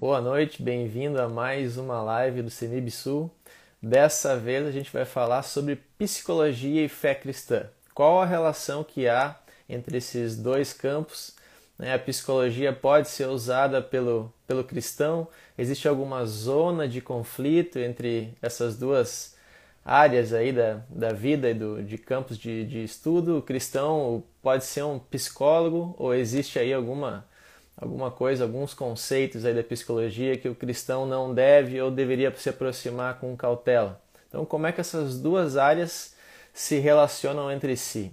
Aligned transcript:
Boa 0.00 0.20
noite, 0.20 0.62
bem-vindo 0.62 1.20
a 1.20 1.28
mais 1.28 1.76
uma 1.76 2.00
live 2.00 2.40
do 2.40 2.50
CENIB 2.50 2.88
Sul. 2.88 3.28
Dessa 3.82 4.36
vez 4.36 4.64
a 4.64 4.70
gente 4.70 4.92
vai 4.92 5.04
falar 5.04 5.42
sobre 5.42 5.74
psicologia 5.98 6.84
e 6.84 6.88
fé 6.88 7.16
cristã. 7.16 7.66
Qual 7.92 8.22
a 8.22 8.24
relação 8.24 8.84
que 8.84 9.08
há 9.08 9.36
entre 9.68 9.98
esses 9.98 10.36
dois 10.36 10.72
campos? 10.72 11.34
Né? 11.76 11.92
A 11.92 11.98
psicologia 11.98 12.72
pode 12.72 13.08
ser 13.08 13.26
usada 13.26 13.82
pelo, 13.82 14.32
pelo 14.46 14.62
cristão? 14.62 15.26
Existe 15.58 15.88
alguma 15.88 16.24
zona 16.26 16.86
de 16.86 17.00
conflito 17.00 17.80
entre 17.80 18.32
essas 18.40 18.78
duas 18.78 19.34
áreas 19.84 20.32
aí 20.32 20.52
da, 20.52 20.80
da 20.88 21.12
vida 21.12 21.50
e 21.50 21.54
do, 21.54 21.82
de 21.82 21.98
campos 21.98 22.38
de, 22.38 22.64
de 22.66 22.84
estudo? 22.84 23.38
O 23.38 23.42
cristão 23.42 24.22
pode 24.40 24.64
ser 24.64 24.84
um 24.84 25.00
psicólogo 25.00 25.96
ou 25.98 26.14
existe 26.14 26.56
aí 26.56 26.72
alguma 26.72 27.26
alguma 27.80 28.10
coisa, 28.10 28.44
alguns 28.44 28.74
conceitos 28.74 29.44
aí 29.44 29.54
da 29.54 29.62
psicologia 29.62 30.36
que 30.36 30.48
o 30.48 30.54
cristão 30.54 31.06
não 31.06 31.32
deve 31.32 31.80
ou 31.80 31.90
deveria 31.90 32.34
se 32.36 32.48
aproximar 32.48 33.18
com 33.18 33.36
cautela. 33.36 34.00
Então, 34.28 34.44
como 34.44 34.66
é 34.66 34.72
que 34.72 34.80
essas 34.80 35.18
duas 35.18 35.56
áreas 35.56 36.14
se 36.52 36.78
relacionam 36.78 37.50
entre 37.50 37.76
si? 37.76 38.12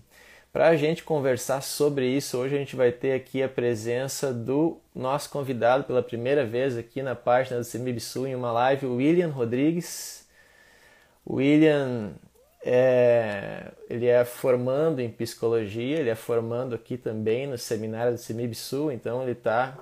Para 0.53 0.69
a 0.69 0.75
gente 0.77 1.03
conversar 1.03 1.61
sobre 1.61 2.07
isso, 2.07 2.37
hoje 2.37 2.55
a 2.55 2.57
gente 2.57 2.77
vai 2.77 2.89
ter 2.89 3.11
aqui 3.11 3.43
a 3.43 3.49
presença 3.49 4.33
do 4.33 4.77
nosso 4.93 5.29
convidado 5.29 5.83
pela 5.83 6.01
primeira 6.01 6.45
vez 6.45 6.77
aqui 6.77 7.01
na 7.01 7.13
página 7.13 7.57
do 7.57 7.65
CEMIBSU 7.65 8.25
em 8.25 8.35
uma 8.35 8.53
live, 8.53 8.85
William 8.85 9.27
Rodrigues. 9.27 10.25
William 11.29 12.13
é, 12.67 13.71
ele 13.87 14.07
é 14.07 14.25
formando 14.25 14.99
em 14.99 15.09
psicologia, 15.09 15.99
ele 15.99 16.09
é 16.09 16.15
formando 16.15 16.73
aqui 16.73 16.97
também 16.97 17.45
no 17.45 17.59
seminário 17.59 18.13
do 18.13 18.17
CEMIB-Sul, 18.17 18.91
então 18.91 19.21
ele 19.21 19.33
está 19.33 19.77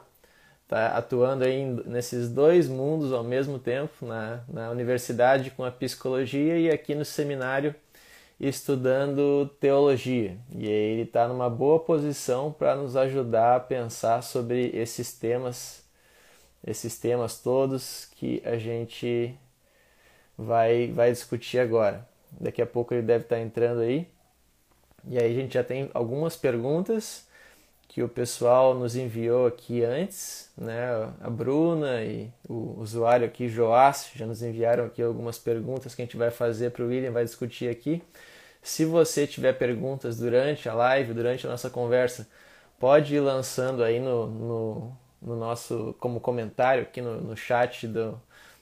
tá 0.67 0.87
atuando 0.97 1.45
aí 1.45 1.65
nesses 1.85 2.29
dois 2.29 2.67
mundos 2.67 3.13
ao 3.13 3.23
mesmo 3.23 3.57
tempo, 3.57 4.05
na, 4.05 4.43
na 4.49 4.69
universidade 4.69 5.51
com 5.51 5.63
a 5.63 5.71
psicologia 5.71 6.57
e 6.57 6.69
aqui 6.69 6.93
no 6.93 7.05
seminário 7.05 7.73
estudando 8.39 9.49
teologia. 9.61 10.37
E 10.51 10.67
aí 10.67 10.73
ele 10.73 11.03
está 11.03 11.27
numa 11.27 11.49
boa 11.49 11.79
posição 11.79 12.51
para 12.51 12.75
nos 12.75 12.97
ajudar 12.97 13.55
a 13.55 13.59
pensar 13.61 14.21
sobre 14.23 14.71
esses 14.73 15.13
temas, 15.13 15.83
esses 16.65 16.99
temas 16.99 17.39
todos 17.39 18.07
que 18.15 18.41
a 18.45 18.57
gente 18.57 19.33
vai, 20.37 20.91
vai 20.91 21.11
discutir 21.11 21.59
agora. 21.59 22.12
Daqui 22.39 22.61
a 22.61 22.65
pouco 22.65 22.93
ele 22.93 23.03
deve 23.03 23.23
estar 23.23 23.39
entrando 23.39 23.81
aí. 23.81 24.07
E 25.07 25.17
aí 25.17 25.31
a 25.31 25.41
gente 25.41 25.53
já 25.53 25.63
tem 25.63 25.89
algumas 25.93 26.35
perguntas 26.35 27.27
que 27.87 28.01
o 28.01 28.09
pessoal 28.09 28.73
nos 28.73 28.95
enviou 28.95 29.45
aqui 29.45 29.83
antes, 29.83 30.51
né? 30.57 31.13
A 31.21 31.29
Bruna 31.29 32.01
e 32.03 32.27
o 32.49 32.79
usuário 32.79 33.25
aqui, 33.25 33.47
Joás, 33.47 34.09
já 34.15 34.25
nos 34.25 34.41
enviaram 34.41 34.85
aqui 34.85 35.01
algumas 35.01 35.37
perguntas 35.37 35.93
que 35.93 36.01
a 36.01 36.05
gente 36.05 36.17
vai 36.17 36.31
fazer 36.31 36.71
para 36.71 36.83
o 36.83 36.87
William, 36.87 37.11
vai 37.11 37.23
discutir 37.23 37.69
aqui. 37.69 38.01
Se 38.63 38.85
você 38.85 39.27
tiver 39.27 39.53
perguntas 39.53 40.17
durante 40.17 40.67
a 40.69 40.73
live, 40.73 41.13
durante 41.13 41.45
a 41.45 41.49
nossa 41.51 41.69
conversa, 41.69 42.27
pode 42.79 43.13
ir 43.15 43.19
lançando 43.19 43.83
aí 43.83 43.99
no, 43.99 44.27
no, 44.27 44.97
no 45.21 45.35
nosso, 45.35 45.95
como 45.99 46.19
comentário 46.19 46.83
aqui 46.83 47.01
no, 47.01 47.21
no 47.21 47.37
chat 47.37 47.87
do, 47.87 48.19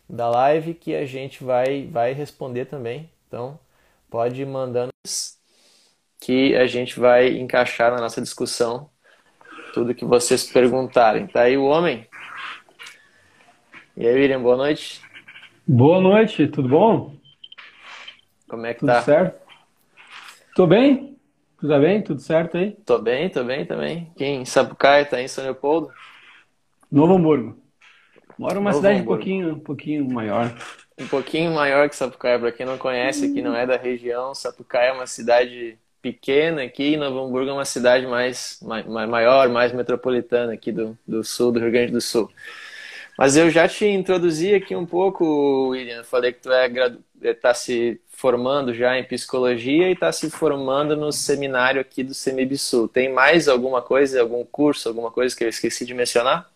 da 0.10 0.30
live 0.30 0.74
que 0.74 0.94
a 0.96 1.06
gente 1.06 1.44
vai, 1.44 1.88
vai 1.88 2.14
responder 2.14 2.66
também. 2.66 3.10
Então, 3.32 3.58
pode 4.10 4.42
ir 4.42 4.46
mandando 4.46 4.92
que 6.20 6.54
a 6.54 6.68
gente 6.68 7.00
vai 7.00 7.30
encaixar 7.30 7.90
na 7.90 8.02
nossa 8.02 8.22
discussão 8.22 8.90
tudo 9.74 9.96
que 9.96 10.04
vocês 10.04 10.52
perguntarem. 10.52 11.28
Tá 11.28 11.44
aí 11.44 11.58
o 11.58 11.64
homem? 11.64 12.06
E 13.96 14.06
aí, 14.06 14.14
William, 14.16 14.42
boa 14.42 14.58
noite. 14.58 15.02
Boa 15.66 16.02
noite, 16.02 16.46
tudo 16.50 16.68
bom? 16.68 17.16
Como 18.50 18.66
é 18.66 18.74
que 18.74 18.82
tudo 18.82 18.90
tá? 18.90 18.96
Tudo 18.96 19.06
certo? 19.06 19.42
Tô 20.54 20.68
bem? 20.68 21.18
Tudo 21.58 21.80
bem? 21.80 22.02
Tudo 22.02 22.20
certo 22.20 22.58
aí? 22.58 22.72
Tô 22.86 23.00
bem, 23.00 23.30
tô 23.30 23.46
bem 23.46 23.66
também. 23.66 24.12
Quem 24.18 24.42
em 24.42 24.46
Sapucaia, 24.46 25.06
tá 25.06 25.22
em 25.22 25.30
São 25.30 25.46
Leopoldo? 25.46 25.90
Novo 26.92 27.14
Hamburgo. 27.14 27.58
Moro 28.38 28.56
numa 28.56 28.74
cidade 28.74 29.00
um 29.00 29.06
pouquinho, 29.06 29.54
um 29.54 29.60
pouquinho 29.60 30.06
maior 30.12 30.54
um 31.02 31.08
pouquinho 31.08 31.52
maior 31.52 31.90
que 31.90 31.96
Sapucaia. 31.96 32.40
Para 32.40 32.52
quem 32.52 32.66
não 32.66 32.78
conhece, 32.78 33.26
aqui 33.26 33.42
não 33.42 33.56
é 33.56 33.66
da 33.66 33.78
região, 33.78 34.34
Sapucaia 34.34 34.90
é 34.90 34.94
uma 34.94 35.08
cidade 35.08 35.78
pequena 36.02 36.64
aqui 36.64 36.94
e 36.94 36.98
Novo 36.98 37.20
Hamburgo 37.20 37.52
é 37.52 37.54
uma 37.54 37.66
cidade 37.66 38.08
mais, 38.08 38.60
maior, 39.08 39.50
mais 39.50 39.72
metropolitana 39.72 40.54
aqui 40.54 40.72
do, 40.72 40.98
do 41.08 41.24
sul 41.24 41.52
do 41.52 41.60
Rio 41.60 41.72
Grande 41.72 41.92
do 41.92 42.02
Sul. 42.02 42.30
Mas 43.18 43.38
eu 43.38 43.50
já 43.50 43.68
te 43.68 43.86
introduzi 43.86 44.56
aqui 44.56 44.76
um 44.76 44.86
pouco, 44.86 45.70
William. 45.70 46.04
Falei 46.04 46.32
que 46.34 46.42
tu 46.42 46.52
é 46.52 46.68
está 47.22 47.54
se 47.54 48.02
formando 48.10 48.74
já 48.74 48.98
em 48.98 49.04
psicologia 49.04 49.90
e 49.90 49.94
está 49.94 50.12
se 50.12 50.30
formando 50.30 50.96
no 50.96 51.12
seminário 51.12 51.80
aqui 51.80 52.04
do 52.04 52.14
CEMIBSUL. 52.14 52.88
Tem 52.88 53.12
mais 53.12 53.48
alguma 53.48 53.82
coisa, 53.82 54.22
algum 54.22 54.44
curso, 54.44 54.88
alguma 54.88 55.12
coisa 55.12 55.36
que 55.36 55.44
eu 55.44 55.50
esqueci 55.50 55.86
de 55.86 55.94
mencionar? 55.94 56.50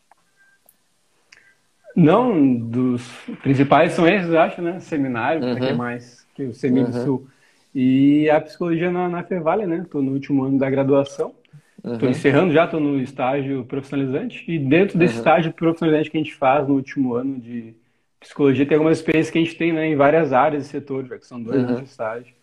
Não, 1.96 2.56
dos 2.56 3.10
principais 3.42 3.94
são 3.94 4.08
esses, 4.08 4.30
eu 4.30 4.40
acho, 4.40 4.62
né? 4.62 4.80
Seminário, 4.80 5.44
uhum. 5.44 5.56
que 5.56 5.64
é 5.64 5.74
mais 5.74 6.28
que 6.36 6.44
o 6.44 6.54
CEMIB 6.54 6.88
uhum. 6.88 7.06
Sul. 7.06 7.28
E 7.74 8.30
a 8.30 8.42
psicologia 8.42 8.92
na, 8.92 9.08
na 9.08 9.24
Fevale, 9.24 9.66
né? 9.66 9.80
Estou 9.84 10.02
no 10.02 10.12
último 10.12 10.44
ano 10.44 10.58
da 10.58 10.70
graduação. 10.70 11.34
Estou 11.78 12.04
uhum. 12.04 12.10
encerrando 12.10 12.54
já, 12.54 12.66
estou 12.66 12.80
no 12.80 13.00
estágio 13.00 13.64
profissionalizante. 13.66 14.44
E 14.48 14.60
dentro 14.60 14.98
desse 14.98 15.14
uhum. 15.14 15.20
estágio 15.20 15.54
profissionalizante 15.54 16.12
que 16.12 16.18
a 16.18 16.22
gente 16.22 16.34
faz 16.34 16.68
no 16.68 16.74
último 16.74 17.14
ano 17.14 17.40
de 17.40 17.74
psicologia, 18.20 18.66
tem 18.66 18.76
algumas 18.76 18.98
experiências 18.98 19.32
que 19.32 19.38
a 19.38 19.42
gente 19.42 19.56
tem 19.56 19.72
né, 19.72 19.88
em 19.88 19.96
várias 19.96 20.34
áreas 20.34 20.64
do 20.64 20.70
setor, 20.70 21.06
já 21.06 21.18
que 21.18 21.28
são 21.28 21.42
dois 21.42 21.58
anos 21.58 21.72
uhum. 21.72 21.84
de 21.84 21.90
estágio. 21.90 22.34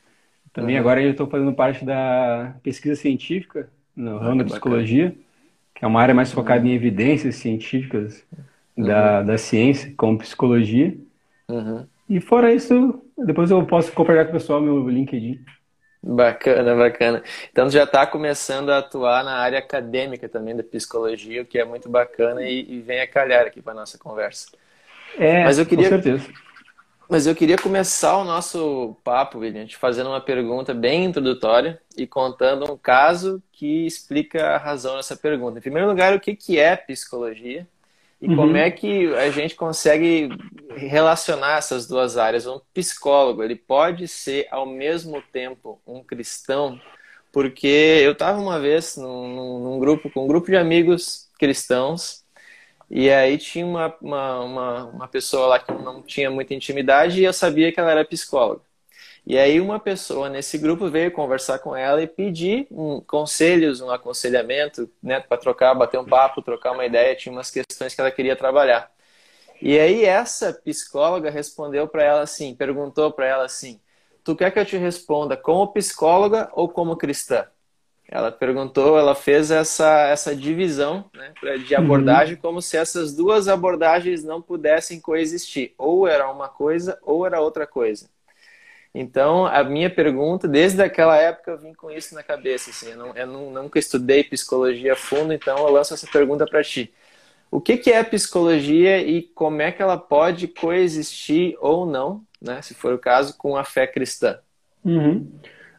Também 0.53 0.77
uhum. 0.77 0.81
agora 0.81 1.03
eu 1.03 1.11
estou 1.11 1.27
fazendo 1.27 1.53
parte 1.53 1.85
da 1.85 2.55
pesquisa 2.63 2.95
científica 2.95 3.69
no 3.97 4.19
ramo 4.19 4.39
da 4.39 4.45
psicologia, 4.45 5.15
que 5.75 5.85
é 5.85 5.89
uma 5.89 6.01
área 6.01 6.15
mais 6.15 6.33
focada 6.33 6.67
em 6.67 6.73
evidências 6.73 7.37
científicas 7.37 8.25
uhum. 8.77 9.27
da 9.27 9.39
ciência, 9.39 9.93
como 9.97 10.19
psicologia. 10.19 10.97
Uhum. 11.49 11.87
E 12.09 12.21
fora 12.21 12.53
isso, 12.53 13.03
depois 13.17 13.51
eu 13.51 13.65
posso 13.65 13.93
compartilhar 13.93 14.25
com 14.27 14.31
o 14.31 14.35
pessoal 14.35 14.61
meu 14.61 14.89
LinkedIn. 14.89 15.41
Bacana, 16.03 16.75
bacana. 16.75 17.23
Então 17.51 17.71
já 17.71 17.85
está 17.85 18.05
começando 18.07 18.71
a 18.71 18.79
atuar 18.79 19.23
na 19.23 19.37
área 19.37 19.61
acadêmica 19.61 20.29
também 20.29 20.57
da 20.57 20.63
psicologia, 20.63 21.43
o 21.43 21.47
que 21.47 21.59
é 21.59 21.65
muito 21.65 21.89
bacana 21.89 22.43
e, 22.43 22.67
e 22.69 22.81
vem 22.81 23.01
a 23.01 23.07
calhar 23.07 23.47
aqui 23.47 23.63
para 23.63 23.73
nossa 23.73 23.97
conversa. 23.97 24.49
É, 25.17 25.45
Mas 25.45 25.59
eu 25.59 25.67
queria, 25.67 25.85
com 25.85 26.03
certeza. 26.03 26.29
Mas 27.09 27.27
eu 27.27 27.35
queria 27.35 27.57
começar 27.57 28.17
o 28.17 28.25
nosso 28.25 28.97
papo, 29.05 29.39
William, 29.39 29.67
te 29.67 29.77
fazendo 29.77 30.09
uma 30.09 30.21
pergunta 30.21 30.75
bem 30.75 31.05
introdutória 31.05 31.81
e 31.97 32.07
contando 32.07 32.73
um 32.73 32.77
caso 32.77 33.43
que 33.53 33.87
explica 33.87 34.55
a 34.55 34.57
razão 34.57 34.97
dessa 34.97 35.15
pergunta. 35.15 35.59
Em 35.59 35.63
primeiro 35.63 35.89
lugar, 35.89 36.17
o 36.17 36.21
que, 36.21 36.35
que 36.35 36.59
é 36.59 36.75
psicologia? 36.75 37.67
E 38.23 38.29
uhum. 38.29 38.37
como 38.37 38.57
é 38.57 38.71
que 38.71 39.13
a 39.17 39.33
gente 39.33 39.57
consegue 39.57 40.29
relacionar 40.77 41.59
essas 41.59 41.89
duas 41.89 42.17
áreas? 42.17 42.47
Um 42.47 42.61
psicólogo, 42.73 43.43
ele 43.43 43.57
pode 43.57 44.07
ser 44.07 44.47
ao 44.49 44.65
mesmo 44.65 45.21
tempo 45.33 45.83
um 45.85 46.05
cristão? 46.05 46.81
Porque 47.33 47.67
eu 47.67 48.13
estava 48.13 48.39
uma 48.41 48.61
vez 48.61 48.97
num, 48.97 49.59
num, 49.65 49.79
grupo 49.81 50.09
com 50.09 50.25
um 50.25 50.29
grupo 50.29 50.47
de 50.47 50.57
amigos 50.57 51.29
cristãos 51.37 52.23
e 52.89 53.11
aí 53.11 53.39
tinha 53.39 53.67
uma, 53.67 53.93
uma, 54.01 54.41
uma, 54.41 54.85
uma 54.85 55.09
pessoa 55.09 55.47
lá 55.49 55.59
que 55.59 55.73
não 55.73 56.01
tinha 56.01 56.31
muita 56.31 56.55
intimidade 56.55 57.21
e 57.21 57.25
eu 57.25 57.33
sabia 57.33 57.73
que 57.73 57.81
ela 57.81 57.91
era 57.91 58.05
psicóloga. 58.05 58.63
E 59.25 59.39
aí 59.39 59.61
uma 59.61 59.79
pessoa 59.79 60.29
nesse 60.29 60.59
grupo 60.59 60.91
veio 60.91 61.13
conversar 61.13 61.61
com 61.61 61.77
ela 61.77 62.03
e 62.03 62.09
pedir 62.09 62.67
um, 62.71 63.01
conselhos, 63.01 63.81
um 63.81 63.91
aconselhamento, 63.91 64.91
né, 65.03 65.21
para 65.21 65.39
trocar, 65.39 65.75
bater 65.75 65.99
um 65.99 66.05
papo, 66.05 66.43
trocar 66.43 66.73
uma 66.73 66.85
ideia, 66.85 67.15
tinha 67.15 67.33
umas 67.33 67.51
questões 67.51 67.95
que 67.95 68.01
ela 68.01 68.11
queria 68.11 68.35
trabalhar. 68.37 68.91
E 69.61 69.79
aí 69.79 70.05
essa 70.05 70.53
psicóloga 70.53 71.31
respondeu 71.31 71.89
para 71.89 72.03
ela 72.05 72.23
assim, 72.23 72.55
perguntou 72.55 73.13
para 73.13 73.27
ela 73.27 73.45
assim: 73.45 73.81
"Tu 74.25 74.37
quer 74.37 74.51
que 74.53 74.59
eu 74.59 74.67
te 74.67 74.77
responda 74.77 75.37
como 75.37 75.73
psicóloga 75.73 76.51
ou 76.53 76.69
como 76.69 76.97
cristã?" 76.97 77.47
Ela 78.09 78.31
perguntou, 78.33 78.99
ela 78.99 79.15
fez 79.15 79.51
essa 79.51 80.09
essa 80.09 80.37
divisão 80.37 81.11
né, 81.15 81.33
de 81.67 81.75
abordagem 81.75 82.35
uhum. 82.37 82.41
como 82.43 82.63
se 82.63 82.77
essas 82.77 83.15
duas 83.15 83.49
abordagens 83.49 84.25
não 84.25 84.43
pudessem 84.43 85.01
coexistir, 85.01 85.75
ou 85.79 86.07
era 86.09 86.31
uma 86.31 86.49
coisa 86.49 86.99
ou 87.03 87.27
era 87.27 87.41
outra 87.41 87.67
coisa. 87.67 88.11
Então, 88.95 89.47
a 89.47 89.65
minha 89.65 89.89
pergunta, 89.89 90.47
desde 90.47 90.83
aquela 90.83 91.17
época 91.17 91.51
eu 91.51 91.59
vim 91.59 91.73
com 91.73 91.91
isso 91.91 92.15
na 92.15 92.23
cabeça. 92.23 92.71
Assim, 92.71 92.91
eu, 92.91 92.97
não, 92.99 93.17
eu 93.17 93.27
não, 93.27 93.51
nunca 93.51 93.79
estudei 93.79 94.23
psicologia 94.23 94.93
a 94.93 94.97
fundo, 94.97 95.33
então 95.33 95.57
eu 95.57 95.73
lanço 95.73 95.95
essa 95.95 96.07
pergunta 96.07 96.45
para 96.47 96.63
ti. 96.63 96.93
O 97.51 97.61
que, 97.61 97.77
que 97.77 97.91
é 97.91 98.03
psicologia 98.03 98.99
e 99.01 99.23
como 99.23 99.63
é 99.63 99.73
que 99.73 99.83
ela 99.83 99.97
pode 99.97 100.47
coexistir 100.47 101.57
ou 101.61 101.87
não, 101.87 102.23
né, 102.41 102.61
se 102.63 102.75
for 102.75 102.95
o 102.95 102.99
caso, 102.99 103.37
com 103.37 103.57
a 103.57 103.65
fé 103.65 103.87
cristã? 103.87 104.39
Uhum. 104.85 105.31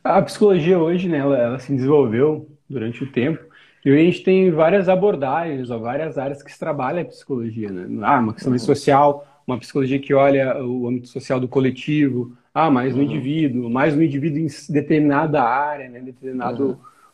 A 0.03 0.21
psicologia 0.21 0.79
hoje, 0.79 1.07
né, 1.07 1.19
ela, 1.19 1.37
ela, 1.37 1.59
se 1.59 1.73
desenvolveu 1.73 2.49
durante 2.69 3.03
o 3.03 3.11
tempo 3.11 3.43
E 3.85 3.91
a 3.91 3.95
gente 3.95 4.23
tem 4.23 4.51
várias 4.51 4.89
abordagens, 4.89 5.69
ou 5.69 5.79
várias 5.79 6.17
áreas 6.17 6.41
que 6.41 6.51
se 6.51 6.59
trabalha 6.59 7.01
a 7.01 7.05
psicologia, 7.05 7.71
né? 7.71 7.87
Ah, 8.03 8.19
uma 8.19 8.33
questão 8.33 8.51
uhum. 8.51 8.59
social, 8.59 9.27
uma 9.45 9.57
psicologia 9.57 9.99
que 9.99 10.13
olha 10.13 10.63
o 10.63 10.87
âmbito 10.87 11.07
social 11.07 11.39
do 11.39 11.47
coletivo, 11.47 12.35
ah, 12.53 12.69
mais 12.69 12.95
no 12.95 13.01
uhum. 13.01 13.09
indivíduo, 13.09 13.69
mais 13.69 13.95
no 13.95 14.03
indivíduo 14.03 14.39
em 14.39 14.47
determinada 14.69 15.41
área, 15.43 15.89
né? 15.89 15.99
determinado 15.99 16.65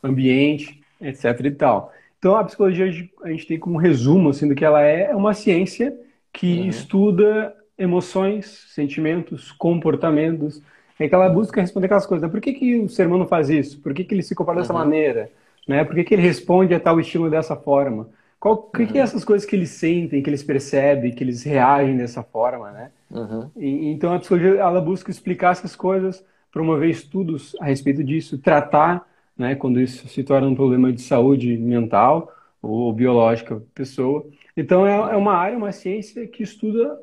uhum. 0.04 0.10
ambiente, 0.12 0.81
etc 1.02 1.40
e 1.46 1.52
tal. 1.52 1.94
Então, 2.18 2.36
a 2.36 2.44
psicologia 2.44 2.86
a 3.24 3.30
gente 3.30 3.48
tem 3.48 3.58
como 3.58 3.78
resumo 3.78 4.30
assim, 4.30 4.48
do 4.48 4.56
que 4.56 4.66
ela 4.66 4.84
é, 4.84 5.12
é 5.12 5.16
uma 5.16 5.34
ciência 5.34 5.98
que 6.34 6.60
uhum. 6.60 6.68
estuda 6.68 7.56
emoções, 7.78 8.66
sentimentos, 8.74 9.52
comportamentos, 9.54 10.62
é 11.00 11.08
que 11.08 11.16
ela 11.16 11.30
busca 11.30 11.62
responder 11.62 11.86
aquelas 11.86 12.06
coisas. 12.06 12.30
Por 12.30 12.42
que, 12.42 12.52
que 12.52 12.80
o 12.80 12.90
ser 12.90 13.08
humano 13.08 13.26
faz 13.26 13.50
isso? 13.50 13.80
Por 13.80 13.94
que, 13.94 14.04
que 14.04 14.14
ele 14.14 14.22
se 14.22 14.36
comporta 14.36 14.62
dessa 14.62 14.74
uhum. 14.74 14.80
maneira? 14.80 15.31
Né? 15.66 15.86
Por 15.86 15.96
que, 15.96 16.04
que 16.04 16.14
ele 16.14 16.22
responde 16.22 16.74
a 16.74 16.80
tal 16.80 17.00
estímulo 17.00 17.31
dessa 17.31 17.56
forma? 17.56 18.10
Qual 18.39 18.57
que, 18.57 18.83
uhum. 18.83 18.88
que 18.88 18.97
é 18.97 19.01
uhum. 19.01 19.03
essas 19.03 19.25
coisas 19.25 19.47
que 19.47 19.56
eles 19.56 19.69
sentem, 19.71 20.24
que 20.24 20.30
eles 20.30 20.44
percebem, 20.44 21.12
que 21.12 21.24
eles 21.24 21.44
reagem 21.44 21.97
dessa 21.97 22.24
forma, 22.24 22.71
né? 22.71 22.91
Uhum. 23.12 23.50
E, 23.57 23.89
então 23.91 24.13
a 24.13 24.19
psicologia 24.19 24.62
ela 24.62 24.80
busca 24.80 25.12
explicar 25.12 25.51
essas 25.51 25.75
coisas, 25.75 26.24
promover 26.51 26.89
estudos 26.89 27.56
a 27.59 27.65
respeito 27.65 28.03
disso, 28.03 28.38
tratar, 28.38 29.06
né, 29.38 29.56
quando 29.56 29.80
isso 29.80 30.07
se 30.07 30.24
torna 30.24 30.47
um 30.47 30.56
problema 30.56 30.91
de 30.91 31.01
saúde 31.01 31.57
mental 31.57 32.33
ou 32.62 32.94
biológica 32.94 33.62
pessoa. 33.74 34.25
Então 34.56 34.88
é, 34.88 34.94
é 34.94 35.18
uma 35.18 35.33
área, 35.33 35.57
uma 35.57 35.71
ciência 35.71 36.25
que 36.25 36.44
estuda 36.44 36.97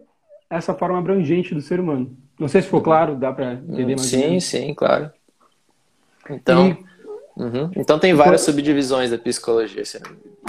essa 0.48 0.74
forma 0.74 0.98
abrangente 0.98 1.54
do 1.54 1.60
ser 1.60 1.80
humano. 1.80 2.16
Não 2.38 2.48
sei 2.48 2.62
se 2.62 2.66
ficou 2.66 2.82
claro, 2.82 3.14
dá 3.14 3.32
para 3.32 3.54
entender 3.54 3.96
mais. 3.96 4.02
Sim, 4.02 4.40
sim, 4.40 4.74
claro. 4.74 5.10
Então, 6.30 6.68
e 6.68 6.86
Uhum. 7.36 7.70
Então 7.76 7.98
tem 7.98 8.14
várias 8.14 8.42
então, 8.42 8.54
subdivisões 8.54 9.10
da 9.10 9.18
psicologia. 9.18 9.84
Você 9.84 9.98
é, 9.98 10.00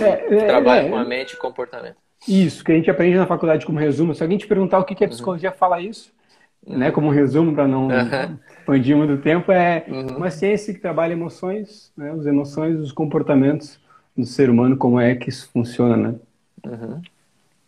é, 0.03 0.45
trabalha 0.45 0.85
é, 0.85 0.89
com 0.89 0.95
a 0.95 1.05
mente 1.05 1.33
e 1.33 1.37
comportamento. 1.37 1.97
Isso, 2.27 2.63
que 2.63 2.71
a 2.71 2.75
gente 2.75 2.89
aprende 2.89 3.17
na 3.17 3.27
faculdade 3.27 3.65
como 3.65 3.79
resumo. 3.79 4.13
Se 4.13 4.23
alguém 4.23 4.37
te 4.37 4.47
perguntar 4.47 4.79
o 4.79 4.83
que, 4.83 5.01
uhum. 5.03 5.09
psicologia 5.09 5.51
uhum. 5.51 5.55
fala 5.57 5.81
isso, 5.81 6.11
uhum. 6.65 6.77
né, 6.77 6.91
como 6.91 7.09
resumo 7.09 7.53
para 7.53 7.67
não 7.67 7.87
uhum. 7.87 8.37
expandir 8.59 8.97
muito 8.97 9.21
tempo, 9.21 9.51
é 9.51 9.85
uhum. 9.87 10.17
uma 10.17 10.29
ciência 10.29 10.73
que 10.73 10.79
trabalha 10.79 11.13
emoções, 11.13 11.91
né, 11.95 12.11
as 12.11 12.25
emoções, 12.25 12.79
os 12.79 12.91
comportamentos 12.91 13.79
do 14.15 14.25
ser 14.25 14.49
humano, 14.49 14.77
como 14.77 14.99
é 14.99 15.15
que 15.15 15.29
isso 15.29 15.49
funciona, 15.51 15.95
né? 15.95 16.15
Uhum. 16.65 17.01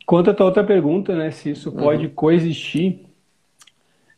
Quanto 0.05 0.31
à 0.31 0.33
tua 0.33 0.47
outra 0.47 0.63
pergunta, 0.63 1.15
né, 1.15 1.29
se 1.29 1.51
isso 1.51 1.71
pode 1.71 2.07
coexistir, 2.09 3.05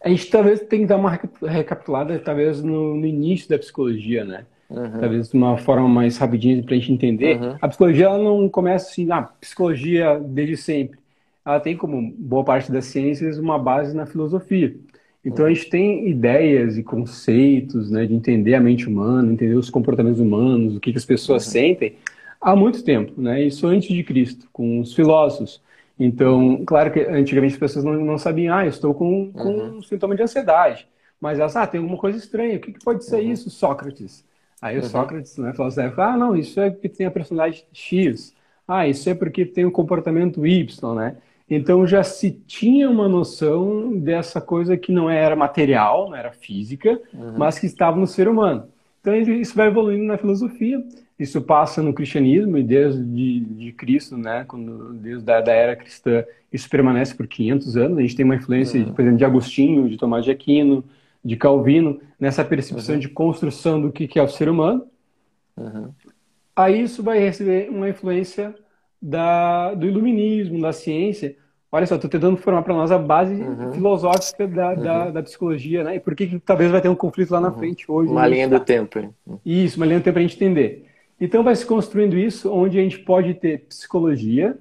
a 0.04 0.10
gente 0.10 0.30
talvez 0.30 0.62
tem 0.62 0.81
que 0.81 0.86
dar 0.86 0.96
uma 0.96 1.19
recapitulada, 1.46 2.18
talvez 2.18 2.64
no, 2.64 2.96
no 2.96 3.06
início 3.06 3.50
da 3.50 3.60
psicologia, 3.60 4.24
né? 4.24 4.46
Uhum. 4.71 5.00
Talvez 5.00 5.29
de 5.29 5.38
uma 5.38 5.57
forma 5.57 5.88
mais 5.88 6.18
rapidinha 6.18 6.63
para 6.63 6.73
a 6.73 6.79
gente 6.79 6.91
entender. 6.91 7.39
Uhum. 7.39 7.57
A 7.62 7.68
psicologia 7.68 8.06
ela 8.06 8.18
não 8.18 8.47
começa 8.47 8.89
assim, 8.89 9.12
ah, 9.12 9.23
psicologia 9.39 10.19
desde 10.19 10.56
sempre. 10.56 11.00
Ela 11.45 11.59
tem, 11.59 11.75
como 11.75 12.13
boa 12.18 12.44
parte 12.44 12.71
das 12.71 12.85
ciências, 12.85 13.38
uma 13.38 13.59
base 13.59 13.95
na 13.95 14.06
filosofia. 14.06 14.75
Então 15.23 15.45
a 15.45 15.50
gente 15.53 15.69
tem 15.69 16.07
ideias 16.09 16.77
e 16.77 16.83
conceitos 16.83 17.91
né, 17.91 18.06
de 18.06 18.13
entender 18.13 18.56
a 18.56 18.59
mente 18.62 18.88
humana, 18.88 19.31
entender 19.31 19.56
os 19.56 19.69
comportamentos 19.69 20.19
humanos, 20.19 20.75
o 20.75 20.79
que, 20.79 20.91
que 20.91 20.97
as 20.97 21.06
pessoas 21.06 21.45
uhum. 21.45 21.51
sentem, 21.51 21.95
há 22.39 22.56
muito 22.56 22.83
tempo, 22.83 23.21
né? 23.21 23.44
Isso 23.44 23.68
antes 23.68 23.89
de 23.89 24.03
Cristo, 24.03 24.47
com 24.51 24.79
os 24.79 24.95
filósofos. 24.95 25.62
Então, 26.00 26.63
claro 26.65 26.91
que 26.91 27.01
antigamente 27.01 27.53
as 27.53 27.59
pessoas 27.59 27.85
não, 27.85 27.94
não 27.94 28.18
sabiam, 28.18 28.56
ah, 28.56 28.65
eu 28.65 28.69
estou 28.69 28.94
com, 28.94 29.31
com 29.31 29.50
uhum. 29.50 29.77
um 29.77 29.81
sintoma 29.83 30.15
de 30.15 30.23
ansiedade. 30.23 30.88
Mas 31.19 31.38
elas, 31.38 31.56
ah, 31.56 31.68
tem 31.68 31.79
alguma 31.79 32.00
coisa 32.00 32.18
estranha, 32.18 32.57
o 32.57 32.59
que, 32.59 32.71
que 32.71 32.83
pode 32.83 33.06
ser 33.06 33.18
uhum. 33.18 33.31
isso, 33.31 33.50
Sócrates? 33.51 34.25
Aí 34.62 34.78
o 34.78 34.81
uhum. 34.81 34.88
Sócrates, 34.88 35.38
né, 35.38 35.54
filósofo, 35.54 35.81
assim, 35.81 35.94
ah, 35.98 36.16
não, 36.16 36.36
isso 36.36 36.60
é 36.60 36.69
porque 36.69 36.88
tem 36.88 37.08
a 37.08 37.12
personalidade 37.12 37.66
X. 37.74 38.36
Ah, 38.68 38.88
isso 38.88 39.10
é 39.10 39.16
porque 39.16 39.44
tem 39.44 39.66
o 39.66 39.72
comportamento 39.72 40.46
Y, 40.46 40.96
né? 40.96 41.18
Então 41.50 41.86
já 41.86 42.04
se 42.04 42.31
tinha 42.31 42.90
uma 42.90 43.10
noção 43.10 43.98
dessa 43.98 44.40
coisa 44.40 44.78
que 44.78 44.92
não 44.92 45.10
era 45.10 45.36
material, 45.36 46.10
não 46.10 46.16
era 46.16 46.31
física, 46.31 47.02
uhum. 47.13 47.38
mas 47.38 47.60
que 47.60 47.66
estava 47.66 48.00
no 48.00 48.08
ser 48.08 48.28
humano. 48.28 48.66
Então 49.02 49.16
isso 49.16 49.56
vai 49.56 49.68
evoluindo 49.68 50.06
na 50.06 50.18
filosofia, 50.18 50.81
isso 51.19 51.42
passa 51.42 51.81
no 51.81 51.94
cristianismo 51.94 52.57
e 52.57 52.64
desde 52.64 53.04
de, 53.04 53.40
de 53.42 53.72
Cristo, 53.74 54.16
né, 54.16 54.46
quando, 54.48 54.94
desde 54.94 55.30
a 55.30 55.42
da 55.42 55.52
era 55.52 55.75
cristã, 55.75 56.24
isso 56.54 56.69
permanece 56.69 57.16
por 57.16 57.28
500 57.28 57.78
anos. 57.78 57.98
A 57.98 58.02
gente 58.02 58.16
tem 58.16 58.24
uma 58.24 58.36
influência, 58.36 58.80
uhum. 58.80 58.94
por 58.94 59.02
exemplo, 59.02 59.18
de 59.18 59.25
Agostinho, 59.25 59.90
de 59.90 59.98
Tomás 59.98 60.24
de 60.24 60.31
Aquino, 60.31 60.84
de 61.23 61.35
Calvino, 61.35 62.00
nessa 62.19 62.44
percepção 62.44 62.95
uhum. 62.95 63.01
de 63.01 63.09
construção 63.09 63.81
do 63.81 63.91
que 63.91 64.18
é 64.18 64.23
o 64.23 64.27
ser 64.27 64.50
humano. 64.50 64.85
Uhum. 65.56 65.91
Aí 66.56 66.81
isso 66.81 67.01
vai 67.01 67.19
receber 67.19 67.69
uma 67.69 67.89
influência 67.89 68.53
da, 69.01 69.73
do 69.73 69.88
iluminismo, 69.88 70.62
da 70.62 70.73
ciência. 70.73 71.35
Olha 71.71 71.85
só, 71.85 71.95
estou 71.95 72.09
tentando 72.09 72.35
formar 72.38 72.63
para 72.63 72.73
nós 72.73 72.91
a 72.91 72.97
base 72.97 73.33
uhum. 73.33 73.71
filosófica 73.71 74.47
da, 74.47 74.75
da, 74.75 75.06
uhum. 75.06 75.12
da, 75.13 75.23
psicologia, 75.23 75.83
né? 75.83 75.95
E 75.95 76.00
por 76.00 76.15
que, 76.15 76.27
que 76.27 76.39
talvez 76.39 76.69
vai 76.69 76.81
ter 76.81 76.89
um 76.89 76.95
conflito 76.95 77.31
lá 77.31 77.39
na 77.39 77.50
uhum. 77.50 77.57
frente 77.57 77.89
hoje. 77.89 78.12
Uma 78.12 78.27
linha 78.27 78.47
do 78.47 78.59
tempo. 78.59 79.13
Isso, 79.45 79.77
uma 79.77 79.85
linha 79.85 80.00
do 80.00 80.03
tempo 80.03 80.13
para 80.13 80.23
a 80.23 80.27
gente 80.27 80.35
entender. 80.35 80.85
Então 81.19 81.44
vai 81.44 81.56
se 81.56 81.65
construindo 81.65 82.18
isso, 82.18 82.51
onde 82.51 82.77
a 82.79 82.81
gente 82.81 83.00
pode 83.00 83.33
ter 83.35 83.65
psicologia 83.65 84.57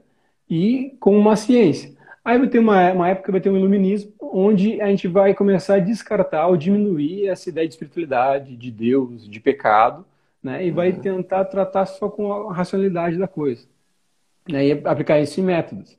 e 0.48 0.96
com 1.00 1.18
uma 1.18 1.34
ciência. 1.34 1.92
Aí 2.30 2.38
vai 2.38 2.46
ter 2.46 2.60
uma, 2.60 2.92
uma 2.92 3.08
época, 3.08 3.32
vai 3.32 3.40
ter 3.40 3.50
um 3.50 3.56
iluminismo, 3.56 4.12
onde 4.20 4.80
a 4.80 4.86
gente 4.86 5.08
vai 5.08 5.34
começar 5.34 5.74
a 5.74 5.78
descartar 5.80 6.46
ou 6.46 6.56
diminuir 6.56 7.26
essa 7.26 7.48
ideia 7.48 7.66
de 7.66 7.74
espiritualidade, 7.74 8.56
de 8.56 8.70
Deus, 8.70 9.28
de 9.28 9.40
pecado, 9.40 10.06
né? 10.40 10.64
E 10.64 10.70
vai 10.70 10.92
uhum. 10.92 11.00
tentar 11.00 11.44
tratar 11.46 11.86
só 11.86 12.08
com 12.08 12.48
a 12.48 12.54
racionalidade 12.54 13.18
da 13.18 13.26
coisa. 13.26 13.66
Né? 14.48 14.68
E 14.68 14.72
aplicar 14.84 15.18
isso 15.18 15.40
em 15.40 15.42
métodos. 15.42 15.98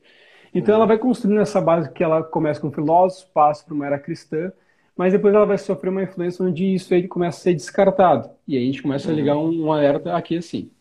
Então 0.53 0.73
ela 0.73 0.85
vai 0.85 0.97
construindo 0.97 1.41
essa 1.41 1.59
base 1.59 1.91
que 1.91 2.01
ela 2.01 2.23
começa 2.23 2.61
com 2.61 2.71
filósofos, 2.71 3.29
passa 3.33 3.65
para 3.65 3.73
uma 3.73 3.85
era 3.85 3.99
cristã, 3.99 4.53
mas 4.95 5.11
depois 5.11 5.35
ela 5.35 5.45
vai 5.45 5.57
sofrer 5.57 5.89
uma 5.89 6.03
influência 6.03 6.45
onde 6.45 6.73
isso 6.73 6.93
aí 6.93 7.09
começa 7.09 7.39
a 7.39 7.41
ser 7.41 7.55
descartado. 7.55 8.29
E 8.47 8.55
aí 8.55 8.63
a 8.63 8.65
gente 8.67 8.81
começa 8.81 9.09
uhum. 9.09 9.13
a 9.13 9.17
ligar 9.17 9.35
um, 9.35 9.65
um 9.65 9.73
alerta 9.73 10.15
aqui 10.15 10.37
assim. 10.37 10.71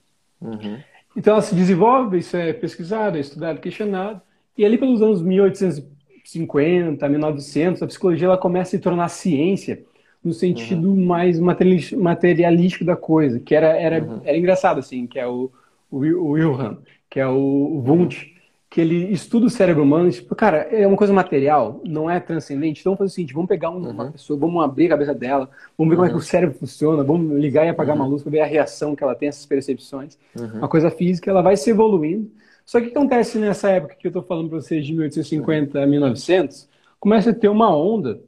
Uhum. 0.41 0.79
Então 1.17 1.32
ela 1.32 1.43
se 1.43 1.56
desenvolve, 1.56 2.19
isso 2.19 2.37
é 2.37 2.52
pesquisado, 2.52 3.17
é 3.17 3.20
estudado, 3.20 3.58
questionado, 3.58 4.23
e 4.56 4.64
ali 4.64 4.76
pelos 4.79 5.00
anos 5.02 5.23
1850, 5.23 7.08
1900, 7.08 7.82
a 7.82 7.87
psicologia 7.87 8.26
ela 8.26 8.38
começa 8.38 8.76
a 8.76 8.79
se 8.79 8.82
tornar 8.82 9.08
ciência 9.08 9.85
no 10.23 10.35
sentido 10.35 10.91
uhum. 10.91 11.06
mais 11.06 11.41
materialístico 11.41 12.85
da 12.85 12.94
coisa, 12.94 13.41
que 13.41 13.55
era, 13.55 13.69
era, 13.69 14.05
uhum. 14.05 14.20
era 14.23 14.37
engraçado, 14.37 14.79
assim, 14.79 15.06
que 15.06 15.19
é 15.19 15.26
o, 15.26 15.50
o, 15.91 15.99
o 15.99 16.31
Wilhelm, 16.32 16.76
que 17.08 17.19
é 17.19 17.26
o, 17.26 17.82
Wundt, 17.87 18.37
que 18.69 18.81
ele 18.81 19.11
estuda 19.12 19.47
o 19.47 19.50
cérebro 19.50 19.82
humano 19.82 20.08
e, 20.08 20.12
tipo, 20.12 20.35
cara, 20.37 20.58
é 20.58 20.87
uma 20.87 20.97
coisa 20.97 21.12
material, 21.12 21.81
não 21.85 22.08
é 22.08 22.20
transcendente. 22.20 22.80
Então, 22.80 22.90
vamos 22.90 22.99
fazer 22.99 23.11
o 23.11 23.14
seguinte, 23.14 23.35
vamos 23.35 23.49
pegar 23.49 23.71
uma 23.71 24.04
uhum. 24.04 24.12
pessoa, 24.12 24.38
vamos 24.38 24.62
abrir 24.62 24.87
a 24.87 24.90
cabeça 24.90 25.14
dela, 25.14 25.50
vamos 25.76 25.90
ver 25.90 25.97
como 25.97 26.07
é 26.07 26.11
que 26.11 26.16
o 26.16 26.21
cérebro 26.21 26.57
funciona, 26.57 27.02
vamos 27.02 27.37
ligar 27.40 27.64
e 27.64 27.71
apagar 27.71 27.97
uma 27.97 28.07
luz 28.07 28.23
para 28.23 28.30
ver 28.30 28.40
a 28.40 28.47
reação 28.47 28.95
que 28.95 29.02
ela 29.02 29.14
tem, 29.14 29.28
essas 29.28 29.47
percepções. 29.47 30.19
Uma 30.37 30.69
coisa 30.69 30.90
física, 30.90 31.30
ela 31.30 31.42
vai 31.42 31.57
se 31.57 31.71
evoluindo 31.71 32.30
só 32.70 32.78
que 32.78 32.86
o 32.86 32.90
que 32.92 32.96
acontece 32.96 33.36
nessa 33.36 33.68
época 33.68 33.96
que 33.96 34.06
eu 34.06 34.10
estou 34.10 34.22
falando 34.22 34.48
para 34.48 34.60
vocês, 34.60 34.86
de 34.86 34.92
1850 34.92 35.82
a 35.82 35.84
1900, 35.84 36.68
começa 37.00 37.30
a 37.30 37.34
ter 37.34 37.48
uma 37.48 37.76
onda 37.76 38.20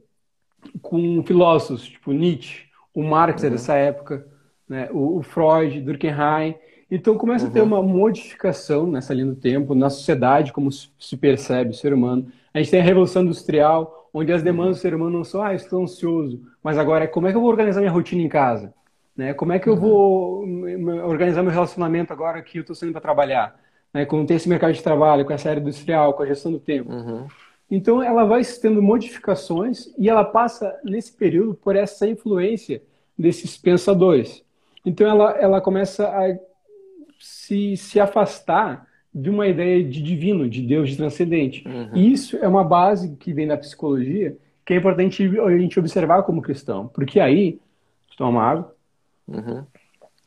com 0.81 1.23
filósofos 1.23 1.87
tipo 1.87 2.11
Nietzsche, 2.11 2.65
o 2.93 3.01
Marx 3.01 3.41
uhum. 3.41 3.47
é 3.47 3.51
dessa 3.51 3.75
época, 3.75 4.27
né, 4.67 4.89
o, 4.91 5.19
o 5.19 5.23
Freud, 5.23 5.79
Durkheim. 5.79 6.55
Então 6.91 7.17
começa 7.17 7.45
uhum. 7.45 7.51
a 7.51 7.53
ter 7.53 7.61
uhum. 7.61 7.67
uma 7.67 7.81
modificação 7.81 8.85
nessa 8.85 9.13
linha 9.13 9.27
do 9.27 9.35
tempo, 9.37 9.73
na 9.73 9.89
sociedade, 9.89 10.51
como 10.51 10.69
se 10.69 11.15
percebe 11.15 11.69
o 11.71 11.73
ser 11.73 11.93
humano. 11.93 12.29
A 12.53 12.57
gente 12.57 12.69
tem 12.69 12.81
a 12.81 12.83
Revolução 12.83 13.23
Industrial, 13.23 14.09
onde 14.13 14.33
as 14.33 14.43
demandas 14.43 14.75
do 14.75 14.81
ser 14.81 14.93
humano 14.93 15.19
não 15.19 15.23
são, 15.23 15.41
ah, 15.41 15.55
estou 15.55 15.81
ansioso, 15.81 16.41
mas 16.61 16.77
agora 16.77 17.05
é 17.05 17.07
como 17.07 17.27
é 17.27 17.31
que 17.31 17.37
eu 17.37 17.41
vou 17.41 17.49
organizar 17.49 17.79
minha 17.79 17.93
rotina 17.93 18.21
em 18.21 18.27
casa? 18.27 18.73
Né? 19.15 19.33
Como 19.33 19.53
é 19.53 19.59
que 19.59 19.69
eu 19.69 19.75
uhum. 19.75 19.79
vou 19.79 20.45
organizar 21.07 21.43
meu 21.43 21.51
relacionamento 21.53 22.11
agora 22.11 22.41
que 22.41 22.57
eu 22.57 22.61
estou 22.61 22.75
saindo 22.75 22.91
para 22.91 22.99
trabalhar? 22.99 23.62
Né, 23.93 24.05
quando 24.05 24.27
tem 24.27 24.37
esse 24.37 24.49
mercado 24.49 24.73
de 24.73 24.81
trabalho, 24.81 25.25
com 25.25 25.33
essa 25.33 25.49
área 25.49 25.61
industrial, 25.61 26.13
com 26.13 26.23
a 26.23 26.25
gestão 26.25 26.51
do 26.51 26.59
tempo. 26.59 26.91
Uhum. 26.91 27.27
Então, 27.69 28.01
ela 28.01 28.23
vai 28.25 28.41
tendo 28.43 28.81
modificações 28.81 29.93
e 29.97 30.09
ela 30.09 30.23
passa, 30.23 30.79
nesse 30.83 31.13
período, 31.13 31.53
por 31.53 31.75
essa 31.75 32.07
influência 32.07 32.81
desses 33.17 33.57
pensadores. 33.57 34.43
Então, 34.85 35.07
ela, 35.07 35.31
ela 35.31 35.61
começa 35.61 36.07
a 36.07 36.37
se, 37.19 37.77
se 37.77 37.99
afastar 37.99 38.87
de 39.13 39.29
uma 39.29 39.47
ideia 39.47 39.83
de 39.83 40.01
divino, 40.01 40.49
de 40.49 40.61
Deus, 40.61 40.89
de 40.89 40.97
transcendente. 40.97 41.67
Uhum. 41.67 41.95
E 41.95 42.11
isso 42.11 42.37
é 42.37 42.47
uma 42.47 42.63
base 42.63 43.15
que 43.15 43.31
vem 43.31 43.47
da 43.47 43.57
psicologia, 43.57 44.35
que 44.65 44.73
é 44.73 44.77
importante 44.77 45.23
a 45.23 45.57
gente 45.57 45.79
observar 45.79 46.23
como 46.23 46.41
cristão. 46.41 46.87
Porque 46.87 47.19
aí, 47.19 47.59
toma 48.17 48.43
água, 48.43 48.75
uhum. 49.27 49.63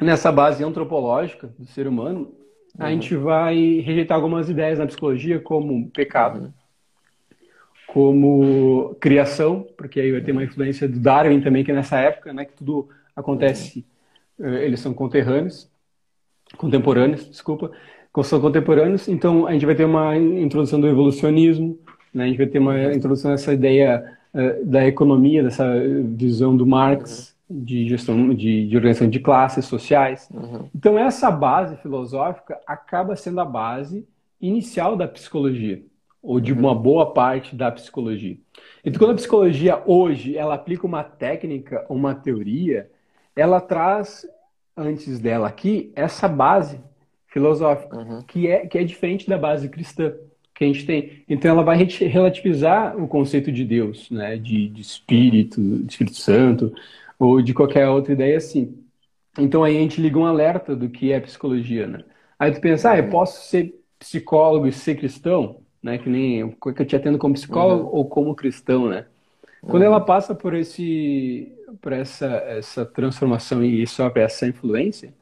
nessa 0.01 0.31
base 0.31 0.63
antropológica 0.63 1.49
do 1.59 1.67
ser 1.67 1.87
humano, 1.87 2.33
a 2.79 2.91
gente 2.91 3.15
vai 3.17 3.81
rejeitar 3.81 4.17
algumas 4.17 4.49
ideias 4.49 4.79
na 4.79 4.87
psicologia, 4.87 5.41
como 5.41 5.89
pecado, 5.91 6.41
uhum. 6.41 6.53
como 7.87 8.97
criação, 9.01 9.67
porque 9.77 10.01
aí 10.01 10.13
vai 10.13 10.21
ter 10.21 10.33
uma 10.33 10.45
influência 10.45 10.89
do 10.89 10.99
Darwin 10.99 11.41
também, 11.41 11.65
que 11.65 11.71
é 11.71 11.75
nessa 11.75 11.99
época, 11.99 12.33
né, 12.33 12.45
que 12.45 12.55
tudo 12.55 12.89
acontece, 13.15 13.85
uhum. 14.39 14.55
eles 14.55 14.81
são 14.81 14.93
conterrâneos. 14.93 15.71
contemporâneos, 16.57 17.29
desculpa, 17.29 17.71
são 18.23 18.41
contemporâneos. 18.41 19.09
Então 19.09 19.47
a 19.47 19.53
gente 19.53 19.67
vai 19.67 19.75
ter 19.75 19.85
uma 19.85 20.17
introdução 20.17 20.81
do 20.81 20.87
evolucionismo, 20.87 21.79
né? 22.13 22.25
a 22.25 22.27
gente 22.29 22.39
vai 22.39 22.47
ter 22.47 22.59
uma 22.59 22.95
introdução 22.95 23.31
dessa 23.31 23.53
ideia 23.53 24.17
uh, 24.33 24.65
da 24.65 24.87
economia, 24.87 25.43
dessa 25.43 25.67
visão 26.17 26.57
do 26.57 26.67
Marx 26.67 27.31
uhum. 27.31 27.36
De 27.49 27.89
gestão 27.89 28.35
de, 28.35 28.67
de, 28.67 28.77
organização 28.77 29.09
de 29.09 29.21
classes 29.21 29.65
sociais. 29.65 30.29
Uhum. 30.33 30.69
Então 30.75 30.99
essa 30.99 31.31
base 31.31 31.77
filosófica 31.77 32.61
acaba 32.67 33.15
sendo 33.15 33.41
a 33.41 33.45
base 33.45 34.07
inicial 34.41 34.97
da 34.97 35.07
psicologia 35.07 35.83
ou 36.23 36.41
de 36.41 36.53
uma 36.53 36.75
boa 36.75 37.13
parte 37.13 37.55
da 37.55 37.71
psicologia. 37.71 38.37
Então, 38.85 38.99
quando 38.99 39.13
a 39.13 39.17
psicologia 39.17 39.81
hoje 39.87 40.37
ela 40.37 40.55
aplica 40.55 40.85
uma 40.85 41.05
técnica, 41.05 41.87
uma 41.89 42.17
teoria, 42.17 42.91
ela 43.35 43.61
traz 43.61 44.27
antes 44.77 45.21
dela 45.21 45.47
aqui 45.47 45.93
essa 45.95 46.27
base 46.27 46.81
filosófica, 47.29 47.97
uhum. 47.97 48.23
que, 48.23 48.49
é, 48.49 48.67
que 48.67 48.77
é 48.77 48.83
diferente 48.83 49.29
da 49.29 49.39
base 49.39 49.69
cristã 49.69 50.13
que 50.53 50.65
a 50.65 50.67
gente 50.67 50.85
tem. 50.85 51.23
Então, 51.29 51.51
ela 51.51 51.63
vai 51.63 51.77
relativizar 51.85 52.97
o 53.01 53.07
conceito 53.07 53.53
de 53.53 53.65
Deus, 53.65 54.11
né? 54.11 54.37
de, 54.37 54.69
de 54.69 54.81
Espírito, 54.81 55.61
de 55.61 55.93
Espírito 55.93 56.17
Santo, 56.17 56.73
ou 57.19 57.43
de 57.43 57.55
qualquer 57.55 57.89
outra 57.89 58.13
ideia 58.13 58.37
assim. 58.37 58.83
Então, 59.39 59.65
aí 59.65 59.77
a 59.77 59.81
gente 59.81 60.01
liga 60.01 60.19
um 60.19 60.27
alerta 60.27 60.75
do 60.75 60.89
que 60.89 61.13
é 61.13 61.21
psicologia. 61.21 61.87
Né? 61.87 62.05
Aí 62.39 62.53
tu 62.53 62.61
pensa, 62.61 62.93
ah, 62.93 62.99
eu 62.99 63.09
posso 63.11 63.49
ser 63.49 63.75
psicólogo 63.99 64.67
e 64.67 64.73
ser 64.73 64.97
cristão? 64.97 65.61
né? 65.87 65.99
Que 65.99 66.11
nem 66.11 66.51
que 66.51 66.83
eu 66.83 66.87
te 66.87 66.97
atendo 66.97 67.17
como 67.17 67.35
psicólogo 67.35 67.85
uhum. 67.85 67.95
ou 67.95 68.09
como 68.09 68.35
cristão, 68.35 68.89
né? 68.89 69.07
Quando 69.63 69.83
uhum. 69.83 69.89
ela 69.89 70.01
passa 70.01 70.35
por 70.35 70.53
esse, 70.55 71.53
por 71.81 71.93
essa 71.93 72.27
essa 72.27 72.85
transformação 72.85 73.65
e 73.65 73.87
sofre 73.87 74.23
essa 74.23 74.47
influência, 74.47 75.15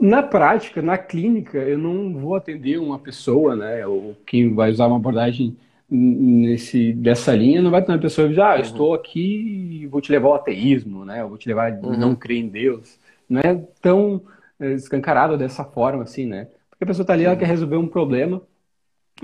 na 0.00 0.22
prática, 0.22 0.80
na 0.80 0.96
clínica, 0.96 1.58
eu 1.58 1.78
não 1.78 2.14
vou 2.18 2.34
atender 2.34 2.78
uma 2.78 2.98
pessoa, 2.98 3.54
né? 3.54 3.86
Ou 3.86 4.16
quem 4.26 4.54
vai 4.54 4.70
usar 4.70 4.86
uma 4.86 4.96
abordagem 4.96 5.56
nesse 5.94 6.92
dessa 6.92 7.34
linha 7.34 7.60
não 7.60 7.70
vai 7.70 7.82
ter 7.82 7.92
uma 7.92 7.98
pessoa 7.98 8.26
que 8.26 8.34
diz, 8.34 8.42
ah, 8.42 8.54
uhum. 8.54 8.60
estou 8.60 8.94
aqui 8.94 9.80
e 9.82 9.86
vou 9.86 10.00
te 10.00 10.10
levar 10.10 10.28
ao 10.28 10.34
ateísmo, 10.34 11.04
né? 11.04 11.20
Eu 11.20 11.28
vou 11.28 11.38
te 11.38 11.48
levar 11.48 11.72
a 11.72 11.74
uhum. 11.74 11.96
não 11.96 12.14
crer 12.14 12.38
em 12.38 12.48
Deus. 12.48 12.98
Não 13.28 13.40
é 13.40 13.54
tão 13.80 14.22
é, 14.60 14.72
escancarado 14.72 15.36
dessa 15.36 15.64
forma, 15.64 16.02
assim, 16.04 16.26
né? 16.26 16.48
Porque 16.70 16.84
a 16.84 16.86
pessoa 16.86 17.04
está 17.04 17.12
ali, 17.12 17.24
ela 17.24 17.34
uhum. 17.34 17.38
quer 17.38 17.46
resolver 17.46 17.76
um 17.76 17.88
problema 17.88 18.42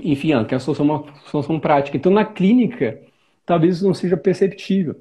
enfim, 0.01 0.31
ela 0.31 0.45
quer 0.45 0.55
a 0.55 0.59
solução, 0.59 0.85
uma 0.85 1.03
solução 1.25 1.59
prática. 1.59 1.97
Então, 1.97 2.11
na 2.11 2.25
clínica, 2.25 3.01
talvez 3.45 3.77
isso 3.77 3.85
não 3.85 3.93
seja 3.93 4.15
perceptível. 4.15 4.95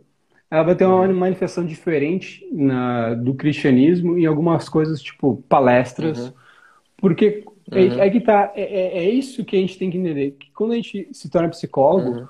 Ela 0.50 0.62
vai 0.62 0.75
ter 0.75 0.87
uma 0.87 1.06
uhum. 1.06 1.14
manifestação 1.14 1.64
diferente 1.64 2.46
na, 2.52 3.14
do 3.14 3.34
cristianismo 3.34 4.16
em 4.18 4.25
algumas 4.25 4.68
coisas, 4.68 5.00
tipo 5.02 5.44
palestras, 5.48 6.18
uhum. 6.18 6.32
porque 6.96 7.44
uhum. 7.72 8.00
é, 8.00 8.06
é, 8.06 8.10
que 8.10 8.20
tá, 8.20 8.52
é, 8.54 8.62
é, 8.62 8.98
é, 9.04 9.10
isso 9.10 9.44
que 9.44 9.56
a 9.56 9.60
gente 9.60 9.78
tem 9.78 9.90
que 9.90 9.98
entender, 9.98 10.32
que 10.32 10.50
quando 10.52 10.72
a 10.72 10.76
gente 10.76 11.08
se 11.12 11.30
torna 11.30 11.48
psicólogo 11.48 12.10
uhum. 12.10 12.26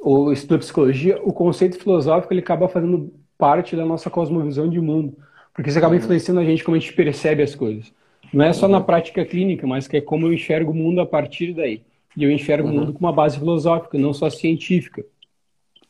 ou 0.00 0.32
estuda 0.32 0.58
psicologia, 0.58 1.20
o 1.22 1.32
conceito 1.32 1.78
filosófico 1.78 2.32
ele 2.32 2.40
acaba 2.40 2.68
fazendo 2.68 3.12
parte 3.36 3.76
da 3.76 3.84
nossa 3.84 4.10
cosmovisão 4.10 4.68
de 4.68 4.80
mundo, 4.80 5.16
porque 5.52 5.70
isso 5.70 5.78
acaba 5.78 5.94
uhum. 5.94 6.00
influenciando 6.00 6.40
a 6.40 6.44
gente 6.44 6.64
como 6.64 6.76
a 6.76 6.80
gente 6.80 6.92
percebe 6.92 7.42
as 7.42 7.54
coisas. 7.54 7.92
Não 8.32 8.44
é 8.44 8.52
só 8.52 8.66
na 8.66 8.78
uhum. 8.78 8.84
prática 8.84 9.24
clínica, 9.24 9.66
mas 9.66 9.86
que 9.86 9.96
é 9.96 10.00
como 10.00 10.26
eu 10.26 10.32
enxergo 10.32 10.72
o 10.72 10.74
mundo 10.74 11.00
a 11.00 11.06
partir 11.06 11.52
daí. 11.52 11.82
E 12.16 12.24
eu 12.24 12.30
enxergo 12.30 12.68
uhum. 12.68 12.74
o 12.74 12.80
mundo 12.80 12.92
com 12.92 12.98
uma 12.98 13.12
base 13.12 13.38
filosófica, 13.38 13.98
não 13.98 14.12
só 14.12 14.28
científica. 14.28 15.04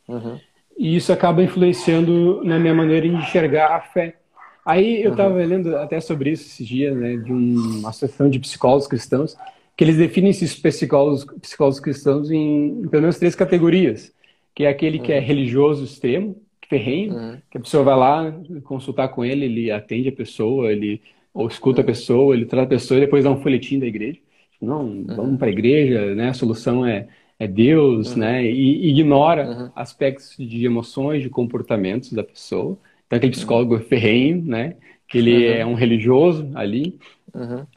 Uhum. 0.09 0.39
E 0.77 0.97
isso 0.97 1.13
acaba 1.13 1.43
influenciando 1.43 2.43
na 2.45 2.59
minha 2.59 2.75
maneira 2.75 3.09
de 3.09 3.15
enxergar 3.15 3.75
a 3.75 3.81
fé. 3.81 4.17
Aí 4.65 5.03
eu 5.03 5.13
estava 5.13 5.35
uhum. 5.35 5.47
lendo 5.47 5.77
até 5.77 6.01
sobre 6.01 6.31
isso 6.31 6.47
esses 6.47 6.67
dias, 6.67 6.97
né, 6.97 7.17
de 7.17 7.33
uma 7.33 7.91
associação 7.91 8.31
de 8.31 8.39
psicólogos 8.39 8.87
cristãos, 8.87 9.37
que 9.77 9.85
eles 9.85 9.97
definem 9.97 10.31
esses 10.31 10.55
psicólogos, 10.55 11.25
psicólogos 11.43 11.81
cristãos 11.81 12.31
em, 12.31 12.83
em 12.83 12.89
pelo 12.89 13.03
menos 13.03 13.19
três 13.19 13.35
categorias, 13.35 14.13
que 14.55 14.65
é 14.65 14.69
aquele 14.69 14.99
que 14.99 15.13
é 15.13 15.19
uhum. 15.19 15.25
religioso 15.25 15.85
extremo, 15.85 16.37
ferrenho, 16.69 17.15
uhum. 17.15 17.37
que 17.51 17.59
a 17.59 17.61
pessoa 17.61 17.85
vai 17.85 17.97
lá 17.97 18.35
consultar 18.63 19.09
com 19.09 19.25
ele, 19.25 19.45
ele 19.45 19.71
atende 19.71 20.09
a 20.09 20.13
pessoa, 20.13 20.73
ele 20.73 21.03
ou 21.35 21.49
escuta 21.49 21.81
a 21.81 21.85
pessoa, 21.85 22.35
ele 22.35 22.47
trata 22.47 22.67
a 22.67 22.79
pessoa 22.79 22.99
e 22.99 23.01
depois 23.03 23.25
dá 23.25 23.31
um 23.31 23.43
folhetim 23.43 23.79
da 23.79 23.87
igreja 23.87 24.19
não, 24.65 24.85
uhum. 24.87 25.07
vamos 25.07 25.39
para 25.39 25.49
a 25.49 25.51
igreja, 25.51 26.15
né? 26.15 26.31
A 26.31 26.35
solução 26.35 26.85
é, 26.85 27.07
é 27.39 27.47
Deus, 27.47 28.13
uhum. 28.13 28.19
né? 28.19 28.45
E, 28.45 28.89
ignora 28.89 29.49
uhum. 29.49 29.71
aspectos 29.77 30.37
de 30.39 30.65
emoções, 30.65 31.23
de 31.23 31.29
comportamentos 31.29 32.13
da 32.13 32.25
pessoa. 32.25 32.79
Então, 33.15 33.17
aquele 33.17 33.33
psicólogo 33.33 33.79
ferrenho, 33.81 34.43
né? 34.45 34.75
Que 35.07 35.19
ele 35.19 35.47
é 35.47 35.65
um 35.65 35.75
religioso 35.75 36.51
ali, 36.55 36.99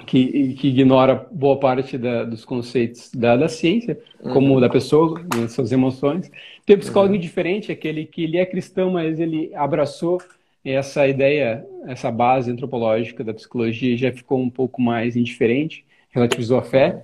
que, 0.05 0.53
que 0.53 0.69
ignora 0.69 1.27
boa 1.31 1.59
parte 1.59 1.97
da, 1.97 2.23
dos 2.23 2.43
conceitos 2.43 3.11
da, 3.11 3.35
da 3.35 3.47
ciência, 3.47 3.99
como 4.33 4.59
da 4.59 4.69
pessoa, 4.69 5.21
né, 5.35 5.47
suas 5.47 5.71
emoções. 5.71 6.31
Tem 6.65 6.75
o 6.75 6.79
psicólogo 6.79 7.17
diferente, 7.17 7.71
aquele 7.71 8.05
que 8.05 8.23
ele 8.23 8.37
é 8.37 8.45
cristão, 8.45 8.91
mas 8.91 9.19
ele 9.19 9.51
abraçou 9.53 10.19
essa 10.63 11.07
ideia, 11.07 11.65
essa 11.85 12.09
base 12.09 12.49
antropológica 12.49 13.23
da 13.23 13.33
psicologia 13.33 13.93
e 13.93 13.97
já 13.97 14.11
ficou 14.11 14.39
um 14.39 14.49
pouco 14.49 14.81
mais 14.81 15.15
indiferente 15.15 15.85
relativizou 16.09 16.57
a 16.57 16.63
fé. 16.63 17.03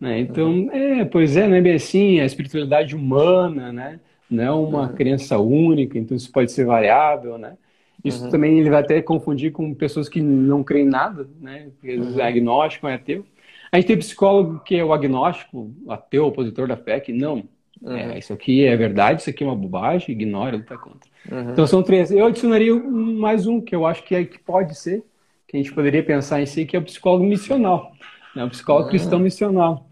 Né? 0.00 0.20
Então, 0.20 0.68
é, 0.72 1.04
pois 1.04 1.36
é, 1.36 1.48
não 1.48 1.56
é 1.56 1.60
bem 1.60 1.74
assim, 1.74 2.20
a 2.20 2.24
espiritualidade 2.24 2.94
humana, 2.94 3.72
né? 3.72 4.00
não 4.30 4.44
é 4.44 4.50
uma 4.50 4.82
uhum. 4.88 4.94
crença 4.94 5.38
única, 5.38 5.98
então 5.98 6.16
isso 6.16 6.30
pode 6.32 6.50
ser 6.50 6.64
variável, 6.64 7.36
né? 7.36 7.54
Isso 8.04 8.24
uhum. 8.24 8.30
também 8.30 8.58
ele 8.58 8.70
vai 8.70 8.80
até 8.80 9.00
confundir 9.00 9.52
com 9.52 9.72
pessoas 9.74 10.08
que 10.08 10.20
não 10.20 10.64
creem 10.64 10.86
em 10.86 10.90
nada, 10.90 11.28
né? 11.40 11.68
Uhum. 11.82 12.18
É 12.18 12.26
agnóstico, 12.26 12.88
é 12.88 12.94
ateu. 12.94 13.24
A 13.70 13.76
gente 13.76 13.86
tem 13.86 13.96
psicólogo 13.96 14.60
que 14.64 14.76
é 14.76 14.84
o 14.84 14.92
agnóstico, 14.92 15.72
ateu, 15.88 16.26
opositor 16.26 16.66
da 16.66 16.76
fé, 16.76 17.00
que 17.00 17.12
não. 17.12 17.44
Uhum. 17.80 17.96
É, 17.96 18.18
isso 18.18 18.32
aqui 18.32 18.64
é 18.64 18.76
verdade, 18.76 19.20
isso 19.20 19.30
aqui 19.30 19.42
é 19.42 19.46
uma 19.46 19.56
bobagem, 19.56 20.14
ignora, 20.14 20.56
luta 20.56 20.76
contra. 20.76 21.10
Uhum. 21.30 21.50
Então 21.52 21.66
são 21.66 21.82
três. 21.82 22.10
Eu 22.10 22.26
adicionaria 22.26 22.74
mais 22.74 23.46
um, 23.46 23.60
que 23.60 23.74
eu 23.74 23.86
acho 23.86 24.02
que, 24.04 24.14
é, 24.14 24.24
que 24.24 24.38
pode 24.38 24.76
ser, 24.76 25.02
que 25.46 25.56
a 25.56 25.60
gente 25.60 25.72
poderia 25.72 26.02
pensar 26.02 26.40
em 26.40 26.46
si, 26.46 26.64
que 26.64 26.76
é 26.76 26.78
o 26.78 26.84
psicólogo 26.84 27.24
missional 27.24 27.92
né? 28.34 28.44
um 28.44 28.48
psicólogo 28.48 28.84
uhum. 28.84 28.90
cristão 28.90 29.18
missional, 29.18 29.86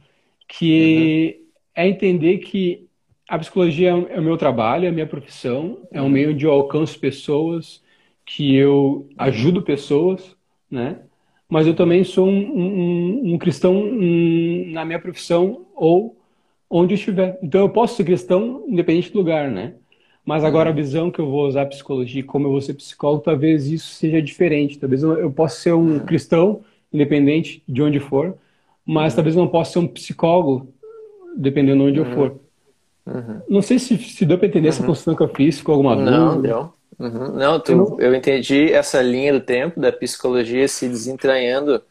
que 0.49 1.37
uhum. 1.39 1.47
é 1.75 1.89
entender 1.89 2.39
que 2.39 2.87
a 3.29 3.39
psicologia 3.39 3.91
é 3.91 4.19
o 4.19 4.23
meu 4.23 4.37
trabalho, 4.37 4.87
é 4.87 4.89
a 4.89 4.93
minha 4.93 5.07
profissão, 5.07 5.79
é 5.93 6.03
um 6.03 6.09
meio 6.09 6.33
onde 6.33 6.45
eu 6.45 6.51
alcanço 6.51 6.99
pessoas, 6.99 7.83
que 8.33 8.55
eu 8.55 9.09
ajudo 9.19 9.61
pessoas, 9.61 10.37
né? 10.71 11.01
Mas 11.49 11.67
eu 11.67 11.75
também 11.75 12.05
sou 12.05 12.29
um, 12.29 12.39
um, 12.39 13.35
um 13.35 13.39
cristão 13.39 13.75
um, 13.75 14.71
na 14.71 14.85
minha 14.85 15.01
profissão 15.01 15.67
ou 15.75 16.17
onde 16.71 16.95
estiver. 16.95 17.41
Então 17.43 17.63
eu 17.63 17.69
posso 17.69 17.97
ser 17.97 18.05
cristão 18.05 18.65
independente 18.69 19.13
do 19.13 19.19
lugar, 19.19 19.51
né? 19.51 19.75
Mas 20.25 20.45
agora 20.45 20.71
a 20.71 20.73
visão 20.73 21.11
que 21.11 21.19
eu 21.19 21.29
vou 21.29 21.49
usar 21.49 21.63
a 21.63 21.67
psicologia, 21.67 22.23
como 22.23 22.47
eu 22.47 22.53
vou 22.53 22.61
ser 22.61 22.75
psicólogo, 22.75 23.25
talvez 23.25 23.67
isso 23.67 23.95
seja 23.95 24.23
diferente. 24.23 24.79
Talvez 24.79 25.03
eu, 25.03 25.33
possa 25.33 25.57
ser 25.57 25.73
um 25.73 25.99
cristão 25.99 26.61
independente 26.93 27.65
de 27.69 27.83
onde 27.83 27.99
for, 27.99 28.37
mas 28.87 29.13
uhum. 29.13 29.17
talvez 29.17 29.35
eu 29.35 29.43
não 29.43 29.49
possa 29.49 29.73
ser 29.73 29.79
um 29.81 29.89
psicólogo, 29.89 30.69
dependendo 31.37 31.83
de 31.83 31.91
onde 31.91 32.01
uhum. 32.01 32.07
eu 32.07 32.15
for. 32.15 32.41
Uhum. 33.07 33.41
Não 33.49 33.63
sei 33.63 33.81
se, 33.81 33.99
se 33.99 34.25
deu 34.25 34.39
para 34.39 34.47
entender 34.47 34.69
essa 34.69 34.83
uhum. 34.83 34.87
construção 34.87 35.17
que 35.17 35.23
eu 35.23 35.35
fiz, 35.35 35.59
ficou 35.59 35.73
alguma 35.75 35.97
dúvida? 35.97 36.17
Não, 36.17 36.41
deu. 36.41 36.80
Uhum. 37.01 37.33
Não, 37.33 37.59
tu, 37.59 37.97
eu 37.99 38.15
entendi 38.15 38.71
essa 38.71 39.01
linha 39.01 39.33
do 39.33 39.41
tempo 39.41 39.81
da 39.81 39.91
psicologia 39.91 40.69
se 40.69 40.87
desentranhando 40.87 41.83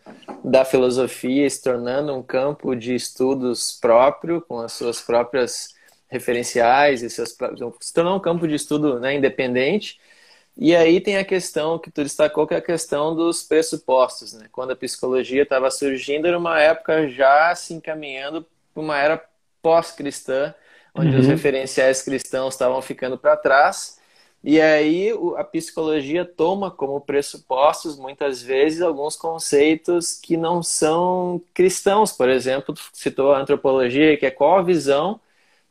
da 0.46 0.64
filosofia, 0.64 1.50
se 1.50 1.64
tornando 1.64 2.16
um 2.16 2.22
campo 2.22 2.76
de 2.76 2.94
estudos 2.94 3.76
próprio, 3.82 4.40
com 4.40 4.60
as 4.60 4.74
suas 4.74 5.02
próprias 5.02 5.74
referenciais, 6.08 7.02
e 7.02 7.10
seus, 7.10 7.36
se 7.82 7.94
tornou 7.94 8.18
um 8.18 8.20
campo 8.20 8.48
de 8.48 8.54
estudo 8.54 9.00
né, 9.00 9.16
independente, 9.16 10.00
e 10.56 10.76
aí 10.76 11.02
tem 11.02 11.18
a 11.18 11.26
questão 11.26 11.80
que 11.80 11.90
tu 11.90 12.04
destacou, 12.04 12.46
que 12.46 12.54
é 12.54 12.58
a 12.58 12.62
questão 12.62 13.16
dos 13.16 13.42
pressupostos. 13.42 14.34
Né? 14.34 14.46
Quando 14.52 14.72
a 14.72 14.76
psicologia 14.76 15.42
estava 15.42 15.72
surgindo, 15.72 16.28
era 16.28 16.38
uma 16.38 16.60
época 16.60 17.08
já 17.08 17.56
se 17.56 17.74
encaminhando 17.74 18.46
para 18.74 18.84
uma 18.84 18.98
era 18.98 19.24
pós-cristã, 19.60 20.54
onde 20.94 21.16
uhum. 21.16 21.22
os 21.22 21.28
referenciais 21.28 22.04
cristãos 22.04 22.54
estavam 22.54 22.80
ficando 22.82 23.18
para 23.18 23.38
trás. 23.38 23.99
E 24.44 24.62
aí 24.62 25.12
a 25.38 25.44
psicologia 25.44 26.24
toma 26.24 26.72
como 26.72 27.02
pressupostos, 27.02 27.98
muitas 27.98 28.42
vezes, 28.42 28.82
alguns 28.82 29.16
conceitos 29.18 30.14
que 30.14 30.38
não 30.38 30.64
são 30.64 31.42
cristãos. 31.54 32.12
Por 32.14 32.30
exemplo, 32.30 32.74
citou 32.94 33.34
a 33.34 33.40
antropologia, 33.40 34.16
que 34.18 34.26
é 34.26 34.32
qual 34.32 34.60
a 34.60 34.64
visão 34.64 35.20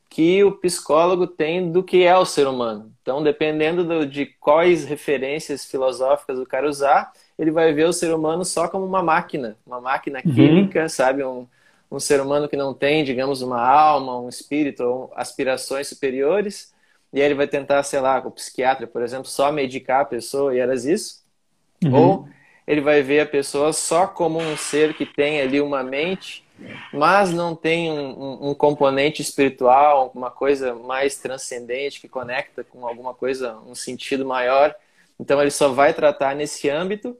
que 0.08 0.42
o 0.42 0.52
psicólogo 0.52 1.26
tem 1.26 1.70
do 1.70 1.82
que 1.82 2.02
é 2.02 2.16
o 2.16 2.24
ser 2.24 2.46
humano. 2.46 2.92
Então, 3.02 3.22
dependendo 3.22 3.84
do, 3.84 4.06
de 4.06 4.26
quais 4.26 4.84
referências 4.84 5.64
filosóficas 5.64 6.38
o 6.38 6.46
cara 6.46 6.68
usar, 6.68 7.12
ele 7.38 7.50
vai 7.50 7.72
ver 7.72 7.86
o 7.86 7.92
ser 7.92 8.14
humano 8.14 8.44
só 8.44 8.68
como 8.68 8.84
uma 8.84 9.02
máquina, 9.02 9.56
uma 9.66 9.80
máquina 9.80 10.20
uhum. 10.24 10.34
química, 10.34 10.88
sabe? 10.88 11.22
Um, 11.24 11.46
um 11.90 12.00
ser 12.00 12.20
humano 12.20 12.48
que 12.48 12.56
não 12.56 12.74
tem, 12.74 13.04
digamos, 13.04 13.42
uma 13.42 13.60
alma, 13.60 14.18
um 14.18 14.28
espírito 14.28 14.82
ou 14.82 15.12
aspirações 15.14 15.88
superiores. 15.88 16.72
E 17.12 17.20
aí 17.20 17.26
ele 17.26 17.34
vai 17.34 17.48
tentar, 17.48 17.82
sei 17.82 18.00
lá, 18.00 18.20
com 18.20 18.28
o 18.28 18.32
psiquiatra, 18.32 18.86
por 18.86 19.02
exemplo, 19.02 19.26
só 19.26 19.50
medicar 19.50 20.02
a 20.02 20.04
pessoa 20.04 20.54
e 20.54 20.58
eras 20.58 20.84
isso. 20.84 21.24
Uhum. 21.82 21.94
Ou 21.94 22.28
ele 22.66 22.82
vai 22.82 23.02
ver 23.02 23.20
a 23.20 23.26
pessoa 23.26 23.72
só 23.72 24.06
como 24.06 24.38
um 24.38 24.54
ser 24.54 24.92
que 24.92 25.06
tem 25.06 25.40
ali 25.40 25.58
uma 25.58 25.82
mente, 25.82 26.44
mas 26.92 27.32
não 27.32 27.56
tem 27.56 27.90
um, 27.90 28.50
um, 28.50 28.54
componente 28.54 29.22
espiritual, 29.22 30.12
uma 30.14 30.30
coisa 30.30 30.74
mais 30.74 31.16
transcendente 31.16 31.98
que 31.98 32.08
conecta 32.08 32.62
com 32.62 32.86
alguma 32.86 33.14
coisa, 33.14 33.56
um 33.66 33.74
sentido 33.74 34.26
maior. 34.26 34.74
Então 35.18 35.40
ele 35.40 35.50
só 35.50 35.68
vai 35.68 35.94
tratar 35.94 36.36
nesse 36.36 36.68
âmbito. 36.68 37.16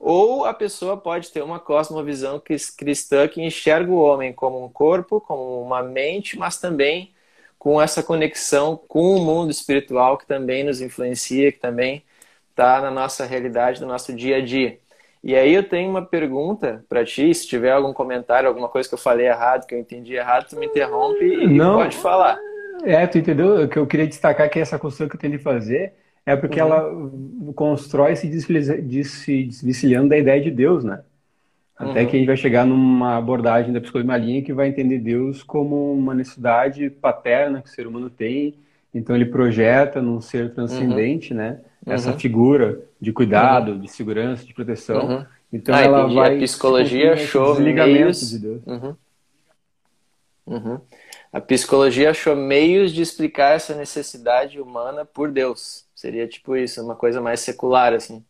Ou 0.00 0.46
a 0.46 0.54
pessoa 0.54 0.96
pode 0.96 1.30
ter 1.32 1.42
uma 1.42 1.58
cosmovisão 1.58 2.40
cristã 2.76 3.28
que 3.28 3.42
enxerga 3.42 3.90
o 3.90 4.00
homem 4.00 4.32
como 4.32 4.64
um 4.64 4.68
corpo, 4.68 5.20
como 5.20 5.60
uma 5.60 5.82
mente, 5.82 6.38
mas 6.38 6.56
também 6.56 7.12
com 7.58 7.80
essa 7.80 8.02
conexão 8.02 8.80
com 8.88 9.16
o 9.16 9.20
mundo 9.20 9.50
espiritual 9.50 10.16
que 10.16 10.26
também 10.26 10.64
nos 10.64 10.80
influencia, 10.80 11.50
que 11.50 11.58
também 11.58 12.02
está 12.50 12.80
na 12.80 12.90
nossa 12.90 13.24
realidade, 13.24 13.80
no 13.80 13.86
nosso 13.86 14.12
dia 14.12 14.36
a 14.36 14.40
dia. 14.40 14.78
E 15.22 15.34
aí 15.34 15.52
eu 15.52 15.68
tenho 15.68 15.90
uma 15.90 16.04
pergunta 16.04 16.84
para 16.88 17.04
ti, 17.04 17.34
se 17.34 17.46
tiver 17.46 17.72
algum 17.72 17.92
comentário, 17.92 18.48
alguma 18.48 18.68
coisa 18.68 18.88
que 18.88 18.94
eu 18.94 18.98
falei 18.98 19.26
errado, 19.26 19.66
que 19.66 19.74
eu 19.74 19.78
entendi 19.78 20.14
errado, 20.14 20.48
tu 20.48 20.58
me 20.58 20.66
interrompe 20.66 21.24
e 21.24 21.46
Não, 21.46 21.78
pode 21.78 21.96
falar. 21.96 22.38
É, 22.84 23.06
tu 23.06 23.18
entendeu? 23.18 23.64
O 23.64 23.68
que 23.68 23.78
eu 23.78 23.86
queria 23.86 24.06
destacar 24.06 24.46
é 24.46 24.48
que 24.48 24.60
essa 24.60 24.78
construção 24.78 25.08
que 25.08 25.16
eu 25.16 25.20
tentei 25.20 25.38
fazer 25.38 25.94
é 26.24 26.36
porque 26.36 26.60
uhum. 26.60 26.68
ela 26.68 27.52
constrói 27.54 28.14
se 28.14 28.28
desvencilhando 28.28 30.10
da 30.10 30.18
ideia 30.18 30.40
de 30.40 30.50
Deus, 30.50 30.84
né? 30.84 31.00
Até 31.78 32.00
uhum. 32.00 32.06
que 32.08 32.16
a 32.16 32.18
gente 32.18 32.26
vai 32.26 32.36
chegar 32.36 32.66
numa 32.66 33.16
abordagem 33.16 33.72
da 33.72 33.80
psicologia 33.80 34.16
linha 34.16 34.42
que 34.42 34.52
vai 34.52 34.68
entender 34.68 34.98
Deus 34.98 35.44
como 35.44 35.92
uma 35.92 36.12
necessidade 36.12 36.90
paterna 36.90 37.62
que 37.62 37.68
o 37.68 37.72
ser 37.72 37.86
humano 37.86 38.10
tem. 38.10 38.54
Então 38.92 39.14
ele 39.14 39.26
projeta 39.26 40.02
num 40.02 40.20
ser 40.20 40.52
transcendente, 40.52 41.32
uhum. 41.32 41.38
né? 41.38 41.60
Essa 41.86 42.10
uhum. 42.10 42.18
figura 42.18 42.80
de 43.00 43.12
cuidado, 43.12 43.72
uhum. 43.72 43.78
de 43.78 43.88
segurança, 43.88 44.44
de 44.44 44.52
proteção. 44.52 45.06
Uhum. 45.06 45.26
Então 45.52 45.74
ah, 45.74 45.80
ela 45.80 46.00
entendi. 46.00 46.14
vai. 46.16 46.36
A 46.36 46.40
psicologia 46.40 47.12
achou 47.12 47.60
meios. 47.60 48.28
De 48.28 48.38
Deus. 48.40 48.62
Uhum. 48.66 48.96
Uhum. 50.46 50.80
A 51.32 51.40
psicologia 51.40 52.10
achou 52.10 52.34
meios 52.34 52.92
de 52.92 53.02
explicar 53.02 53.54
essa 53.54 53.74
necessidade 53.74 54.60
humana 54.60 55.04
por 55.04 55.30
Deus. 55.30 55.86
Seria 55.94 56.26
tipo 56.26 56.56
isso, 56.56 56.82
uma 56.82 56.96
coisa 56.96 57.20
mais 57.20 57.40
secular, 57.40 57.92
assim. 57.92 58.24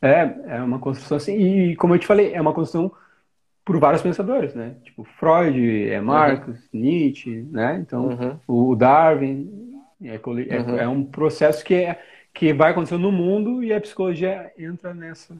É, 0.00 0.56
é 0.56 0.62
uma 0.62 0.78
construção 0.78 1.16
assim. 1.16 1.36
E 1.36 1.76
como 1.76 1.94
eu 1.94 1.98
te 1.98 2.06
falei, 2.06 2.32
é 2.32 2.40
uma 2.40 2.52
construção 2.52 2.92
por 3.64 3.78
vários 3.80 4.02
pensadores, 4.02 4.54
né? 4.54 4.76
Tipo 4.84 5.02
Freud, 5.18 5.88
é 5.88 6.00
Marx, 6.00 6.46
uhum. 6.46 6.56
Nietzsche, 6.72 7.42
né? 7.50 7.78
Então 7.80 8.08
uhum. 8.08 8.38
o 8.46 8.76
Darwin 8.76 9.82
é, 10.02 10.14
é, 10.14 10.60
uhum. 10.60 10.78
é, 10.78 10.88
um 10.88 11.04
processo 11.04 11.64
que 11.64 11.74
é, 11.74 12.00
que 12.32 12.52
vai 12.52 12.70
acontecendo 12.70 13.02
no 13.02 13.10
mundo 13.10 13.64
e 13.64 13.72
a 13.72 13.80
psicologia 13.80 14.52
entra 14.56 14.94
nessa 14.94 15.34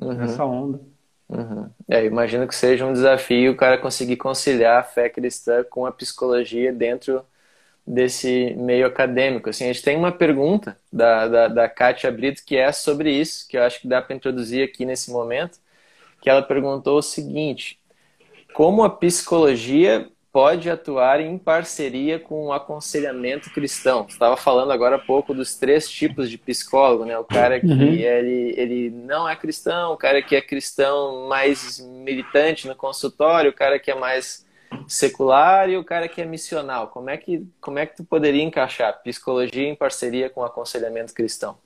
uhum. 0.00 0.14
nessa 0.14 0.44
onda. 0.44 0.80
Uhum. 1.28 1.70
É, 1.88 2.04
imagino 2.04 2.48
que 2.48 2.54
seja 2.54 2.84
um 2.84 2.92
desafio 2.92 3.52
o 3.52 3.56
cara 3.56 3.78
conseguir 3.78 4.16
conciliar 4.16 4.80
a 4.80 4.82
fé 4.82 5.08
cristã 5.08 5.64
com 5.64 5.86
a 5.86 5.92
psicologia 5.92 6.72
dentro 6.72 7.24
desse 7.86 8.54
meio 8.56 8.86
acadêmico. 8.86 9.50
Assim, 9.50 9.64
a 9.64 9.72
gente 9.72 9.82
tem 9.82 9.96
uma 9.96 10.12
pergunta 10.12 10.76
da, 10.92 11.28
da, 11.28 11.48
da 11.48 11.68
Kátia 11.68 12.10
Brito 12.10 12.42
que 12.44 12.56
é 12.56 12.70
sobre 12.72 13.10
isso, 13.10 13.46
que 13.48 13.56
eu 13.56 13.62
acho 13.62 13.80
que 13.80 13.88
dá 13.88 14.00
para 14.00 14.14
introduzir 14.14 14.64
aqui 14.64 14.84
nesse 14.84 15.10
momento, 15.10 15.58
que 16.20 16.30
ela 16.30 16.42
perguntou 16.42 16.98
o 16.98 17.02
seguinte, 17.02 17.78
como 18.54 18.84
a 18.84 18.90
psicologia 18.90 20.08
pode 20.32 20.70
atuar 20.70 21.20
em 21.20 21.36
parceria 21.36 22.18
com 22.18 22.46
o 22.46 22.52
aconselhamento 22.52 23.50
cristão? 23.52 24.04
Você 24.04 24.14
estava 24.14 24.36
falando 24.36 24.72
agora 24.72 24.96
há 24.96 24.98
pouco 24.98 25.34
dos 25.34 25.54
três 25.56 25.88
tipos 25.90 26.30
de 26.30 26.38
psicólogo, 26.38 27.04
né? 27.04 27.18
O 27.18 27.24
cara 27.24 27.60
que 27.60 27.66
uhum. 27.66 27.82
ele, 27.82 28.54
ele 28.56 28.90
não 28.90 29.28
é 29.28 29.36
cristão, 29.36 29.92
o 29.92 29.96
cara 29.96 30.22
que 30.22 30.34
é 30.34 30.40
cristão 30.40 31.28
mais 31.28 31.78
militante 31.80 32.66
no 32.66 32.74
consultório, 32.74 33.50
o 33.50 33.54
cara 33.54 33.78
que 33.78 33.90
é 33.90 33.94
mais 33.94 34.46
secular 34.88 35.68
e 35.68 35.76
o 35.76 35.84
cara 35.84 36.08
que 36.08 36.20
é 36.20 36.24
missional. 36.24 36.88
Como 36.88 37.10
é 37.10 37.16
que, 37.16 37.46
como 37.60 37.78
é 37.78 37.86
que 37.86 37.96
tu 37.96 38.04
poderia 38.04 38.42
encaixar 38.42 39.02
psicologia 39.02 39.68
em 39.68 39.74
parceria 39.74 40.30
com 40.30 40.44
aconselhamento 40.44 41.14
cristão? 41.14 41.56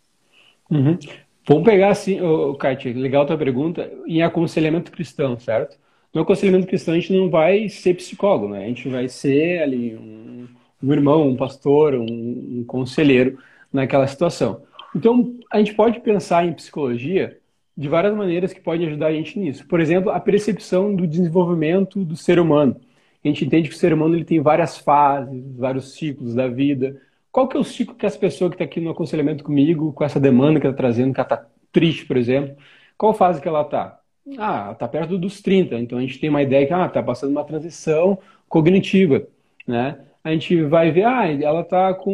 Uhum. 0.71 0.99
Vamos 1.47 1.65
pegar 1.65 1.91
assim, 1.91 2.19
Kátia, 2.59 2.93
legal 2.93 3.25
tua 3.25 3.39
pergunta, 3.39 3.91
em 4.07 4.23
aconselhamento 4.23 4.91
cristão, 4.91 5.39
certo? 5.39 5.79
No 6.13 6.23
aconselhamento 6.23 6.67
cristão 6.67 6.95
a 6.95 6.99
gente 6.99 7.13
não 7.13 7.31
vai 7.31 7.69
ser 7.69 7.95
psicólogo, 7.95 8.49
né? 8.49 8.65
A 8.65 8.69
gente 8.69 8.89
vai 8.89 9.09
ser 9.09 9.63
ali 9.63 9.95
um, 9.95 10.49
um 10.83 10.93
irmão, 10.93 11.29
um 11.29 11.37
pastor, 11.37 11.95
um, 11.95 12.05
um 12.05 12.65
conselheiro 12.67 13.39
naquela 13.73 14.07
situação. 14.07 14.63
Então, 14.95 15.37
a 15.51 15.59
gente 15.59 15.75
pode 15.75 16.01
pensar 16.01 16.47
em 16.47 16.53
psicologia 16.53 17.39
de 17.77 17.89
várias 17.89 18.15
maneiras 18.17 18.53
que 18.53 18.61
podem 18.61 18.87
ajudar 18.87 19.09
a 19.09 19.13
gente 19.13 19.39
nisso. 19.39 19.67
Por 19.69 19.79
exemplo, 19.79 20.11
a 20.11 20.19
percepção 20.19 20.97
do 20.97 21.07
desenvolvimento 21.07 22.03
do 22.03 22.17
ser 22.17 22.41
humano 22.41 22.81
a 23.29 23.33
gente 23.33 23.45
entende 23.45 23.69
que 23.69 23.75
o 23.75 23.79
ser 23.79 23.93
humano 23.93 24.15
ele 24.15 24.25
tem 24.25 24.41
várias 24.41 24.79
fases, 24.79 25.43
vários 25.57 25.95
ciclos 25.95 26.35
da 26.35 26.49
vida. 26.49 27.01
Qual 27.33 27.49
que 27.49 27.57
é 27.57 27.61
o 27.61 27.65
ciclo 27.65 27.95
que 27.95 28.07
essa 28.07 28.19
pessoa 28.19 28.51
que 28.51 28.55
está 28.57 28.65
aqui 28.65 28.81
no 28.81 28.91
aconselhamento 28.91 29.45
comigo, 29.45 29.93
com 29.93 30.05
essa 30.05 30.19
demanda 30.21 30.59
que 30.61 30.67
ela 30.67 30.73
está 30.73 30.83
trazendo, 30.83 31.13
que 31.13 31.21
ela 31.21 31.27
está 31.27 31.47
triste, 31.73 32.07
por 32.07 32.17
exemplo, 32.17 32.57
qual 32.97 33.13
fase 33.13 33.41
que 33.41 33.49
ela 33.49 33.63
está? 33.63 34.01
Ah, 34.39 34.71
está 34.73 34.89
perto 34.89 35.19
dos 35.19 35.41
30, 35.41 35.77
então 35.77 35.99
a 35.99 36.01
gente 36.01 36.19
tem 36.19 36.29
uma 36.31 36.43
ideia 36.43 36.67
que 36.67 36.73
ah, 36.73 36.87
está 36.87 37.03
passando 37.03 37.31
uma 37.31 37.45
transição 37.45 38.19
cognitiva, 38.49 39.27
né? 39.67 40.01
A 40.25 40.33
gente 40.33 40.63
vai 40.65 40.91
ver, 40.91 41.05
ah, 41.05 41.27
ela 41.29 41.61
está 41.61 41.95
com 41.95 42.13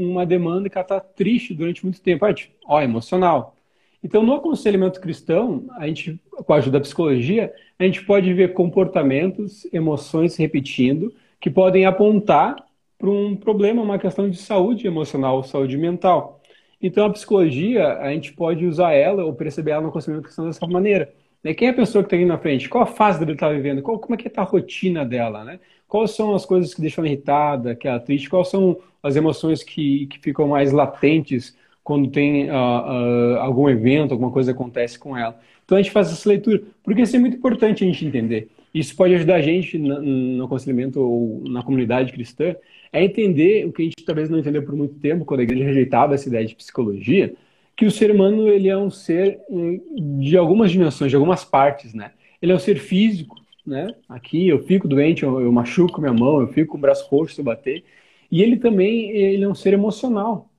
uma 0.00 0.26
demanda 0.26 0.68
que 0.68 0.76
ela 0.76 0.82
está 0.84 0.98
triste 1.00 1.54
durante 1.54 1.84
muito 1.84 2.00
tempo. 2.02 2.24
Ah, 2.24 2.34
tipo, 2.34 2.52
ó, 2.66 2.80
emocional. 2.82 3.54
Então, 4.02 4.22
no 4.22 4.34
aconselhamento 4.34 5.00
cristão, 5.00 5.66
a 5.76 5.86
gente, 5.86 6.20
com 6.44 6.52
a 6.52 6.56
ajuda 6.56 6.78
da 6.78 6.82
psicologia, 6.82 7.52
a 7.78 7.84
gente 7.84 8.04
pode 8.04 8.32
ver 8.34 8.52
comportamentos, 8.52 9.64
emoções 9.72 10.36
repetindo, 10.36 11.14
que 11.40 11.48
podem 11.48 11.86
apontar 11.86 12.56
para 12.98 13.10
um 13.10 13.36
problema, 13.36 13.82
uma 13.82 13.98
questão 13.98 14.28
de 14.28 14.36
saúde 14.36 14.86
emocional, 14.86 15.42
saúde 15.44 15.76
mental. 15.76 16.40
Então, 16.80 17.06
a 17.06 17.10
psicologia, 17.10 17.98
a 17.98 18.10
gente 18.12 18.32
pode 18.32 18.66
usar 18.66 18.92
ela 18.92 19.24
ou 19.24 19.32
perceber 19.34 19.70
ela 19.70 19.82
no 19.82 19.88
aconselhamento 19.88 20.26
cristão 20.26 20.46
dessa 20.46 20.66
maneira. 20.66 21.12
Né? 21.42 21.54
Quem 21.54 21.68
é 21.68 21.70
a 21.70 21.74
pessoa 21.74 22.02
que 22.02 22.08
está 22.08 22.16
aí 22.16 22.24
na 22.24 22.38
frente? 22.38 22.68
Qual 22.68 22.82
a 22.82 22.86
fase 22.86 23.20
dela 23.20 23.32
está 23.32 23.48
vivendo? 23.48 23.82
Qual, 23.82 23.98
como 24.00 24.14
é 24.14 24.18
que 24.18 24.26
está 24.26 24.42
a 24.42 24.44
rotina 24.44 25.04
dela? 25.04 25.44
Né? 25.44 25.60
Quais 25.86 26.10
são 26.10 26.34
as 26.34 26.44
coisas 26.44 26.74
que 26.74 26.80
deixam 26.80 27.04
ela 27.04 27.12
irritada, 27.12 27.76
que 27.76 27.86
ela 27.86 27.98
é 27.98 28.00
triste? 28.00 28.28
Quais 28.28 28.48
são 28.48 28.78
as 29.02 29.14
emoções 29.14 29.62
que, 29.62 30.06
que 30.06 30.18
ficam 30.18 30.48
mais 30.48 30.72
latentes 30.72 31.56
quando 31.82 32.10
tem 32.10 32.50
uh, 32.50 32.54
uh, 32.54 33.38
algum 33.38 33.68
evento, 33.68 34.12
alguma 34.12 34.30
coisa 34.30 34.52
acontece 34.52 34.98
com 34.98 35.16
ela. 35.16 35.38
Então 35.64 35.76
a 35.78 35.82
gente 35.82 35.92
faz 35.92 36.12
essa 36.12 36.28
leitura, 36.28 36.62
porque 36.82 37.02
isso 37.02 37.16
é 37.16 37.18
muito 37.18 37.36
importante 37.36 37.84
a 37.84 37.86
gente 37.86 38.06
entender. 38.06 38.48
Isso 38.74 38.96
pode 38.96 39.14
ajudar 39.14 39.36
a 39.36 39.42
gente 39.42 39.76
no, 39.78 40.44
aconselhamento 40.44 41.00
ou 41.00 41.42
na 41.46 41.62
comunidade 41.62 42.12
cristã 42.12 42.56
a 42.92 43.02
entender 43.02 43.66
o 43.66 43.72
que 43.72 43.82
a 43.82 43.84
gente 43.84 44.04
talvez 44.04 44.30
não 44.30 44.38
entendeu 44.38 44.62
por 44.62 44.74
muito 44.74 44.94
tempo, 44.94 45.24
quando 45.24 45.40
a 45.40 45.42
igreja 45.42 45.64
rejeitava 45.64 46.14
essa 46.14 46.28
ideia 46.28 46.46
de 46.46 46.54
psicologia, 46.54 47.34
que 47.76 47.86
o 47.86 47.90
ser 47.90 48.10
humano 48.10 48.48
ele 48.48 48.68
é 48.68 48.76
um 48.76 48.90
ser 48.90 49.40
de 50.20 50.36
algumas 50.36 50.70
dimensões, 50.70 51.10
de 51.10 51.16
algumas 51.16 51.44
partes, 51.44 51.94
né? 51.94 52.12
Ele 52.40 52.52
é 52.52 52.54
um 52.54 52.58
ser 52.58 52.78
físico, 52.78 53.36
né? 53.66 53.94
Aqui 54.08 54.48
eu 54.48 54.62
fico 54.62 54.86
doente, 54.86 55.22
eu, 55.22 55.40
eu 55.40 55.50
machuco 55.50 56.00
minha 56.00 56.12
mão, 56.12 56.40
eu 56.40 56.48
fico 56.48 56.72
com 56.72 56.78
o 56.78 56.80
braço 56.80 57.08
roxo 57.08 57.34
se 57.34 57.40
eu 57.40 57.44
bater. 57.44 57.82
E 58.30 58.42
ele 58.42 58.56
também 58.56 59.10
ele 59.10 59.44
é 59.44 59.48
um 59.48 59.54
ser 59.54 59.72
emocional. 59.72 60.50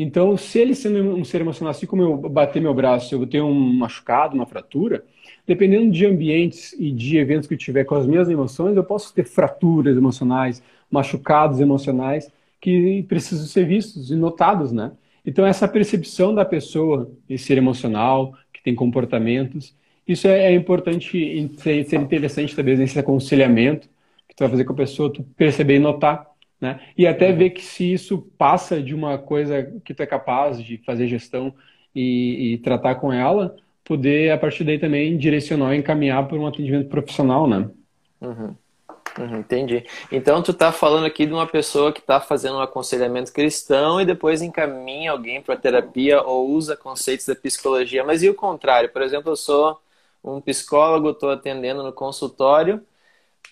Então, 0.00 0.36
se 0.36 0.60
ele 0.60 0.76
sendo 0.76 1.16
um 1.16 1.24
ser 1.24 1.40
emocional, 1.40 1.72
assim 1.72 1.84
como 1.84 2.02
eu 2.02 2.16
bater 2.16 2.62
meu 2.62 2.72
braço, 2.72 3.16
eu 3.16 3.26
tenho 3.26 3.46
um 3.46 3.72
machucado, 3.74 4.36
uma 4.36 4.46
fratura, 4.46 5.04
dependendo 5.44 5.90
de 5.90 6.06
ambientes 6.06 6.72
e 6.78 6.92
de 6.92 7.18
eventos 7.18 7.48
que 7.48 7.54
eu 7.54 7.58
tiver 7.58 7.82
com 7.84 7.96
as 7.96 8.06
minhas 8.06 8.28
emoções, 8.30 8.76
eu 8.76 8.84
posso 8.84 9.12
ter 9.12 9.24
fraturas 9.24 9.96
emocionais, 9.96 10.62
machucados 10.88 11.58
emocionais 11.58 12.30
que 12.60 13.02
precisam 13.08 13.46
ser 13.46 13.66
vistos 13.66 14.12
e 14.12 14.14
notados, 14.14 14.70
né? 14.70 14.92
Então, 15.26 15.44
essa 15.44 15.66
percepção 15.66 16.32
da 16.32 16.44
pessoa, 16.44 17.10
esse 17.28 17.44
ser 17.44 17.58
emocional, 17.58 18.34
que 18.52 18.62
tem 18.62 18.74
comportamentos, 18.76 19.74
isso 20.06 20.28
é, 20.28 20.52
é 20.52 20.54
importante, 20.54 21.50
ser, 21.58 22.00
interessante 22.00 22.54
também 22.54 22.76
nesse 22.76 22.98
aconselhamento, 22.98 23.88
que 24.28 24.34
tu 24.34 24.40
vai 24.40 24.48
fazer 24.48 24.64
com 24.64 24.72
a 24.72 24.76
pessoa 24.76 25.12
tu 25.12 25.24
perceber 25.36 25.76
e 25.76 25.78
notar 25.80 26.27
né? 26.60 26.80
E 26.96 27.06
até 27.06 27.32
ver 27.32 27.50
que 27.50 27.62
se 27.62 27.92
isso 27.92 28.18
passa 28.36 28.82
de 28.82 28.94
uma 28.94 29.18
coisa 29.18 29.72
que 29.84 29.94
tu 29.94 30.02
é 30.02 30.06
capaz 30.06 30.62
de 30.62 30.78
fazer 30.78 31.06
gestão 31.06 31.54
e, 31.94 32.54
e 32.54 32.58
tratar 32.58 32.96
com 32.96 33.12
ela, 33.12 33.56
poder 33.84 34.32
a 34.32 34.38
partir 34.38 34.64
daí 34.64 34.78
também 34.78 35.16
direcionar 35.16 35.74
e 35.74 35.78
encaminhar 35.78 36.26
para 36.26 36.36
um 36.36 36.46
atendimento 36.46 36.88
profissional, 36.88 37.46
né? 37.48 37.68
Uhum. 38.20 38.54
Uhum, 39.18 39.38
entendi. 39.38 39.84
Então 40.12 40.42
tu 40.42 40.52
está 40.52 40.70
falando 40.70 41.04
aqui 41.04 41.26
de 41.26 41.32
uma 41.32 41.46
pessoa 41.46 41.92
que 41.92 41.98
está 41.98 42.20
fazendo 42.20 42.56
um 42.56 42.60
aconselhamento 42.60 43.32
cristão 43.32 44.00
e 44.00 44.04
depois 44.04 44.42
encaminha 44.42 45.10
alguém 45.10 45.42
para 45.42 45.56
terapia 45.56 46.22
ou 46.22 46.50
usa 46.50 46.76
conceitos 46.76 47.26
da 47.26 47.34
psicologia. 47.34 48.04
Mas 48.04 48.22
e 48.22 48.28
o 48.28 48.34
contrário? 48.34 48.90
Por 48.90 49.02
exemplo, 49.02 49.32
eu 49.32 49.36
sou 49.36 49.80
um 50.22 50.40
psicólogo, 50.40 51.10
estou 51.10 51.30
atendendo 51.30 51.82
no 51.82 51.92
consultório 51.92 52.80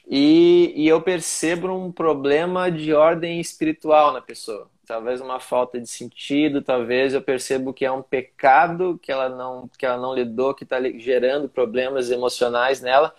e, 0.06 0.72
e 0.76 0.88
eu 0.88 1.00
percebo 1.02 1.68
um 1.72 1.92
problema 1.92 2.70
de 2.70 2.92
ordem 2.92 3.40
espiritual 3.40 4.12
na 4.12 4.20
pessoa. 4.20 4.70
talvez 4.87 5.20
uma 5.20 5.40
falta 5.40 5.80
de 5.80 5.88
sentido, 5.88 6.62
talvez 6.62 7.12
eu 7.14 7.22
percebo 7.22 7.72
que 7.74 7.85
é 7.85 7.90
um 7.90 8.02
pecado 8.02 8.98
que 9.02 9.11
ela 9.11 9.28
não 9.28 9.68
que 9.78 9.85
ela 9.85 9.96
não 9.98 10.14
lidou, 10.14 10.54
que 10.54 10.64
está 10.64 10.80
gerando 10.98 11.48
problemas 11.48 12.11
emocionais 12.11 12.80
nela. 12.80 13.14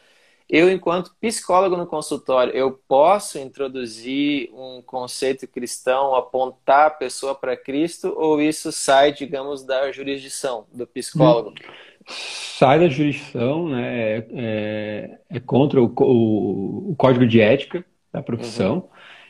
Eu, 0.49 0.71
enquanto 0.71 1.13
psicólogo 1.19 1.75
no 1.75 1.85
consultório, 1.85 2.53
eu 2.53 2.71
posso 2.87 3.37
introduzir 3.37 4.49
um 4.53 4.81
conceito 4.81 5.45
cristão, 5.45 6.15
apontar 6.15 6.87
a 6.87 6.89
pessoa 6.91 7.35
para 7.35 7.57
Cristo, 7.57 8.13
ou 8.15 8.41
isso 8.41 8.71
sai, 8.71 9.11
digamos, 9.11 9.63
da 9.65 9.91
jurisdição 9.91 10.65
do 10.71 10.87
psicólogo? 10.87 11.53
Sai 12.07 12.79
da 12.79 12.87
jurisdição, 12.87 13.69
né? 13.69 14.17
É, 14.17 14.27
é, 14.33 15.19
é 15.29 15.39
contra 15.39 15.81
o, 15.81 15.85
o, 15.85 16.91
o, 16.91 16.95
código 16.97 17.27
de 17.27 17.41
ética 17.41 17.85
da 18.11 18.21
profissão. 18.21 18.75
Uhum. 18.75 18.83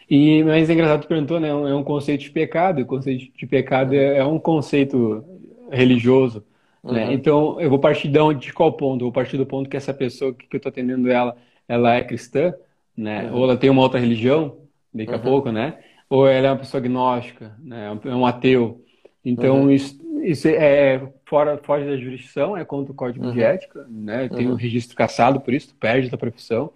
E, 0.09 0.43
mas 0.43 0.69
é 0.69 0.73
engraçado, 0.73 1.01
tu 1.01 1.07
perguntou, 1.07 1.39
né? 1.39 1.49
É 1.49 1.53
um 1.53 1.83
conceito 1.83 2.21
de 2.21 2.31
pecado. 2.31 2.81
O 2.81 2.85
conceito 2.85 3.31
de 3.35 3.47
pecado 3.47 3.93
é, 3.93 4.17
é 4.17 4.25
um 4.25 4.39
conceito 4.39 5.25
religioso. 5.71 6.45
Né? 6.83 7.07
Uhum. 7.07 7.11
Então, 7.11 7.61
eu 7.61 7.69
vou 7.69 7.79
partir 7.79 8.07
de, 8.07 8.19
onde, 8.19 8.47
de 8.47 8.53
qual 8.53 8.71
ponto? 8.71 9.01
Eu 9.01 9.07
vou 9.07 9.11
partir 9.11 9.37
do 9.37 9.45
ponto 9.45 9.69
que 9.69 9.75
essa 9.75 9.93
pessoa 9.93 10.33
que, 10.33 10.47
que 10.47 10.55
eu 10.55 10.59
estou 10.59 10.69
atendendo 10.69 11.09
ela, 11.09 11.35
ela 11.67 11.95
é 11.95 12.03
cristã, 12.03 12.53
né? 12.95 13.29
Uhum. 13.29 13.37
Ou 13.37 13.43
ela 13.43 13.57
tem 13.57 13.69
uma 13.69 13.81
outra 13.81 13.99
religião, 13.99 14.57
daqui 14.93 15.11
a 15.11 15.17
uhum. 15.17 15.21
pouco, 15.21 15.51
né? 15.51 15.77
Ou 16.09 16.27
ela 16.27 16.47
é 16.47 16.51
uma 16.51 16.59
pessoa 16.59 16.79
agnóstica, 16.79 17.55
né? 17.59 17.97
É 18.05 18.15
um 18.15 18.25
ateu. 18.25 18.83
Então, 19.25 19.63
uhum. 19.63 19.71
isso, 19.71 19.99
isso 20.23 20.47
é 20.47 21.01
fora, 21.27 21.59
foge 21.61 21.85
da 21.85 21.97
jurisdição, 21.97 22.55
é 22.55 22.63
contra 22.63 22.91
o 22.91 22.95
código 22.95 23.31
de 23.31 23.41
ética, 23.43 23.85
né? 23.89 24.29
Tem 24.29 24.49
um 24.49 24.55
registro 24.55 24.95
caçado 24.95 25.39
por 25.41 25.53
isso, 25.53 25.69
tu 25.69 25.75
perde 25.75 26.09
a 26.13 26.17
profissão 26.17 26.71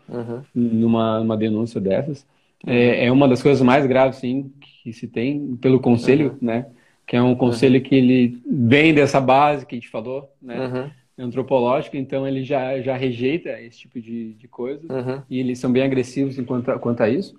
numa, 0.53 1.19
numa 1.19 1.37
denúncia 1.37 1.79
dessas. 1.79 2.27
É, 2.65 3.05
é 3.05 3.11
uma 3.11 3.27
das 3.27 3.41
coisas 3.41 3.61
mais 3.61 3.85
graves, 3.87 4.17
sim, 4.19 4.51
que 4.83 4.93
se 4.93 5.07
tem 5.07 5.55
pelo 5.55 5.79
conselho, 5.79 6.37
né? 6.41 6.65
que 7.11 7.17
é 7.17 7.21
um 7.21 7.35
conselho 7.35 7.75
uhum. 7.75 7.81
que 7.81 7.93
ele 7.93 8.41
vem 8.49 8.93
dessa 8.93 9.19
base 9.19 9.65
que 9.65 9.75
a 9.75 9.77
gente 9.77 9.89
falou, 9.89 10.33
né? 10.41 10.91
Uhum. 11.17 11.25
Antropológica, 11.25 11.97
então 11.97 12.25
ele 12.25 12.41
já, 12.41 12.79
já 12.79 12.95
rejeita 12.95 13.59
esse 13.59 13.79
tipo 13.79 13.99
de, 13.99 14.33
de 14.35 14.47
coisa 14.47 14.81
uhum. 14.89 15.21
e 15.29 15.37
eles 15.37 15.59
são 15.59 15.69
bem 15.69 15.83
agressivos 15.83 16.39
enquanto, 16.39 16.71
quanto 16.79 17.03
a 17.03 17.09
isso. 17.09 17.35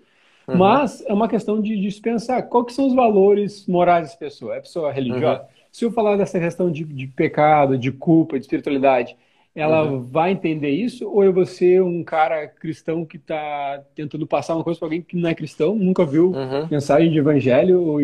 Uhum. 0.46 0.58
Mas 0.58 1.02
é 1.06 1.12
uma 1.12 1.26
questão 1.26 1.58
de, 1.58 1.80
de 1.80 2.00
pensar 2.02 2.42
qual 2.42 2.66
que 2.66 2.72
são 2.74 2.86
os 2.86 2.94
valores 2.94 3.66
morais 3.66 4.08
dessa 4.08 4.18
pessoa. 4.18 4.56
É 4.56 4.60
pessoa 4.60 4.92
religiosa? 4.92 5.46
Uhum. 5.72 5.78
Se 5.78 5.84
eu 5.84 5.92
falar 5.92 6.16
dessa 6.16 6.38
questão 6.38 6.70
de, 6.70 6.84
de 6.84 7.06
pecado, 7.06 7.78
de 7.78 7.90
culpa, 7.90 8.38
de 8.38 8.44
espiritualidade, 8.44 9.16
ela 9.54 9.84
uhum. 9.84 10.02
vai 10.02 10.32
entender 10.32 10.70
isso 10.70 11.08
ou 11.10 11.22
eu 11.22 11.32
vou 11.32 11.44
ser 11.44 11.82
um 11.82 12.02
cara 12.02 12.46
cristão 12.46 13.04
que 13.04 13.16
está 13.16 13.82
tentando 13.94 14.26
passar 14.26 14.54
uma 14.54 14.64
coisa 14.64 14.78
para 14.78 14.86
alguém 14.86 15.02
que 15.02 15.16
não 15.16 15.28
é 15.28 15.34
cristão, 15.34 15.74
nunca 15.74 16.06
viu 16.06 16.32
uhum. 16.32 16.68
mensagem 16.70 17.10
de 17.10 17.18
evangelho 17.18 17.82
ou 17.82 18.00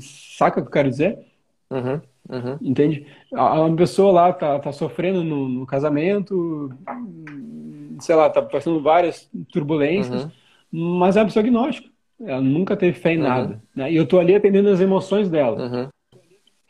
saca 0.00 0.60
o 0.60 0.62
que 0.62 0.68
eu 0.68 0.72
quero 0.72 0.90
dizer? 0.90 1.18
Uhum. 1.70 2.00
uhum. 2.28 2.58
Entende? 2.62 3.06
Uma 3.30 3.76
pessoa 3.76 4.12
lá 4.12 4.32
tá, 4.32 4.58
tá 4.58 4.72
sofrendo 4.72 5.22
no, 5.22 5.48
no 5.48 5.66
casamento, 5.66 6.72
sei 8.00 8.14
lá, 8.14 8.30
tá 8.30 8.40
passando 8.40 8.80
várias 8.80 9.28
turbulências, 9.50 10.24
uhum. 10.24 11.00
mas 11.00 11.16
é 11.16 11.20
uma 11.20 11.26
pessoa 11.26 11.44
agnóstica. 11.44 11.88
Ela 12.24 12.40
nunca 12.40 12.76
teve 12.76 12.98
fé 12.98 13.12
em 13.12 13.18
uhum. 13.18 13.22
nada. 13.24 13.62
Né? 13.74 13.92
E 13.92 13.96
eu 13.96 14.06
tô 14.06 14.18
ali 14.18 14.34
atendendo 14.34 14.70
as 14.70 14.80
emoções 14.80 15.28
dela. 15.28 15.90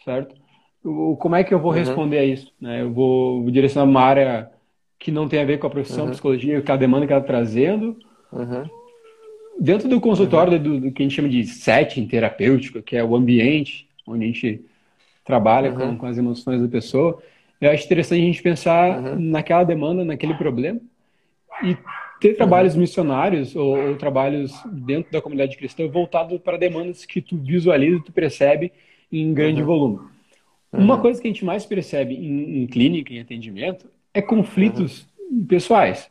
Certo? 0.04 0.42
como 1.18 1.36
é 1.36 1.44
que 1.44 1.54
eu 1.54 1.60
vou 1.60 1.70
uhum. 1.70 1.78
responder 1.78 2.18
a 2.18 2.24
isso? 2.24 2.52
Né? 2.60 2.82
Eu 2.82 2.92
vou 2.92 3.48
direcionar 3.50 3.88
uma 3.88 4.00
área 4.00 4.50
que 4.98 5.10
não 5.10 5.28
tem 5.28 5.40
a 5.40 5.44
ver 5.44 5.58
com 5.58 5.66
a 5.66 5.70
profissão, 5.70 6.06
uhum. 6.06 6.10
psicologia, 6.10 6.60
com 6.60 6.72
a 6.72 6.76
demanda 6.76 7.06
que 7.06 7.12
ela 7.12 7.20
está 7.20 7.32
trazendo. 7.32 7.96
Uhum. 8.32 8.64
Dentro 9.60 9.88
do 9.88 10.00
consultório 10.00 10.54
uhum. 10.54 10.62
do, 10.62 10.80
do, 10.80 10.92
que 10.92 11.02
a 11.02 11.04
gente 11.04 11.14
chama 11.14 11.28
de 11.28 11.44
setting 11.44 12.06
terapêutico, 12.06 12.82
que 12.82 12.96
é 12.96 13.04
o 13.04 13.14
ambiente 13.14 13.88
onde 14.06 14.24
a 14.24 14.26
gente 14.26 14.64
trabalha 15.24 15.72
com, 15.72 15.84
uhum. 15.84 15.96
com, 15.96 16.06
as 16.06 16.18
emoções 16.18 16.60
da 16.60 16.68
pessoa, 16.68 17.22
eu 17.60 17.70
acho 17.70 17.84
interessante 17.84 18.20
a 18.20 18.24
gente 18.24 18.42
pensar 18.42 18.98
uhum. 18.98 19.20
naquela 19.20 19.62
demanda, 19.62 20.04
naquele 20.04 20.34
problema 20.34 20.80
e 21.62 21.76
ter 22.20 22.34
trabalhos 22.34 22.74
missionários 22.74 23.54
ou, 23.54 23.76
ou, 23.88 23.96
trabalhos 23.96 24.52
dentro 24.66 25.12
da 25.12 25.20
comunidade 25.20 25.56
cristã 25.56 25.86
voltados 25.86 26.40
para 26.40 26.56
demandas 26.56 27.04
que 27.04 27.20
tu 27.20 27.36
visualiza, 27.36 28.02
tu 28.04 28.12
percebe 28.12 28.72
em 29.12 29.34
grande 29.34 29.62
volume. 29.62 29.98
Uhum. 30.72 30.84
Uma 30.84 30.98
coisa 30.98 31.20
que 31.20 31.28
a 31.28 31.30
gente 31.30 31.44
mais 31.44 31.66
percebe 31.66 32.14
em, 32.14 32.62
em 32.62 32.66
clínica, 32.66 33.12
em 33.12 33.20
atendimento, 33.20 33.86
é 34.14 34.22
conflitos 34.22 35.06
uhum. 35.30 35.44
pessoais. 35.46 36.10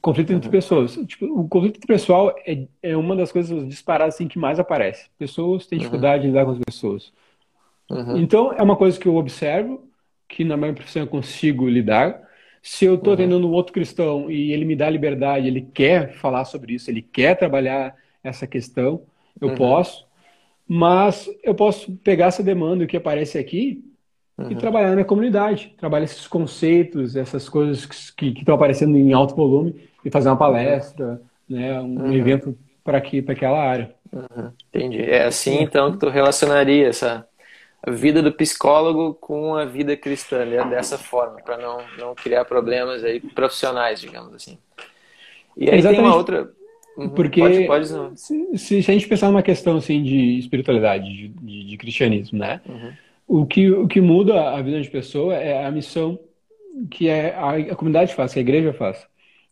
Conflito 0.00 0.32
entre 0.32 0.48
uhum. 0.48 0.52
pessoas. 0.52 0.98
Tipo, 1.06 1.26
o 1.26 1.48
conflito 1.48 1.86
pessoal 1.86 2.34
é, 2.46 2.66
é 2.82 2.96
uma 2.96 3.16
das 3.16 3.32
coisas 3.32 3.66
disparadas 3.66 4.16
assim, 4.16 4.28
que 4.28 4.38
mais 4.38 4.58
aparece. 4.58 5.08
Pessoas 5.18 5.66
têm 5.66 5.78
uhum. 5.78 5.84
dificuldade 5.84 6.22
de 6.22 6.28
lidar 6.28 6.44
com 6.44 6.52
as 6.52 6.58
pessoas. 6.58 7.12
Uhum. 7.90 8.18
Então, 8.18 8.52
é 8.52 8.62
uma 8.62 8.76
coisa 8.76 8.98
que 8.98 9.06
eu 9.06 9.16
observo, 9.16 9.84
que 10.28 10.44
na 10.44 10.56
minha 10.56 10.72
profissão 10.72 11.02
eu 11.02 11.08
consigo 11.08 11.68
lidar. 11.68 12.20
Se 12.62 12.84
eu 12.84 12.94
estou 12.94 13.14
atendendo 13.14 13.46
um 13.46 13.52
outro 13.52 13.72
cristão 13.72 14.30
e 14.30 14.52
ele 14.52 14.64
me 14.64 14.76
dá 14.76 14.88
liberdade, 14.88 15.46
ele 15.46 15.62
quer 15.74 16.14
falar 16.14 16.44
sobre 16.44 16.74
isso, 16.74 16.90
ele 16.90 17.02
quer 17.02 17.36
trabalhar 17.36 17.94
essa 18.22 18.46
questão, 18.46 19.02
eu 19.40 19.54
posso. 19.54 20.06
Mas 20.74 21.28
eu 21.44 21.54
posso 21.54 21.92
pegar 21.98 22.28
essa 22.28 22.42
demanda 22.42 22.86
que 22.86 22.96
aparece 22.96 23.36
aqui 23.36 23.84
uhum. 24.38 24.52
e 24.52 24.56
trabalhar 24.56 24.88
na 24.88 24.94
minha 24.94 25.04
comunidade, 25.04 25.74
trabalhar 25.76 26.06
esses 26.06 26.26
conceitos, 26.26 27.14
essas 27.14 27.46
coisas 27.46 28.10
que 28.10 28.28
estão 28.28 28.54
aparecendo 28.54 28.96
em 28.96 29.12
alto 29.12 29.36
volume 29.36 29.86
e 30.02 30.10
fazer 30.10 30.30
uma 30.30 30.38
palestra, 30.38 31.20
né, 31.46 31.78
um 31.78 32.04
uhum. 32.04 32.12
evento 32.14 32.56
para 32.82 32.96
aquela 32.96 33.62
área. 33.62 33.94
Uhum. 34.10 34.50
Entendi. 34.72 35.02
É 35.02 35.26
assim 35.26 35.60
então 35.60 35.92
que 35.92 35.98
tu 35.98 36.08
relacionaria 36.08 36.88
essa 36.88 37.28
a 37.82 37.90
vida 37.90 38.22
do 38.22 38.32
psicólogo 38.32 39.12
com 39.12 39.54
a 39.54 39.66
vida 39.66 39.94
cristã, 39.94 40.46
né? 40.46 40.64
dessa 40.70 40.96
forma, 40.96 41.36
para 41.42 41.58
não, 41.58 41.80
não 41.98 42.14
criar 42.14 42.46
problemas 42.46 43.04
aí 43.04 43.20
profissionais, 43.20 44.00
digamos 44.00 44.32
assim. 44.32 44.56
E 45.54 45.68
aí 45.68 45.80
Exatamente. 45.80 46.00
tem 46.00 46.08
uma 46.08 46.16
outra. 46.16 46.50
Uhum. 46.96 47.08
Porque 47.10 47.40
pode, 47.40 47.66
pode 47.66 47.88
se, 48.18 48.58
se, 48.58 48.78
a 48.78 48.80
gente 48.80 49.08
pensar 49.08 49.28
numa 49.28 49.42
questão 49.42 49.76
assim 49.78 50.02
de 50.02 50.38
espiritualidade, 50.38 51.04
de, 51.04 51.28
de, 51.28 51.64
de 51.64 51.76
cristianismo, 51.76 52.38
né? 52.38 52.60
Uhum. 52.68 52.92
O 53.26 53.46
que, 53.46 53.70
o 53.70 53.88
que 53.88 54.00
muda 54.00 54.50
a 54.50 54.60
vida 54.60 54.80
de 54.80 54.90
pessoa 54.90 55.34
é 55.34 55.64
a 55.64 55.70
missão 55.70 56.18
que 56.90 57.08
é 57.08 57.34
a, 57.34 57.72
a 57.72 57.76
comunidade 57.76 58.14
faz, 58.14 58.32
que 58.32 58.38
a 58.38 58.42
igreja 58.42 58.72
faz. 58.72 59.06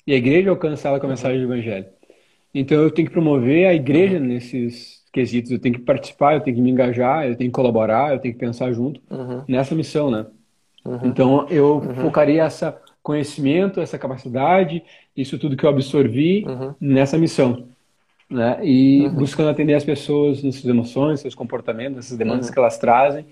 E 0.07 0.13
a 0.13 0.17
igreja 0.17 0.51
alcança 0.51 0.89
ela 0.89 0.99
com 0.99 1.07
a 1.07 1.11
mensagem 1.11 1.39
do 1.39 1.53
evangelho. 1.53 1.87
Então 2.55 2.81
eu 2.83 2.91
tenho 2.91 3.09
que 3.09 3.13
promover 3.13 3.67
a 3.67 3.75
igreja 3.75 4.19
uhum. 4.19 4.25
nesses 4.25 5.05
quesitos. 5.13 5.51
Eu 5.51 5.59
tenho 5.59 5.75
que 5.75 5.83
participar, 5.83 6.35
eu 6.35 6.41
tenho 6.41 6.57
que 6.57 6.63
me 6.63 6.71
engajar, 6.71 7.27
eu 7.27 7.37
tenho 7.37 7.51
que 7.51 7.55
colaborar, 7.55 8.13
eu 8.13 8.19
tenho 8.19 8.35
que 8.35 8.41
pensar 8.41 8.73
junto 8.73 9.01
uhum. 9.11 9.43
nessa 9.49 9.75
missão, 9.75 10.11
né? 10.11 10.27
Uhum. 10.85 11.01
Então 11.05 11.47
eu 11.49 11.77
uhum. 11.77 11.95
focaria 11.97 12.43
essa 12.43 12.81
conhecimento, 13.03 13.81
essa 13.81 13.99
capacidade, 13.99 14.83
isso 15.17 15.39
tudo 15.39 15.57
que 15.57 15.65
eu 15.65 15.71
absorvi 15.71 16.45
uhum. 16.47 16.75
nessa 16.81 17.17
missão. 17.19 17.69
Né? 18.29 18.61
E 18.63 19.07
uhum. 19.07 19.15
buscando 19.15 19.51
atender 19.51 19.75
as 19.75 19.85
pessoas 19.85 20.43
nas 20.43 20.57
suas 20.57 20.69
emoções, 20.69 21.21
seus 21.21 21.35
comportamentos, 21.35 21.99
essas 21.99 22.17
demandas 22.17 22.51
que 22.51 22.59
elas 22.59 22.79
trazem 22.79 23.27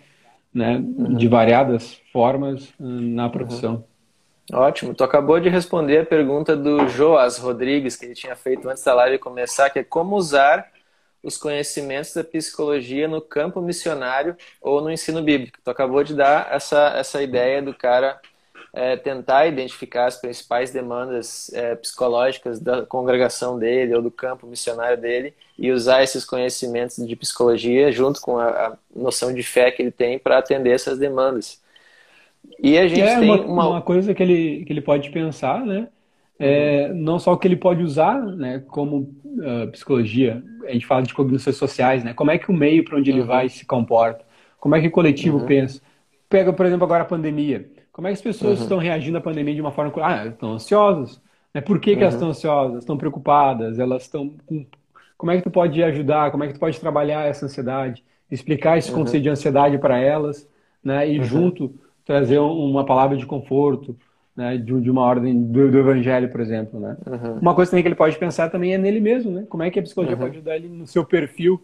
né, 0.52 0.76
uhum. 0.76 1.14
de 1.14 1.28
variadas 1.28 2.00
formas 2.12 2.72
hum, 2.81 3.14
na 3.14 3.28
profissão. 3.28 3.85
Uhum. 4.52 4.59
Ótimo, 4.61 4.94
tu 4.94 5.04
acabou 5.04 5.38
de 5.38 5.50
responder 5.50 5.98
a 5.98 6.07
pergunta 6.07 6.57
do 6.57 6.88
Joas 6.88 7.37
Rodrigues, 7.37 7.96
que 7.96 8.07
ele 8.07 8.14
tinha 8.14 8.35
feito 8.35 8.66
antes 8.68 8.83
da 8.83 8.94
live 8.94 9.18
começar, 9.18 9.68
que 9.68 9.78
é 9.78 9.85
como 9.85 10.16
usar 10.16 10.66
os 11.22 11.37
conhecimentos 11.37 12.14
da 12.14 12.24
psicologia 12.24 13.07
no 13.07 13.20
campo 13.20 13.61
missionário 13.61 14.37
ou 14.62 14.81
no 14.81 14.90
ensino 14.90 15.22
bíblico. 15.22 15.59
Tu 15.62 15.70
acabou 15.70 16.02
de 16.02 16.14
dar 16.14 16.48
essa, 16.50 16.94
essa 16.96 17.22
ideia 17.22 17.61
do 17.61 17.74
cara 17.74 18.18
é, 18.79 18.97
tentar 18.97 19.47
identificar 19.49 20.07
as 20.07 20.17
principais 20.17 20.71
demandas 20.71 21.53
é, 21.53 21.75
psicológicas 21.75 22.61
da 22.61 22.87
congregação 22.87 23.59
dele 23.59 23.93
ou 23.93 24.01
do 24.01 24.11
campo 24.11 24.47
missionário 24.47 24.97
dele 24.97 25.35
e 25.59 25.73
usar 25.73 26.05
esses 26.05 26.25
conhecimentos 26.25 27.05
de 27.05 27.17
psicologia 27.17 27.91
junto 27.91 28.21
com 28.21 28.38
a, 28.38 28.49
a 28.49 28.79
noção 28.95 29.35
de 29.35 29.43
fé 29.43 29.73
que 29.73 29.83
ele 29.83 29.91
tem 29.91 30.17
para 30.17 30.38
atender 30.38 30.71
essas 30.71 30.97
demandas. 30.97 31.61
E 32.62 32.79
a 32.79 32.87
gente 32.87 33.01
é 33.01 33.19
tem 33.19 33.29
uma, 33.29 33.45
uma... 33.45 33.69
uma, 33.69 33.83
coisa 33.83 34.14
que 34.14 34.23
ele, 34.23 34.64
que 34.64 34.73
ele 34.73 34.81
pode 34.81 35.11
pensar, 35.11 35.67
né? 35.67 35.88
É, 36.38 36.93
não 36.93 37.19
só 37.19 37.33
o 37.33 37.37
que 37.37 37.49
ele 37.49 37.57
pode 37.57 37.83
usar, 37.83 38.23
né, 38.23 38.62
como 38.69 39.12
uh, 39.25 39.69
psicologia, 39.73 40.41
a 40.69 40.73
gente 40.73 40.87
fala 40.87 41.03
de 41.03 41.12
cognições 41.12 41.57
sociais, 41.57 42.05
né? 42.05 42.14
Como 42.14 42.31
é 42.31 42.38
que 42.38 42.49
o 42.49 42.55
meio 42.55 42.85
para 42.85 42.97
onde 42.97 43.11
ele 43.11 43.23
uhum. 43.23 43.27
vai 43.27 43.49
se 43.49 43.67
comporta? 43.67 44.25
Como 44.61 44.77
é 44.77 44.81
que 44.81 44.87
o 44.87 44.93
coletivo 44.93 45.38
uhum. 45.38 45.47
pensa? 45.47 45.81
Pega, 46.29 46.53
por 46.53 46.64
exemplo, 46.64 46.85
agora 46.85 47.03
a 47.03 47.07
pandemia. 47.07 47.69
Como 47.98 48.06
é 48.06 48.11
que 48.12 48.14
as 48.14 48.22
pessoas 48.22 48.58
uhum. 48.58 48.62
estão 48.62 48.78
reagindo 48.78 49.18
à 49.18 49.20
pandemia 49.20 49.52
de 49.52 49.61
uma 49.61 49.72
forma. 49.72 49.92
Ah, 50.04 50.24
estão 50.24 50.52
ansiosas. 50.52 51.20
Né? 51.52 51.61
Por 51.61 51.80
que, 51.80 51.96
que 51.96 52.00
elas 52.00 52.14
uhum. 52.14 52.18
estão 52.18 52.28
ansiosas? 52.28 52.78
Estão 52.78 52.96
preocupadas? 52.96 53.80
Elas 53.80 54.02
estão. 54.02 54.37
Como 55.16 55.32
é 55.32 55.37
que 55.37 55.42
tu 55.42 55.50
pode 55.50 55.82
ajudar? 55.82 56.30
Como 56.30 56.44
é 56.44 56.46
que 56.46 56.52
tu 56.52 56.61
pode 56.61 56.78
trabalhar 56.78 57.26
essa 57.26 57.46
ansiedade? 57.46 58.04
Explicar 58.30 58.78
esse 58.78 58.92
uhum. 58.92 58.98
conceito 58.98 59.24
de 59.24 59.30
ansiedade 59.30 59.78
para 59.78 59.98
elas, 59.98 60.48
né? 60.82 61.11
E 61.11 61.18
uhum. 61.18 61.24
junto 61.24 61.74
trazer 62.04 62.38
uma 62.38 62.87
palavra 62.87 63.16
de 63.16 63.26
conforto, 63.26 63.96
né? 64.37 64.56
De, 64.56 64.80
de 64.80 64.90
uma 64.92 65.02
ordem 65.02 65.42
do, 65.42 65.68
do, 65.68 65.78
evangelho, 65.78 66.30
por 66.30 66.40
exemplo, 66.40 66.78
né? 66.78 66.96
Uhum. 67.04 67.38
Uma 67.40 67.52
coisa 67.52 67.72
também 67.72 67.82
que 67.82 67.88
ele 67.88 67.96
pode 67.96 68.16
pensar 68.16 68.48
também 68.48 68.74
é 68.74 68.78
nele 68.78 69.00
mesmo, 69.00 69.32
né? 69.32 69.44
Como 69.48 69.64
é 69.64 69.72
que 69.72 69.80
a 69.80 69.82
psicologia 69.82 70.16
pode 70.16 70.37
ajudar 70.37 70.54
ele 70.54 70.68
no 70.68 70.87
seu 70.87 71.04
perfil 71.04 71.61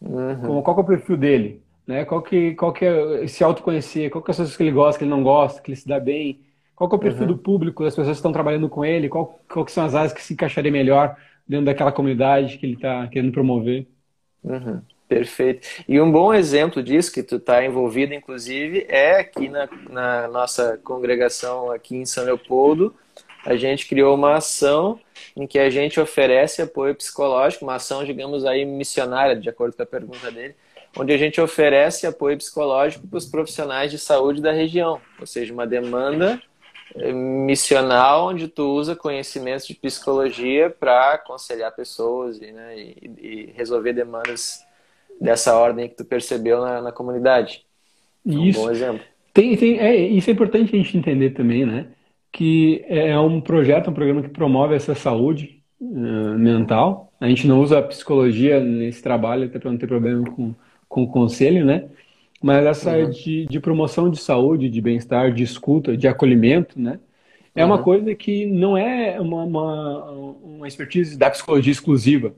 Uhum. 0.00 0.62
Qual 0.62 0.76
é 0.78 0.80
o 0.80 0.84
perfil 0.84 1.16
dele? 1.16 1.62
Né? 1.86 2.04
Qual, 2.04 2.22
que, 2.22 2.54
qual 2.54 2.72
que 2.72 2.84
é 2.84 3.26
se 3.26 3.42
autoconhecer? 3.42 4.10
Qual 4.10 4.22
que 4.22 4.30
é 4.30 4.32
as 4.32 4.36
coisas 4.36 4.56
que 4.56 4.62
ele 4.62 4.72
gosta, 4.72 4.98
que 4.98 5.04
ele 5.04 5.10
não 5.10 5.22
gosta, 5.22 5.60
que 5.60 5.70
ele 5.70 5.76
se 5.76 5.88
dá 5.88 5.98
bem? 5.98 6.40
Qual 6.74 6.88
que 6.88 6.94
é 6.94 6.98
o 6.98 7.00
perfil 7.00 7.22
uhum. 7.22 7.28
do 7.28 7.38
público, 7.38 7.84
das 7.84 7.92
pessoas 7.94 8.16
que 8.16 8.18
estão 8.18 8.32
trabalhando 8.32 8.68
com 8.68 8.84
ele? 8.84 9.08
Qual, 9.08 9.38
qual 9.48 9.64
que 9.64 9.72
são 9.72 9.84
as 9.84 9.94
áreas 9.94 10.12
que 10.12 10.22
se 10.22 10.32
encaixaria 10.32 10.72
melhor 10.72 11.16
dentro 11.46 11.66
daquela 11.66 11.92
comunidade 11.92 12.56
que 12.56 12.64
ele 12.64 12.74
está 12.74 13.06
querendo 13.08 13.32
promover? 13.32 13.86
Uhum. 14.42 14.80
Perfeito. 15.10 15.66
E 15.88 16.00
um 16.00 16.10
bom 16.10 16.32
exemplo 16.32 16.80
disso, 16.80 17.12
que 17.12 17.22
tu 17.22 17.36
está 17.36 17.64
envolvido, 17.64 18.14
inclusive, 18.14 18.86
é 18.88 19.18
aqui 19.18 19.48
na, 19.48 19.68
na, 19.90 20.28
nossa 20.28 20.78
congregação 20.84 21.70
aqui 21.72 21.96
em 21.96 22.06
São 22.06 22.24
Leopoldo. 22.24 22.94
A 23.44 23.56
gente 23.56 23.88
criou 23.88 24.14
uma 24.14 24.36
ação 24.36 25.00
em 25.36 25.48
que 25.48 25.58
a 25.58 25.68
gente 25.68 25.98
oferece 25.98 26.62
apoio 26.62 26.94
psicológico, 26.94 27.64
uma 27.64 27.74
ação, 27.74 28.04
digamos 28.04 28.44
aí, 28.44 28.64
missionária, 28.64 29.34
de 29.34 29.48
acordo 29.48 29.76
com 29.76 29.82
a 29.82 29.86
pergunta 29.86 30.30
dele, 30.30 30.54
onde 30.96 31.12
a 31.12 31.18
gente 31.18 31.40
oferece 31.40 32.06
apoio 32.06 32.36
psicológico 32.36 33.06
para 33.06 33.18
os 33.18 33.26
profissionais 33.26 33.90
de 33.90 33.98
saúde 33.98 34.42
da 34.42 34.52
região, 34.52 35.00
ou 35.18 35.26
seja, 35.26 35.52
uma 35.52 35.66
demanda 35.66 36.40
eh, 36.96 37.12
missional 37.12 38.28
onde 38.28 38.48
tu 38.48 38.64
usa 38.64 38.96
conhecimentos 38.96 39.66
de 39.66 39.74
psicologia 39.74 40.68
para 40.70 41.14
aconselhar 41.14 41.74
pessoas 41.74 42.40
e, 42.40 42.50
né, 42.52 42.78
e, 42.78 43.10
e 43.18 43.52
resolver 43.56 43.92
demandas 43.92 44.64
dessa 45.20 45.56
ordem 45.56 45.88
que 45.88 45.96
tu 45.96 46.04
percebeu 46.04 46.60
na, 46.60 46.80
na 46.80 46.92
comunidade. 46.92 47.64
É 48.26 48.32
um 48.32 48.44
isso. 48.44 48.60
bom 48.60 48.70
exemplo. 48.70 49.02
Tem, 49.32 49.56
tem, 49.56 49.78
é, 49.78 49.94
isso 49.96 50.28
é 50.30 50.32
importante 50.32 50.74
a 50.74 50.78
gente 50.78 50.96
entender 50.96 51.30
também, 51.30 51.64
né? 51.64 51.88
Que 52.32 52.84
é 52.88 53.18
um 53.18 53.40
projeto, 53.40 53.90
um 53.90 53.94
programa 53.94 54.22
que 54.22 54.28
promove 54.28 54.74
essa 54.74 54.94
saúde 54.94 55.62
uh, 55.80 56.38
mental. 56.38 57.12
A 57.20 57.28
gente 57.28 57.46
não 57.46 57.60
usa 57.60 57.78
a 57.78 57.82
psicologia 57.82 58.60
nesse 58.60 59.02
trabalho, 59.02 59.44
até 59.44 59.58
para 59.58 59.70
não 59.70 59.78
ter 59.78 59.86
problema 59.86 60.24
com, 60.30 60.54
com 60.90 61.04
o 61.04 61.08
conselho, 61.08 61.64
né? 61.64 61.84
Mas 62.42 62.66
essa 62.66 62.98
uhum. 62.98 63.10
de, 63.10 63.46
de 63.46 63.60
promoção 63.60 64.10
de 64.10 64.18
saúde, 64.18 64.68
de 64.68 64.80
bem-estar, 64.80 65.32
de 65.32 65.42
escuta, 65.42 65.96
de 65.96 66.08
acolhimento, 66.08 66.78
né? 66.78 66.98
É 67.54 67.64
uhum. 67.64 67.70
uma 67.70 67.82
coisa 67.82 68.14
que 68.14 68.44
não 68.44 68.76
é 68.76 69.20
uma, 69.20 69.44
uma, 69.44 70.10
uma 70.10 70.68
expertise 70.68 71.16
da 71.16 71.30
psicologia 71.30 71.72
exclusiva. 71.72 72.34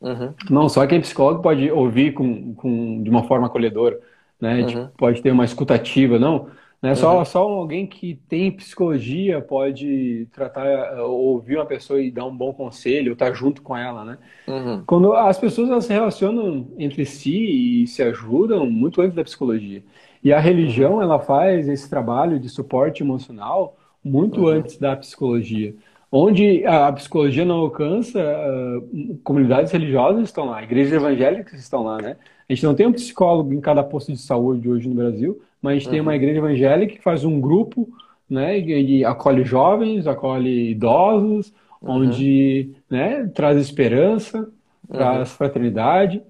Uhum. 0.00 0.34
Não, 0.50 0.68
só 0.68 0.86
quem 0.86 0.98
é 0.98 1.00
psicólogo 1.00 1.42
pode 1.42 1.70
ouvir 1.70 2.12
com, 2.12 2.54
com, 2.54 3.02
de 3.02 3.08
uma 3.08 3.24
forma 3.24 3.46
acolhedora, 3.46 3.98
né? 4.40 4.64
Tipo, 4.64 4.88
pode 4.98 5.22
ter 5.22 5.30
uma 5.30 5.44
escutativa, 5.44 6.18
não. 6.18 6.48
Né? 6.84 6.94
Só, 6.94 7.18
uhum. 7.18 7.24
só 7.24 7.38
alguém 7.38 7.86
que 7.86 8.20
tem 8.28 8.52
psicologia 8.52 9.40
pode 9.40 10.28
tratar, 10.30 11.00
ouvir 11.00 11.56
uma 11.56 11.64
pessoa 11.64 11.98
e 11.98 12.10
dar 12.10 12.26
um 12.26 12.36
bom 12.36 12.52
conselho, 12.52 13.14
estar 13.14 13.32
junto 13.32 13.62
com 13.62 13.74
ela, 13.74 14.04
né? 14.04 14.18
Uhum. 14.46 14.82
Quando 14.86 15.14
as 15.14 15.38
pessoas 15.38 15.70
elas 15.70 15.86
se 15.86 15.92
relacionam 15.94 16.66
entre 16.78 17.06
si 17.06 17.84
e 17.84 17.86
se 17.86 18.02
ajudam 18.02 18.68
muito 18.68 19.00
antes 19.00 19.16
da 19.16 19.24
psicologia. 19.24 19.82
E 20.22 20.30
a 20.30 20.38
religião, 20.38 21.00
ela 21.00 21.18
faz 21.18 21.70
esse 21.70 21.88
trabalho 21.88 22.38
de 22.38 22.50
suporte 22.50 23.02
emocional 23.02 23.78
muito 24.04 24.42
uhum. 24.42 24.48
antes 24.48 24.76
da 24.76 24.94
psicologia. 24.94 25.74
Onde 26.12 26.66
a 26.66 26.92
psicologia 26.92 27.46
não 27.46 27.60
alcança, 27.60 28.20
uh, 28.20 29.16
comunidades 29.24 29.72
religiosas 29.72 30.24
estão 30.24 30.44
lá, 30.44 30.62
igrejas 30.62 30.92
evangélicas 30.92 31.58
estão 31.58 31.82
lá, 31.82 31.96
né? 31.96 32.16
A 32.46 32.52
gente 32.52 32.66
não 32.66 32.74
tem 32.74 32.86
um 32.86 32.92
psicólogo 32.92 33.54
em 33.54 33.60
cada 33.60 33.82
posto 33.82 34.12
de 34.12 34.18
saúde 34.18 34.68
hoje 34.68 34.86
no 34.86 34.94
Brasil, 34.94 35.40
mas 35.64 35.70
a 35.70 35.74
gente 35.76 35.86
uhum. 35.86 35.92
tem 35.92 36.00
uma 36.02 36.10
uhum. 36.10 36.16
igreja 36.16 36.38
evangélica 36.40 36.94
que 36.94 37.02
faz 37.02 37.24
um 37.24 37.40
grupo, 37.40 37.88
né? 38.28 38.58
E, 38.58 39.02
acolhe 39.02 39.44
jovens, 39.44 40.06
acolhe 40.06 40.72
idosos, 40.72 41.54
uhum. 41.80 42.02
onde 42.02 42.74
né, 42.90 43.26
traz 43.34 43.56
esperança, 43.56 44.46
traz 44.86 45.30
uhum. 45.30 45.36
fraternidade. 45.36 46.22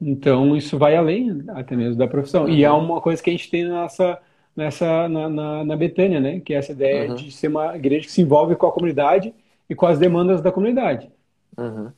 Então, 0.00 0.56
isso 0.56 0.76
vai 0.76 0.96
além 0.96 1.44
até 1.50 1.76
mesmo 1.76 1.94
da 1.94 2.08
profissão. 2.08 2.48
E 2.48 2.64
é 2.64 2.72
uhum. 2.72 2.84
uma 2.84 3.00
coisa 3.00 3.22
que 3.22 3.30
a 3.30 3.32
gente 3.32 3.48
tem 3.48 3.64
nessa 3.64 4.18
nessa 4.56 5.08
na, 5.08 5.28
na, 5.28 5.64
na 5.64 5.76
Betânia, 5.76 6.18
né? 6.18 6.40
Que 6.40 6.52
é 6.52 6.56
essa 6.56 6.72
ideia 6.72 7.10
uhum. 7.10 7.14
de 7.14 7.30
ser 7.30 7.46
uma 7.46 7.76
igreja 7.76 8.06
que 8.06 8.12
se 8.12 8.20
envolve 8.20 8.56
com 8.56 8.66
a 8.66 8.72
comunidade 8.72 9.32
e 9.68 9.74
com 9.76 9.86
as 9.86 10.00
demandas 10.00 10.42
da 10.42 10.50
comunidade. 10.50 11.08
Uhum. 11.56 11.92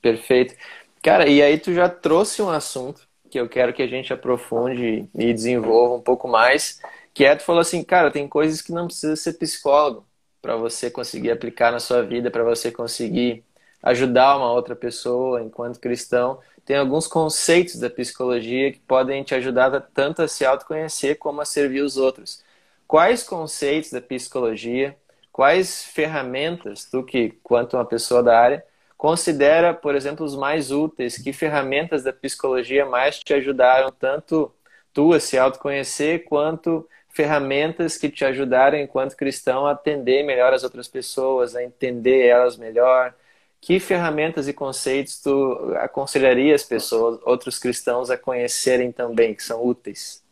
Perfeito. 0.00 0.54
Cara, 1.02 1.28
e 1.28 1.42
aí 1.42 1.58
tu 1.58 1.74
já 1.74 1.88
trouxe 1.88 2.40
um 2.40 2.48
assunto 2.48 3.08
que 3.28 3.38
eu 3.38 3.48
quero 3.48 3.72
que 3.72 3.82
a 3.82 3.86
gente 3.86 4.12
aprofunde 4.12 5.08
e 5.14 5.32
desenvolva 5.32 5.94
um 5.96 6.00
pouco 6.00 6.28
mais, 6.28 6.80
que 7.14 7.24
é 7.24 7.36
tu 7.36 7.42
falou 7.44 7.60
assim, 7.60 7.82
cara, 7.84 8.10
tem 8.10 8.28
coisas 8.28 8.62
que 8.62 8.72
não 8.72 8.86
precisa 8.86 9.16
ser 9.16 9.34
psicólogo 9.34 10.06
para 10.40 10.56
você 10.56 10.90
conseguir 10.90 11.30
aplicar 11.30 11.72
na 11.72 11.80
sua 11.80 12.02
vida, 12.02 12.30
para 12.30 12.44
você 12.44 12.70
conseguir 12.70 13.44
ajudar 13.82 14.36
uma 14.36 14.52
outra 14.52 14.74
pessoa 14.74 15.42
enquanto 15.42 15.80
cristão 15.80 16.40
tem 16.68 16.76
alguns 16.76 17.06
conceitos 17.06 17.76
da 17.76 17.88
psicologia 17.88 18.70
que 18.70 18.78
podem 18.80 19.22
te 19.22 19.34
ajudar 19.34 19.80
tanto 19.94 20.20
a 20.20 20.28
se 20.28 20.44
autoconhecer 20.44 21.16
como 21.16 21.40
a 21.40 21.46
servir 21.46 21.80
os 21.80 21.96
outros. 21.96 22.44
Quais 22.86 23.22
conceitos 23.22 23.90
da 23.90 24.02
psicologia, 24.02 24.94
quais 25.32 25.82
ferramentas 25.82 26.84
tu 26.84 27.02
que, 27.02 27.30
quanto 27.42 27.78
uma 27.78 27.86
pessoa 27.86 28.22
da 28.22 28.38
área, 28.38 28.62
considera, 28.98 29.72
por 29.72 29.94
exemplo, 29.94 30.26
os 30.26 30.36
mais 30.36 30.70
úteis? 30.70 31.16
Que 31.16 31.32
ferramentas 31.32 32.02
da 32.02 32.12
psicologia 32.12 32.84
mais 32.84 33.20
te 33.20 33.32
ajudaram 33.32 33.90
tanto 33.90 34.52
tu 34.92 35.12
a 35.12 35.20
se 35.20 35.38
autoconhecer 35.38 36.24
quanto 36.24 36.86
ferramentas 37.08 37.96
que 37.96 38.10
te 38.10 38.24
ajudaram 38.24 38.78
enquanto 38.78 39.16
cristão 39.16 39.66
a 39.66 39.72
atender 39.72 40.24
melhor 40.24 40.52
as 40.52 40.64
outras 40.64 40.88
pessoas, 40.88 41.56
a 41.56 41.64
entender 41.64 42.26
elas 42.26 42.56
melhor, 42.56 43.14
que 43.60 43.80
ferramentas 43.80 44.48
e 44.48 44.52
conceitos 44.52 45.20
tu 45.20 45.74
aconselharia 45.76 46.54
as 46.54 46.62
pessoas, 46.62 47.18
outros 47.24 47.58
cristãos, 47.58 48.10
a 48.10 48.16
conhecerem 48.16 48.92
também, 48.92 49.34
que 49.34 49.42
são 49.42 49.64
úteis? 49.64 50.22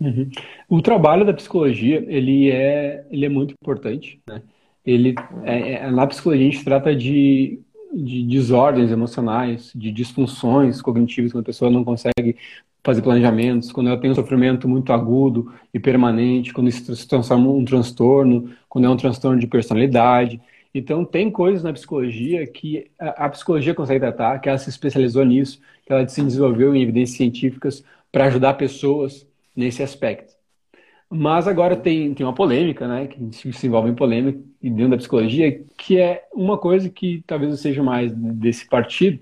Uhum. 0.00 0.30
O 0.68 0.82
trabalho 0.82 1.24
da 1.24 1.32
psicologia, 1.32 2.04
ele 2.08 2.50
é, 2.50 3.04
ele 3.10 3.26
é 3.26 3.28
muito 3.28 3.54
importante, 3.60 4.20
né? 4.26 4.42
Ele, 4.84 5.14
é, 5.44 5.72
é, 5.72 5.90
na 5.90 6.06
psicologia 6.06 6.46
a 6.46 6.50
gente 6.50 6.64
trata 6.64 6.94
de, 6.94 7.58
de 7.94 8.24
desordens 8.24 8.90
emocionais, 8.90 9.70
de 9.74 9.92
disfunções 9.92 10.82
cognitivas, 10.82 11.32
quando 11.32 11.42
a 11.42 11.46
pessoa 11.46 11.70
não 11.70 11.84
consegue 11.84 12.36
fazer 12.82 13.00
planejamentos, 13.00 13.72
quando 13.72 13.88
ela 13.88 13.98
tem 13.98 14.10
um 14.10 14.14
sofrimento 14.14 14.68
muito 14.68 14.92
agudo 14.92 15.52
e 15.72 15.80
permanente, 15.80 16.52
quando 16.52 16.68
isso 16.68 16.94
se 16.94 17.08
transforma 17.08 17.48
um 17.48 17.64
transtorno, 17.64 18.50
quando 18.68 18.84
é 18.84 18.90
um 18.90 18.96
transtorno 18.96 19.38
de 19.38 19.46
personalidade. 19.46 20.40
Então, 20.74 21.04
tem 21.04 21.30
coisas 21.30 21.62
na 21.62 21.72
psicologia 21.72 22.46
que 22.46 22.90
a, 22.98 23.26
a, 23.26 23.28
psicologia 23.30 23.74
consegue 23.74 24.00
tratar, 24.00 24.38
que 24.40 24.48
ela 24.48 24.58
se 24.58 24.68
especializou 24.68 25.24
nisso, 25.24 25.60
que 25.86 25.92
ela 25.92 26.06
se 26.06 26.22
desenvolveu 26.22 26.74
em 26.74 26.82
evidências 26.82 27.16
científicas 27.16 27.82
para 28.12 28.26
ajudar 28.26 28.54
pessoas 28.54 29.26
nesse 29.56 29.82
aspecto. 29.82 30.34
Mas 31.08 31.46
agora 31.46 31.76
tem, 31.76 32.12
tem 32.12 32.26
uma 32.26 32.34
polêmica, 32.34 32.88
né, 32.88 33.06
que 33.06 33.52
se 33.52 33.66
envolve 33.66 33.88
em 33.90 33.94
polêmica 33.94 34.40
dentro 34.70 34.92
da 34.92 34.96
psicologia, 34.96 35.60
que 35.76 35.98
é 35.98 36.24
uma 36.32 36.58
coisa 36.58 36.88
que 36.88 37.22
talvez 37.26 37.58
seja 37.60 37.82
mais 37.82 38.12
desse 38.12 38.68
partido, 38.68 39.20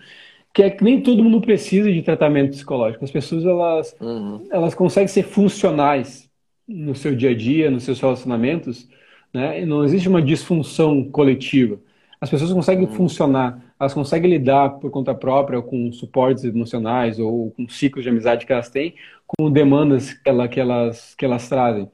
que 0.55 0.63
é 0.63 0.71
que 0.71 0.85
nem 0.85 1.01
todo 1.01 1.25
mundo 1.25 1.41
precisa 1.41 1.91
de 1.91 2.03
tratamento 2.03 2.51
psicológico. 2.51 3.05
As 3.05 3.11
pessoas, 3.11 3.45
elas, 3.45 3.97
uhum. 4.01 4.47
elas 4.51 4.75
conseguem 4.75 5.09
ser 5.09 5.23
funcionais 5.23 6.31
no 6.69 6.95
seu 6.95 7.15
dia 7.15 7.31
a 7.31 7.35
dia, 7.35 7.71
nos 7.71 7.85
seus 7.85 8.01
relacionamentos, 8.01 8.89
né? 9.33 9.65
Não 9.65 9.85
existe 9.85 10.09
uma 10.09 10.21
disfunção 10.21 11.05
coletiva. 11.11 11.81
As 12.21 12.31
pessoas 12.31 12.53
conseguem 12.53 12.87
uhum. 12.87 12.93
funcionar, 12.93 13.75
elas 13.81 13.95
conseguem 13.95 14.31
lidar 14.31 14.71
por 14.79 14.91
conta 14.91 15.15
própria 15.15 15.61
com 15.61 15.91
suportes 15.91 16.45
emocionais 16.45 17.19
ou 17.19 17.51
com 17.51 17.69
ciclos 17.69 18.05
de 18.05 18.11
amizade 18.11 18.47
que 18.47 18.53
elas 18.53 18.69
têm, 18.69 18.95
com 19.27 19.51
demandas 19.51 20.13
que, 20.13 20.29
ela, 20.29 20.47
que, 20.47 20.61
elas, 20.61 21.15
que 21.17 21.25
elas 21.25 21.49
trazem 21.49 21.91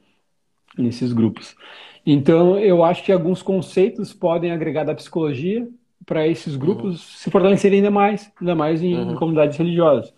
nesses 0.76 1.12
grupos. 1.12 1.56
Então, 2.10 2.58
eu 2.58 2.82
acho 2.82 3.04
que 3.04 3.12
alguns 3.12 3.42
conceitos 3.42 4.14
podem 4.14 4.50
agregar 4.50 4.82
da 4.82 4.94
psicologia 4.94 5.68
para 6.06 6.26
esses 6.26 6.54
uhum. 6.54 6.58
grupos 6.58 6.84
uhum. 6.86 7.18
se 7.18 7.30
fortalecerem 7.30 7.80
ainda 7.80 7.90
mais, 7.90 8.32
ainda 8.40 8.54
mais 8.54 8.82
em, 8.82 8.94
uhum. 8.94 9.12
em 9.12 9.14
comunidades 9.14 9.58
religiosas. 9.58 10.14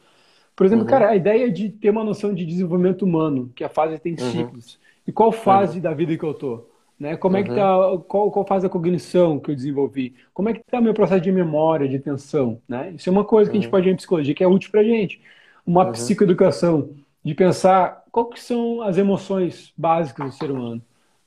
Por 0.55 0.65
exemplo, 0.65 0.85
uhum. 0.85 0.91
cara, 0.91 1.09
a 1.09 1.17
ideia 1.17 1.51
de 1.51 1.69
ter 1.69 1.91
uma 1.91 2.05
noção 2.05 2.33
de 2.33 2.47
desenvolvimento 2.47 3.03
humano, 3.03 3.51
que 3.57 3.65
a 3.65 3.69
fase 3.69 3.99
tem 3.99 4.13
uhum. 4.13 4.31
ciclos. 4.31 4.79
E 5.05 5.11
qual 5.11 5.33
fase 5.33 5.81
da 5.81 5.93
vida 5.93 6.17
que 6.17 6.23
eu 6.23 6.33
tô? 6.33 6.65
Né? 6.97 7.17
Como 7.17 7.35
uhum. 7.35 7.41
é 7.41 7.45
que 7.45 7.53
tá, 7.53 7.99
qual, 8.07 8.31
qual 8.31 8.47
fase 8.47 8.63
da 8.63 8.71
cognição 8.71 9.41
que 9.41 9.51
eu 9.51 9.57
desenvolvi? 9.57 10.15
Como 10.33 10.49
é 10.49 10.53
que 10.53 10.61
está 10.61 10.79
o 10.79 10.83
meu 10.83 10.95
processo 10.95 11.23
de 11.23 11.33
memória, 11.33 11.89
de 11.89 11.97
atenção? 11.97 12.61
Né? 12.69 12.93
Isso 12.95 13.09
é 13.09 13.13
uma 13.13 13.25
coisa 13.25 13.51
que 13.51 13.57
a 13.57 13.61
gente 13.61 13.67
uhum. 13.67 13.73
pode 13.73 13.87
ver 13.87 13.93
em 13.95 13.97
psicologia 13.97 14.33
que 14.33 14.45
é 14.45 14.47
útil 14.47 14.71
para 14.71 14.85
gente. 14.85 15.21
Uma 15.67 15.87
uhum. 15.87 15.91
psicoeducação, 15.93 16.91
de 17.25 17.35
pensar 17.35 18.05
quais 18.13 18.43
são 18.45 18.81
as 18.81 18.97
emoções 18.97 19.73
básicas 19.77 20.27
do 20.27 20.33
ser 20.37 20.53
humano. 20.53 20.81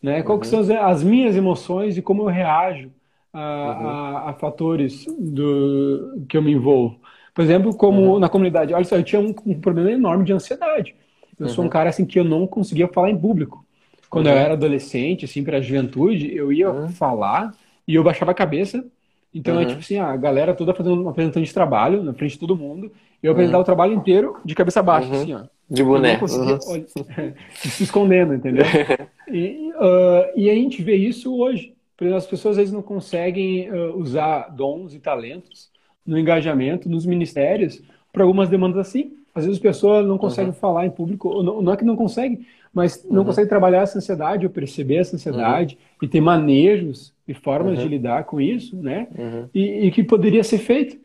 Né? 0.03 0.21
Quais 0.21 0.51
uhum. 0.51 0.63
são 0.65 0.77
as, 0.77 0.97
as, 0.97 1.01
minhas 1.01 1.33
emoções 1.33 1.97
e 1.97 2.01
como 2.01 2.23
eu 2.23 2.27
reajo 2.27 2.91
a, 3.31 3.39
uhum. 3.39 3.87
a, 3.87 4.29
a, 4.29 4.33
fatores 4.33 5.05
do, 5.17 6.25
que 6.27 6.35
eu 6.35 6.41
me 6.41 6.51
envolvo. 6.51 6.99
Por 7.33 7.41
exemplo, 7.41 7.73
como 7.73 8.01
uhum. 8.01 8.19
na 8.19 8.27
comunidade, 8.27 8.73
olha 8.73 8.83
só, 8.83 8.97
eu 8.97 9.03
tinha 9.03 9.21
um, 9.21 9.33
um 9.45 9.59
problema 9.59 9.89
enorme 9.89 10.25
de 10.25 10.33
ansiedade. 10.33 10.93
Eu 11.39 11.47
sou 11.47 11.63
um 11.63 11.69
cara 11.69 11.89
assim 11.89 12.05
que 12.05 12.19
eu 12.19 12.23
não 12.23 12.45
conseguia 12.45 12.87
falar 12.87 13.09
em 13.09 13.17
público. 13.17 13.65
Quando 14.09 14.27
uhum. 14.27 14.33
eu 14.33 14.37
era 14.37 14.53
adolescente, 14.53 15.25
assim, 15.25 15.43
para 15.43 15.57
a 15.57 15.61
juventude, 15.61 16.35
eu 16.35 16.51
ia 16.51 16.69
uhum. 16.69 16.89
falar 16.89 17.55
e 17.87 17.95
eu 17.95 18.03
baixava 18.03 18.31
a 18.31 18.35
cabeça 18.35 18.85
Então 19.33 19.55
é 19.55 19.63
uhum. 19.63 19.67
tipo 19.67 19.79
assim, 19.79 19.97
a 19.97 20.15
galera 20.15 20.53
toda 20.53 20.73
fazendo 20.73 21.01
uma 21.01 21.11
apresentação 21.11 21.41
de 21.41 21.53
trabalho 21.53 22.03
na 22.03 22.13
frente 22.13 22.33
de 22.33 22.39
todo 22.39 22.55
mundo. 22.55 22.91
Eu 23.21 23.31
apresentar 23.31 23.57
uhum. 23.57 23.63
o 23.63 23.65
trabalho 23.65 23.93
inteiro 23.93 24.37
de 24.43 24.53
cabeça 24.53 24.83
baixa, 24.83 25.07
uhum. 25.07 25.21
assim, 25.21 25.33
ó. 25.33 25.43
De 25.73 25.83
boné. 25.83 26.19
Uhum. 26.21 26.59
se 27.55 27.83
escondendo, 27.83 28.35
entendeu? 28.35 28.63
e, 29.27 29.71
uh, 29.73 30.37
e 30.39 30.49
a 30.49 30.53
gente 30.53 30.83
vê 30.83 30.95
isso 30.95 31.35
hoje. 31.35 31.73
As 32.15 32.27
pessoas 32.27 32.53
às 32.53 32.57
vezes 32.57 32.73
não 32.73 32.81
conseguem 32.81 33.71
uh, 33.71 33.97
usar 33.97 34.49
dons 34.49 34.93
e 34.93 34.99
talentos 34.99 35.71
no 36.05 36.19
engajamento, 36.19 36.87
nos 36.87 37.05
ministérios, 37.05 37.81
para 38.11 38.23
algumas 38.23 38.49
demandas 38.49 38.77
assim. 38.77 39.13
Às 39.33 39.45
vezes 39.45 39.57
as 39.57 39.61
pessoas 39.61 40.05
não 40.05 40.17
conseguem 40.17 40.51
uhum. 40.51 40.57
falar 40.57 40.85
em 40.85 40.91
público, 40.91 41.41
não, 41.41 41.61
não, 41.61 41.73
é 41.73 41.77
que 41.77 41.85
não 41.85 41.95
conseguem, 41.95 42.45
mas 42.71 43.03
não 43.09 43.19
uhum. 43.19 43.25
conseguem 43.25 43.49
trabalhar 43.49 43.81
essa 43.81 43.97
ansiedade 43.97 44.45
ou 44.45 44.51
perceber 44.51 44.97
essa 44.97 45.15
ansiedade 45.15 45.75
uhum. 45.75 46.05
e 46.05 46.07
ter 46.07 46.21
manejos 46.21 47.13
e 47.27 47.33
formas 47.33 47.79
de 47.79 47.85
uhum. 47.85 47.89
lidar 47.89 48.25
com 48.25 48.39
isso, 48.39 48.75
né? 48.75 49.07
Uhum. 49.17 49.49
E, 49.55 49.87
e, 49.87 49.91
que 49.91 50.03
poderia 50.03 50.43
ser 50.43 50.59
feito. 50.59 50.97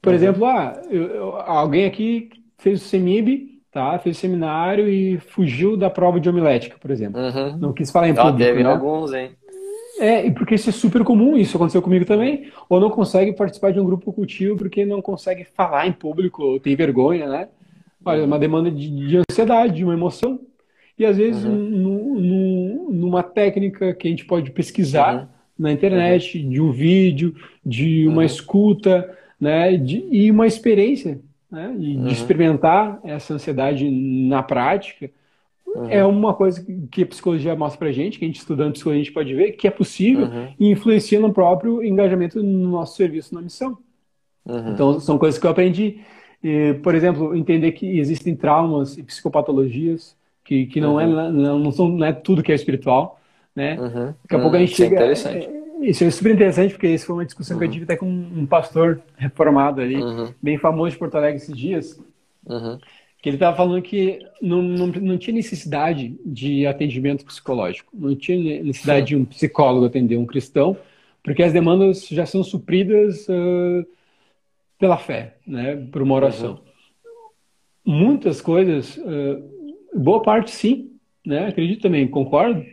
Por 0.00 0.10
uhum. 0.10 0.14
exemplo, 0.16 0.44
ah, 0.46 0.82
eu, 0.90 1.02
eu, 1.02 1.36
alguém 1.36 1.84
aqui 1.84 2.30
fez 2.58 2.82
o 2.82 2.84
CEMIB, 2.84 3.51
tá? 3.72 3.98
fez 3.98 4.18
seminário 4.18 4.88
e 4.88 5.18
fugiu 5.18 5.76
da 5.76 5.88
prova 5.88 6.20
de 6.20 6.28
homilética, 6.28 6.76
por 6.78 6.90
exemplo. 6.90 7.20
Não 7.58 7.72
quis 7.72 7.90
falar 7.90 8.08
em 8.08 8.14
público. 8.14 8.36
Ah, 8.36 8.38
teve 8.38 8.62
né? 8.62 8.70
alguns, 8.70 9.12
hein? 9.12 9.30
É, 9.98 10.30
porque 10.30 10.54
isso 10.54 10.68
é 10.68 10.72
super 10.72 11.04
comum, 11.04 11.36
isso 11.36 11.56
aconteceu 11.56 11.82
comigo 11.82 12.04
também. 12.04 12.50
Ou 12.68 12.78
não 12.78 12.90
consegue 12.90 13.32
participar 13.32 13.72
de 13.72 13.80
um 13.80 13.84
grupo 13.84 14.12
cultivo 14.12 14.56
porque 14.56 14.84
não 14.84 15.02
consegue 15.02 15.44
falar 15.44 15.86
em 15.86 15.92
público, 15.92 16.42
ou 16.42 16.60
tem 16.60 16.76
vergonha, 16.76 17.28
né? 17.28 17.48
Olha, 18.04 18.20
é 18.22 18.24
uma 18.24 18.38
demanda 18.38 18.70
de, 18.70 18.90
de 18.90 19.16
ansiedade, 19.18 19.76
de 19.76 19.84
uma 19.84 19.94
emoção. 19.94 20.40
E 20.98 21.06
às 21.06 21.16
vezes, 21.16 21.44
uhum. 21.44 22.88
numa 22.90 23.22
técnica 23.22 23.94
que 23.94 24.06
a 24.06 24.10
gente 24.10 24.24
pode 24.24 24.50
pesquisar 24.50 25.14
uhum. 25.14 25.26
na 25.58 25.72
internet, 25.72 26.38
uhum. 26.38 26.50
de 26.50 26.60
um 26.60 26.72
vídeo, 26.72 27.34
de 27.64 28.06
uma 28.06 28.18
uhum. 28.18 28.22
escuta, 28.22 29.16
né? 29.40 29.76
De, 29.76 30.06
e 30.10 30.30
uma 30.30 30.46
experiência, 30.46 31.20
né? 31.52 31.76
De 31.78 31.96
uhum. 31.96 32.08
experimentar 32.08 32.98
essa 33.04 33.34
ansiedade 33.34 33.88
na 33.88 34.42
prática 34.42 35.08
Uhum. 35.74 35.88
É 35.88 36.04
uma 36.04 36.34
coisa 36.34 36.64
que 36.90 37.02
a 37.02 37.06
psicologia 37.06 37.56
mostra 37.56 37.78
pra 37.78 37.92
gente, 37.92 38.18
que 38.18 38.24
a 38.24 38.28
gente 38.28 38.38
estudando 38.38 38.72
psicologia 38.72 39.00
a 39.00 39.04
gente 39.04 39.14
pode 39.14 39.34
ver, 39.34 39.52
que 39.52 39.66
é 39.66 39.70
possível 39.70 40.26
uhum. 40.26 40.48
e 40.60 40.70
influencia 40.70 41.18
no 41.18 41.32
próprio 41.32 41.82
engajamento 41.82 42.42
no 42.42 42.70
nosso 42.70 42.96
serviço 42.96 43.34
na 43.34 43.40
missão. 43.40 43.78
Uhum. 44.44 44.72
Então, 44.72 45.00
são 45.00 45.18
coisas 45.18 45.40
que 45.40 45.46
eu 45.46 45.50
aprendi. 45.50 46.00
E, 46.44 46.74
por 46.82 46.94
exemplo, 46.94 47.34
entender 47.34 47.72
que 47.72 47.98
existem 47.98 48.36
traumas 48.36 48.98
e 48.98 49.02
psicopatologias, 49.02 50.14
que, 50.44 50.66
que 50.66 50.80
não, 50.80 51.00
é, 51.00 51.06
uhum. 51.06 51.32
não, 51.32 51.58
não, 51.58 51.72
são, 51.72 51.88
não 51.88 52.06
é 52.06 52.12
tudo 52.12 52.42
que 52.42 52.52
é 52.52 52.54
espiritual. 52.54 53.18
Né? 53.54 53.78
Uhum. 53.80 54.14
Daqui 54.22 54.34
a 54.34 54.38
pouco 54.38 54.56
a 54.56 54.58
gente 54.58 54.72
isso 54.72 54.82
é 54.82 54.88
chega. 54.88 54.96
É 54.96 54.98
interessante. 54.98 55.61
Isso 55.82 56.04
é 56.04 56.10
super 56.10 56.32
interessante, 56.32 56.72
porque 56.72 56.88
isso 56.88 57.06
foi 57.06 57.16
uma 57.16 57.24
discussão 57.24 57.58
que 57.58 57.64
eu 57.64 57.68
uhum. 57.68 57.72
tive 57.72 57.84
até 57.84 57.96
com 57.96 58.06
um 58.06 58.46
pastor 58.46 59.00
reformado 59.16 59.80
ali, 59.80 59.96
bem 60.40 60.56
famoso 60.58 60.92
de 60.92 60.98
Porto 60.98 61.16
Alegre 61.16 61.36
esses 61.36 61.56
dias. 61.56 62.00
Uhum 62.46 62.78
que 63.22 63.28
ele 63.28 63.36
estava 63.36 63.56
falando 63.56 63.80
que 63.80 64.18
não, 64.40 64.60
não, 64.60 64.88
não 64.88 65.16
tinha 65.16 65.32
necessidade 65.32 66.18
de 66.26 66.66
atendimento 66.66 67.24
psicológico, 67.24 67.88
não 67.94 68.16
tinha 68.16 68.60
necessidade 68.64 69.06
de 69.06 69.16
um 69.16 69.24
psicólogo 69.24 69.86
atender 69.86 70.16
um 70.16 70.26
cristão, 70.26 70.76
porque 71.22 71.44
as 71.44 71.52
demandas 71.52 72.08
já 72.08 72.26
são 72.26 72.42
supridas 72.42 73.28
uh, 73.28 73.86
pela 74.76 74.98
fé, 74.98 75.36
né, 75.46 75.76
por 75.92 76.02
uma 76.02 76.16
oração. 76.16 76.58
Uhum. 77.86 77.94
Muitas 77.94 78.40
coisas, 78.40 78.96
uh, 78.96 79.40
boa 79.94 80.20
parte 80.20 80.50
sim, 80.50 80.90
né, 81.24 81.46
acredito 81.46 81.82
também, 81.82 82.08
concordo, 82.08 82.66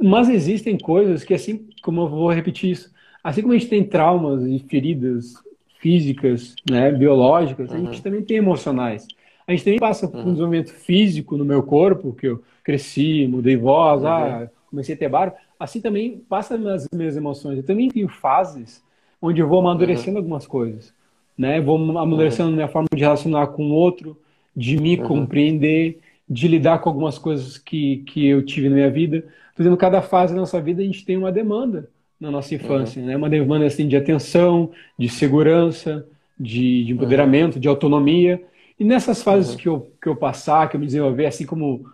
mas 0.00 0.28
existem 0.28 0.76
coisas 0.78 1.24
que, 1.24 1.34
assim 1.34 1.68
como 1.82 2.02
eu 2.02 2.08
vou 2.08 2.30
repetir 2.30 2.70
isso, 2.70 2.92
assim 3.22 3.42
como 3.42 3.54
a 3.54 3.58
gente 3.58 3.70
tem 3.70 3.84
traumas 3.84 4.44
e 4.44 4.58
feridas 4.58 5.34
físicas, 5.78 6.54
né, 6.68 6.90
biológicas, 6.90 7.70
uhum. 7.70 7.76
a 7.76 7.80
gente 7.80 7.96
uhum. 7.96 8.02
também 8.02 8.22
tem 8.22 8.38
emocionais. 8.38 9.06
A 9.46 9.52
gente 9.52 9.64
também 9.64 9.78
passa 9.78 10.08
por 10.08 10.16
um 10.16 10.20
uhum. 10.20 10.30
desenvolvimento 10.30 10.72
físico 10.72 11.36
no 11.36 11.44
meu 11.44 11.62
corpo, 11.62 12.14
que 12.14 12.26
eu 12.26 12.42
cresci, 12.62 13.26
mudei 13.26 13.56
voz, 13.56 14.02
uhum. 14.02 14.08
ah, 14.08 14.48
comecei 14.70 14.94
a 14.94 14.98
ter 14.98 15.08
barba. 15.08 15.36
Assim 15.60 15.80
também 15.80 16.22
passa 16.28 16.56
nas 16.56 16.88
minhas 16.92 17.16
emoções. 17.16 17.58
Eu 17.58 17.62
também 17.62 17.88
tenho 17.88 18.08
fases 18.08 18.82
onde 19.20 19.40
eu 19.40 19.48
vou 19.48 19.60
amadurecendo 19.60 20.12
uhum. 20.12 20.18
algumas 20.18 20.46
coisas. 20.46 20.92
Né? 21.36 21.60
Vou 21.60 21.76
amadurecendo 21.76 22.48
uhum. 22.48 22.54
minha 22.54 22.68
forma 22.68 22.88
de 22.94 23.02
relacionar 23.02 23.48
com 23.48 23.70
o 23.70 23.74
outro, 23.74 24.16
de 24.56 24.78
me 24.78 24.98
uhum. 24.98 25.06
compreender, 25.06 25.98
de 26.28 26.48
lidar 26.48 26.78
com 26.78 26.88
algumas 26.88 27.18
coisas 27.18 27.58
que, 27.58 27.98
que 28.06 28.26
eu 28.26 28.44
tive 28.44 28.68
na 28.68 28.74
minha 28.76 28.90
vida. 28.90 29.24
Por 29.54 29.62
exemplo, 29.62 29.76
cada 29.76 30.02
fase 30.02 30.34
da 30.34 30.40
nossa 30.40 30.60
vida 30.60 30.82
a 30.82 30.84
gente 30.84 31.04
tem 31.04 31.16
uma 31.16 31.30
demanda 31.30 31.88
na 32.18 32.30
nossa 32.30 32.54
infância, 32.54 33.00
uhum. 33.00 33.08
né? 33.08 33.16
Uma 33.16 33.28
demanda 33.28 33.66
assim 33.66 33.86
de 33.86 33.96
atenção, 33.96 34.70
de 34.98 35.08
segurança, 35.08 36.06
de, 36.38 36.84
de 36.84 36.92
empoderamento, 36.92 37.60
de 37.60 37.68
autonomia. 37.68 38.42
E 38.78 38.84
nessas 38.84 39.22
fases 39.22 39.52
uhum. 39.52 39.56
que, 39.56 39.68
eu, 39.68 39.92
que 40.00 40.08
eu 40.08 40.16
passar, 40.16 40.68
que 40.68 40.76
eu 40.76 40.80
me 40.80 40.86
desenvolver, 40.86 41.26
assim 41.26 41.46
como, 41.46 41.84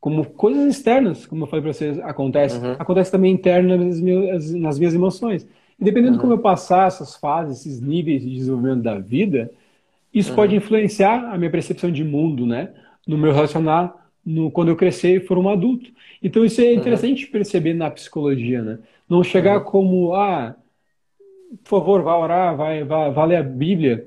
como 0.00 0.24
coisas 0.24 0.76
externas, 0.76 1.24
como 1.24 1.44
eu 1.44 1.46
falei 1.46 1.62
para 1.62 1.72
vocês, 1.72 1.98
acontece, 2.00 2.58
uhum. 2.58 2.72
acontece 2.78 3.10
também 3.10 3.32
interno 3.32 3.76
nas 3.76 4.00
minhas, 4.00 4.52
nas 4.52 4.78
minhas 4.78 4.94
emoções. 4.94 5.46
E 5.78 5.84
dependendo 5.84 6.12
uhum. 6.12 6.16
de 6.16 6.20
como 6.20 6.32
eu 6.32 6.38
passar 6.38 6.88
essas 6.88 7.16
fases, 7.16 7.60
esses 7.60 7.80
níveis 7.80 8.22
de 8.22 8.34
desenvolvimento 8.34 8.82
da 8.82 8.98
vida, 8.98 9.50
isso 10.12 10.34
pode 10.34 10.52
uhum. 10.52 10.58
influenciar 10.58 11.32
a 11.32 11.38
minha 11.38 11.50
percepção 11.50 11.90
de 11.90 12.02
mundo, 12.02 12.46
né? 12.46 12.70
No 13.06 13.16
meu 13.16 13.32
relacionar, 13.32 14.10
no, 14.24 14.50
quando 14.50 14.68
eu 14.68 14.76
crescer 14.76 15.16
e 15.16 15.26
for 15.26 15.38
um 15.38 15.48
adulto. 15.48 15.90
Então 16.22 16.44
isso 16.44 16.60
é 16.60 16.64
uhum. 16.64 16.74
interessante 16.74 17.26
perceber 17.26 17.74
na 17.74 17.90
psicologia, 17.90 18.62
né? 18.62 18.78
Não 19.08 19.22
chegar 19.22 19.58
uhum. 19.58 19.64
como, 19.64 20.14
ah, 20.14 20.56
por 21.62 21.80
favor, 21.80 22.02
vá 22.02 22.18
orar, 22.18 22.56
vai, 22.56 22.82
vai, 22.82 23.10
vai 23.12 23.26
ler 23.28 23.36
a 23.36 23.42
Bíblia 23.42 24.06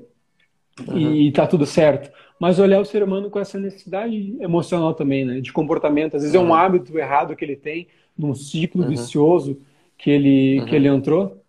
uhum. 0.86 0.98
e 0.98 1.32
tá 1.32 1.46
tudo 1.46 1.64
certo. 1.64 2.10
Mas 2.38 2.58
olhar 2.58 2.80
o 2.80 2.84
ser 2.84 3.02
humano 3.02 3.30
com 3.30 3.38
essa 3.38 3.58
necessidade 3.58 4.36
emocional 4.40 4.94
também, 4.94 5.24
né? 5.24 5.40
De 5.40 5.52
comportamento. 5.52 6.16
Às 6.16 6.22
vezes 6.22 6.34
uhum. 6.34 6.42
é 6.42 6.44
um 6.44 6.48
uhum. 6.48 6.54
hábito 6.54 6.98
errado 6.98 7.34
que 7.34 7.44
ele 7.44 7.56
tem, 7.56 7.86
num 8.16 8.34
ciclo 8.34 8.82
uhum. 8.82 8.88
vicioso 8.88 9.58
que 9.96 10.10
ele, 10.10 10.64
que 10.66 10.74
ele 10.74 10.88
uhum. 10.88 10.96
entrou. 10.96 11.42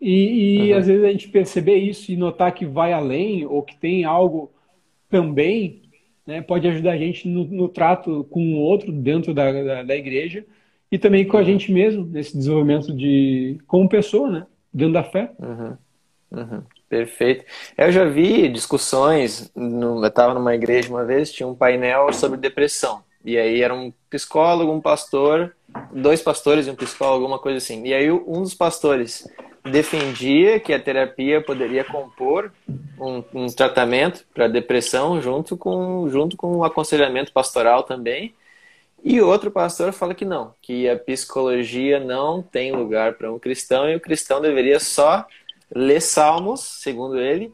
E, 0.00 0.66
e 0.66 0.72
às 0.72 0.86
vezes 0.86 1.04
a 1.04 1.10
gente 1.10 1.28
perceber 1.28 1.76
isso 1.76 2.10
e 2.10 2.16
notar 2.16 2.52
que 2.52 2.66
vai 2.66 2.92
além 2.92 3.46
ou 3.46 3.62
que 3.62 3.76
tem 3.76 4.04
algo 4.04 4.50
também, 5.08 5.82
né? 6.26 6.40
Pode 6.42 6.66
ajudar 6.68 6.92
a 6.92 6.98
gente 6.98 7.28
no, 7.28 7.44
no 7.44 7.68
trato 7.68 8.24
com 8.30 8.54
o 8.54 8.58
outro 8.58 8.92
dentro 8.92 9.34
da, 9.34 9.50
da, 9.52 9.82
da 9.82 9.96
igreja 9.96 10.44
e 10.90 10.98
também 10.98 11.26
com 11.26 11.36
a 11.36 11.42
gente 11.42 11.72
mesmo 11.72 12.04
nesse 12.04 12.36
desenvolvimento 12.36 12.94
de 12.94 13.58
como 13.66 13.88
pessoa, 13.88 14.30
né? 14.30 14.46
Dentro 14.72 14.94
da 14.94 15.04
fé. 15.04 15.30
Uhum. 15.38 15.76
Uhum. 16.30 16.62
Perfeito. 16.88 17.44
Eu 17.76 17.90
já 17.90 18.04
vi 18.04 18.48
discussões, 18.48 19.50
no, 19.54 20.02
eu 20.02 20.08
estava 20.08 20.34
numa 20.34 20.54
igreja 20.54 20.90
uma 20.90 21.04
vez, 21.04 21.32
tinha 21.32 21.46
um 21.46 21.54
painel 21.54 22.12
sobre 22.12 22.38
depressão. 22.38 23.02
E 23.24 23.38
aí 23.38 23.62
era 23.62 23.74
um 23.74 23.92
psicólogo, 24.10 24.72
um 24.72 24.80
pastor, 24.80 25.54
dois 25.92 26.20
pastores 26.20 26.66
e 26.66 26.70
um 26.70 26.74
psicólogo, 26.74 27.22
alguma 27.22 27.38
coisa 27.38 27.58
assim. 27.58 27.82
E 27.86 27.94
aí 27.94 28.10
um 28.10 28.42
dos 28.42 28.54
pastores 28.54 29.26
defendia 29.64 30.58
que 30.58 30.72
a 30.72 30.80
terapia 30.80 31.40
poderia 31.40 31.84
compor 31.84 32.52
um, 32.98 33.22
um 33.32 33.46
tratamento 33.46 34.24
para 34.34 34.48
depressão 34.48 35.20
junto 35.22 35.56
com, 35.56 36.08
junto 36.08 36.36
com 36.36 36.56
o 36.56 36.64
aconselhamento 36.64 37.32
pastoral 37.32 37.82
também. 37.84 38.34
E 39.04 39.20
outro 39.20 39.50
pastor 39.50 39.92
fala 39.92 40.14
que 40.14 40.24
não, 40.24 40.54
que 40.62 40.88
a 40.88 40.96
psicologia 40.96 41.98
não 41.98 42.40
tem 42.40 42.72
lugar 42.72 43.14
para 43.14 43.32
um 43.32 43.38
cristão 43.38 43.88
e 43.88 43.96
o 43.96 44.00
cristão 44.00 44.40
deveria 44.40 44.78
só 44.78 45.26
ler 45.74 46.00
salmos, 46.00 46.60
segundo 46.60 47.18
ele, 47.18 47.52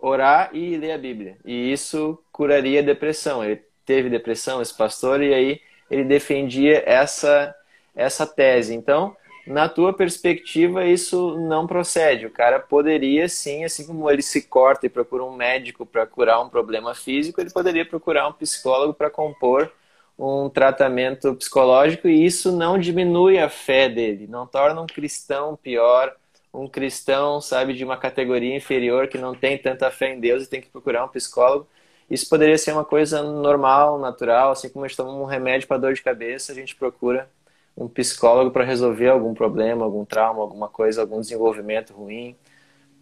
orar 0.00 0.50
e 0.52 0.76
ler 0.76 0.92
a 0.92 0.98
Bíblia. 0.98 1.36
E 1.44 1.72
isso 1.72 2.18
curaria 2.30 2.80
a 2.80 2.84
depressão. 2.84 3.42
Ele 3.42 3.60
teve 3.84 4.10
depressão, 4.10 4.62
esse 4.62 4.76
pastor, 4.76 5.22
e 5.22 5.34
aí 5.34 5.60
ele 5.90 6.04
defendia 6.04 6.82
essa, 6.86 7.54
essa 7.94 8.26
tese. 8.26 8.74
Então, 8.74 9.16
na 9.46 9.68
tua 9.68 9.92
perspectiva, 9.92 10.84
isso 10.84 11.38
não 11.38 11.66
procede. 11.66 12.26
O 12.26 12.30
cara 12.30 12.58
poderia 12.60 13.28
sim, 13.28 13.64
assim 13.64 13.86
como 13.86 14.10
ele 14.10 14.22
se 14.22 14.42
corta 14.42 14.86
e 14.86 14.90
procura 14.90 15.24
um 15.24 15.36
médico 15.36 15.86
para 15.86 16.06
curar 16.06 16.40
um 16.42 16.48
problema 16.48 16.94
físico, 16.94 17.40
ele 17.40 17.50
poderia 17.50 17.86
procurar 17.86 18.28
um 18.28 18.32
psicólogo 18.32 18.94
para 18.94 19.10
compor 19.10 19.72
um 20.18 20.48
tratamento 20.48 21.34
psicológico 21.34 22.08
e 22.08 22.24
isso 22.24 22.50
não 22.52 22.78
diminui 22.78 23.38
a 23.38 23.48
fé 23.48 23.88
dele, 23.88 24.26
não 24.26 24.46
torna 24.46 24.80
um 24.80 24.86
cristão 24.86 25.56
pior, 25.56 26.14
um 26.52 26.66
cristão, 26.68 27.40
sabe, 27.40 27.74
de 27.74 27.84
uma 27.84 27.96
categoria 27.98 28.56
inferior 28.56 29.08
que 29.08 29.18
não 29.18 29.34
tem 29.34 29.58
tanta 29.58 29.90
fé 29.90 30.14
em 30.14 30.20
Deus 30.20 30.44
e 30.44 30.48
tem 30.50 30.60
que 30.60 30.70
procurar 30.70 31.04
um 31.04 31.08
psicólogo. 31.08 31.68
Isso 32.08 32.28
poderia 32.28 32.56
ser 32.56 32.72
uma 32.72 32.84
coisa 32.84 33.22
normal, 33.22 33.98
natural, 33.98 34.52
assim 34.52 34.68
como 34.70 34.84
a 34.84 34.88
gente 34.88 34.96
toma 34.96 35.12
um 35.12 35.24
remédio 35.24 35.68
para 35.68 35.76
dor 35.78 35.92
de 35.94 36.02
cabeça, 36.02 36.52
a 36.52 36.54
gente 36.54 36.74
procura 36.76 37.28
um 37.76 37.88
psicólogo 37.88 38.50
para 38.50 38.64
resolver 38.64 39.08
algum 39.08 39.34
problema, 39.34 39.84
algum 39.84 40.04
trauma, 40.04 40.40
alguma 40.40 40.68
coisa, 40.68 41.00
algum 41.00 41.20
desenvolvimento 41.20 41.92
ruim. 41.92 42.34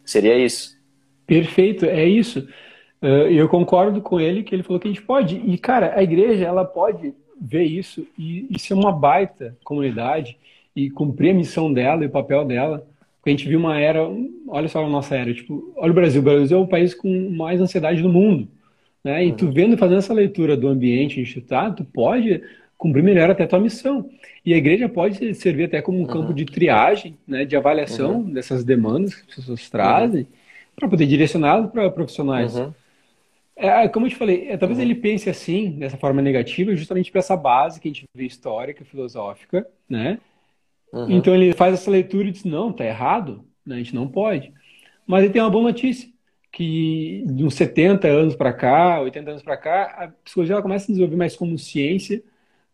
Seria 0.05 0.37
isso. 0.37 0.77
Perfeito, 1.27 1.85
é 1.87 2.05
isso. 2.05 2.49
Uh, 3.01 3.29
eu 3.31 3.49
concordo 3.49 4.01
com 4.01 4.21
ele 4.21 4.43
que 4.43 4.55
ele 4.55 4.63
falou 4.63 4.81
que 4.81 4.89
a 4.89 4.91
gente 4.91 5.03
pode. 5.03 5.37
E, 5.37 5.57
cara, 5.59 5.95
a 5.95 6.03
igreja, 6.03 6.45
ela 6.45 6.65
pode 6.65 7.15
ver 7.41 7.65
isso 7.65 8.07
e, 8.19 8.47
e 8.51 8.59
ser 8.59 8.75
uma 8.75 8.93
baita 8.93 9.57
comunidade 9.63 10.39
e 10.75 10.91
cumprir 10.91 11.31
a 11.31 11.35
missão 11.35 11.73
dela 11.73 12.03
e 12.03 12.07
o 12.07 12.11
papel 12.11 12.45
dela 12.45 12.87
a 13.27 13.31
gente 13.31 13.49
viu 13.49 13.59
uma 13.59 13.79
era, 13.79 14.01
olha 14.49 14.69
só 14.69 14.85
a 14.85 14.89
nossa 14.89 15.17
era, 15.17 15.33
tipo, 15.33 15.73
olha 15.77 15.93
o 15.93 15.95
Brasil, 15.95 16.21
o 16.21 16.25
Brasil 16.25 16.59
é 16.59 16.61
o 16.61 16.67
país 16.67 16.95
com 16.95 17.31
mais 17.31 17.61
ansiedade 17.61 18.03
do 18.03 18.09
mundo, 18.09 18.49
né? 19.03 19.25
E 19.25 19.33
tu 19.33 19.47
uhum. 19.47 19.53
vendo, 19.53 19.79
fazendo 19.79 19.99
essa 19.99 20.13
leitura 20.13 20.57
do 20.57 20.69
ambiente 20.69 21.21
onde 21.21 21.35
tu 21.35 21.41
tá, 21.41 21.71
tu 21.71 21.85
pode 21.85 22.43
cumprir 22.85 23.03
melhor 23.03 23.31
até 23.31 23.45
a 23.45 23.49
tua 23.49 23.59
missão. 23.59 24.11
E 24.45 24.53
a 24.53 24.59
igreja 24.59 24.91
pode 24.91 25.35
servir 25.35 25.65
até 25.65 25.81
como 25.81 25.99
um 25.99 26.05
campo 26.05 26.29
uhum. 26.29 26.35
de 26.35 26.45
triagem, 26.45 27.17
né, 27.27 27.47
de 27.47 27.57
avaliação 27.57 28.17
uhum. 28.17 28.31
dessas 28.31 28.63
demandas 28.63 29.15
que 29.15 29.23
as 29.31 29.37
pessoas 29.37 29.71
trazem, 29.71 30.21
uhum. 30.21 30.29
para 30.77 30.89
poder 30.89 31.07
direcioná-las 31.07 31.71
para 31.71 31.91
profissionais. 31.91 32.55
Uhum. 32.55 32.75
É, 33.57 33.89
como 33.89 34.05
eu 34.05 34.11
te 34.11 34.17
falei, 34.17 34.49
é, 34.51 34.57
talvez 34.59 34.79
ele 34.79 34.95
pense 34.95 35.31
assim, 35.31 35.71
dessa 35.71 35.97
forma 35.97 36.21
negativa, 36.21 36.77
justamente 36.77 37.11
para 37.11 37.21
essa 37.21 37.37
base 37.37 37.81
que 37.81 37.89
a 37.89 37.93
gente 37.93 38.05
vê 38.15 38.27
histórica, 38.27 38.85
filosófica, 38.85 39.67
né? 39.89 40.19
Então 41.09 41.35
ele 41.35 41.53
faz 41.55 41.75
essa 41.75 41.91
leitura 41.91 42.29
e 42.29 42.31
diz, 42.31 42.45
não, 42.45 42.73
tá 42.73 42.85
errado, 42.85 43.45
né? 43.67 43.77
a 43.77 43.79
gente 43.79 43.95
não 43.95 44.07
pode. 44.07 44.53
Mas 45.05 45.25
ele 45.25 45.33
tem 45.33 45.43
uma 45.43 45.51
boa 45.51 45.65
notícia, 45.65 46.09
que 46.53 47.25
de 47.27 47.45
uns 47.45 47.55
70 47.55 48.07
anos 48.07 48.37
para 48.37 48.53
cá, 48.53 49.01
80 49.01 49.31
anos 49.31 49.43
para 49.43 49.57
cá, 49.57 49.85
a 49.99 50.09
psicologia 50.23 50.55
ela 50.55 50.63
começa 50.63 50.85
a 50.85 50.89
desenvolver 50.89 51.17
mais 51.17 51.35
como 51.35 51.59
ciência, 51.59 52.23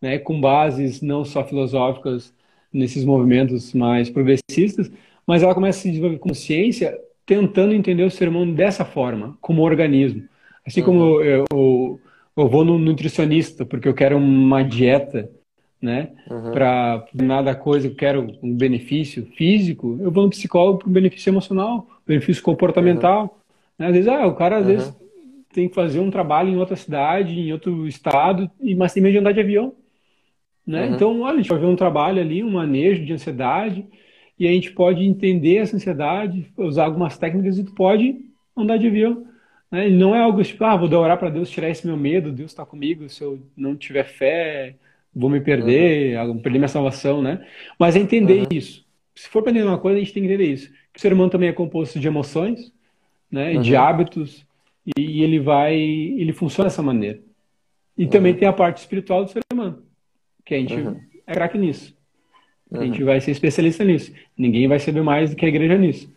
né, 0.01 0.17
com 0.17 0.39
bases 0.41 1.01
não 1.01 1.23
só 1.23 1.43
filosóficas 1.43 2.33
nesses 2.73 3.05
movimentos 3.05 3.73
mais 3.73 4.09
progressistas, 4.09 4.91
mas 5.27 5.43
ela 5.43 5.53
começa 5.53 5.79
a 5.79 5.81
se 5.81 5.89
desenvolver 5.89 6.17
como 6.17 6.33
ciência, 6.33 6.97
tentando 7.25 7.73
entender 7.73 8.03
o 8.03 8.11
ser 8.11 8.27
humano 8.27 8.53
dessa 8.53 8.83
forma, 8.83 9.37
como 9.39 9.61
organismo. 9.61 10.23
Assim 10.65 10.81
uhum. 10.81 10.85
como 10.85 11.21
eu, 11.21 11.45
eu, 11.51 11.99
eu, 12.37 12.49
vou 12.49 12.63
no 12.63 12.79
nutricionista 12.79 13.65
porque 13.65 13.87
eu 13.87 13.93
quero 13.93 14.17
uma 14.17 14.63
dieta, 14.63 15.29
né? 15.81 16.11
Uhum. 16.29 16.51
Para 16.51 17.05
nada 17.13 17.55
coisa, 17.55 17.87
eu 17.87 17.95
quero 17.95 18.37
um 18.41 18.55
benefício 18.55 19.25
físico, 19.35 19.97
eu 19.99 20.11
vou 20.11 20.23
no 20.23 20.29
psicólogo 20.29 20.79
para 20.79 20.89
um 20.89 20.93
benefício 20.93 21.29
emocional, 21.29 21.87
benefício 22.05 22.43
comportamental. 22.43 23.23
Uhum. 23.23 23.29
Né? 23.79 23.87
Às 23.87 23.93
vezes, 23.93 24.07
ah, 24.07 24.27
o 24.27 24.35
cara 24.35 24.57
às 24.57 24.67
vezes 24.67 24.87
uhum. 24.87 25.43
tem 25.53 25.69
que 25.69 25.75
fazer 25.75 25.99
um 25.99 26.11
trabalho 26.11 26.49
em 26.49 26.57
outra 26.57 26.75
cidade, 26.75 27.39
em 27.39 27.51
outro 27.51 27.87
estado, 27.87 28.49
mas 28.77 28.93
tem 28.93 29.01
medo 29.01 29.13
de 29.13 29.19
andar 29.19 29.31
de 29.31 29.39
avião. 29.39 29.73
Né? 30.71 30.87
Uhum. 30.87 30.95
Então, 30.95 31.21
olha, 31.21 31.33
a 31.33 31.37
gente 31.37 31.49
vai 31.49 31.59
ver 31.59 31.65
um 31.65 31.75
trabalho 31.75 32.21
ali, 32.21 32.41
um 32.41 32.51
manejo 32.51 33.03
de 33.03 33.11
ansiedade, 33.11 33.85
e 34.39 34.47
a 34.47 34.51
gente 34.51 34.71
pode 34.71 35.03
entender 35.03 35.57
essa 35.57 35.75
ansiedade, 35.75 36.47
usar 36.57 36.85
algumas 36.85 37.17
técnicas 37.17 37.57
e 37.57 37.65
tu 37.65 37.75
pode 37.75 38.21
andar 38.55 38.77
de 38.77 38.87
avião. 38.87 39.25
Né? 39.69 39.89
Não 39.89 40.15
é 40.15 40.21
algo 40.21 40.41
tipo, 40.41 40.63
ah, 40.63 40.77
vou 40.77 40.89
orar 40.97 41.17
para 41.17 41.29
Deus 41.29 41.49
tirar 41.49 41.69
esse 41.69 41.85
meu 41.85 41.97
medo, 41.97 42.31
Deus 42.31 42.51
está 42.51 42.65
comigo, 42.65 43.09
se 43.09 43.21
eu 43.21 43.37
não 43.55 43.75
tiver 43.75 44.05
fé, 44.05 44.75
vou 45.13 45.29
me 45.29 45.41
perder, 45.41 46.17
uhum. 46.17 46.39
perder 46.39 46.59
minha 46.59 46.69
salvação, 46.69 47.21
né? 47.21 47.45
Mas 47.77 47.97
é 47.97 47.99
entender 47.99 48.39
uhum. 48.39 48.47
isso. 48.49 48.85
Se 49.13 49.27
for 49.27 49.43
para 49.43 49.51
entender 49.51 49.67
uma 49.67 49.77
coisa, 49.77 49.97
a 49.97 49.99
gente 49.99 50.13
tem 50.13 50.23
que 50.23 50.29
entender 50.29 50.49
isso. 50.49 50.69
Que 50.93 50.99
o 50.99 51.01
ser 51.01 51.11
humano 51.11 51.29
também 51.29 51.49
é 51.49 51.53
composto 51.53 51.99
de 51.99 52.07
emoções, 52.07 52.71
né? 53.29 53.55
Uhum. 53.55 53.61
De 53.61 53.75
hábitos, 53.75 54.45
e 54.97 55.21
ele 55.21 55.37
vai, 55.37 55.75
ele 55.75 56.31
funciona 56.31 56.69
dessa 56.69 56.81
maneira. 56.81 57.19
E 57.97 58.07
também 58.07 58.33
tem 58.33 58.47
a 58.47 58.53
parte 58.53 58.77
espiritual 58.77 59.25
do 59.25 59.29
ser 59.29 59.41
humano, 59.50 59.50
que 60.45 60.55
a 60.55 60.57
gente 60.57 60.73
uhum. 60.73 60.99
é 61.25 61.33
craque 61.33 61.57
nisso. 61.57 61.95
A 62.71 62.83
gente 62.83 63.01
uhum. 63.01 63.05
vai 63.05 63.19
ser 63.19 63.31
especialista 63.31 63.83
nisso. 63.83 64.13
Ninguém 64.37 64.67
vai 64.67 64.79
saber 64.79 65.01
mais 65.01 65.29
do 65.29 65.35
que 65.35 65.45
a 65.45 65.49
igreja 65.49 65.77
nisso. 65.77 66.09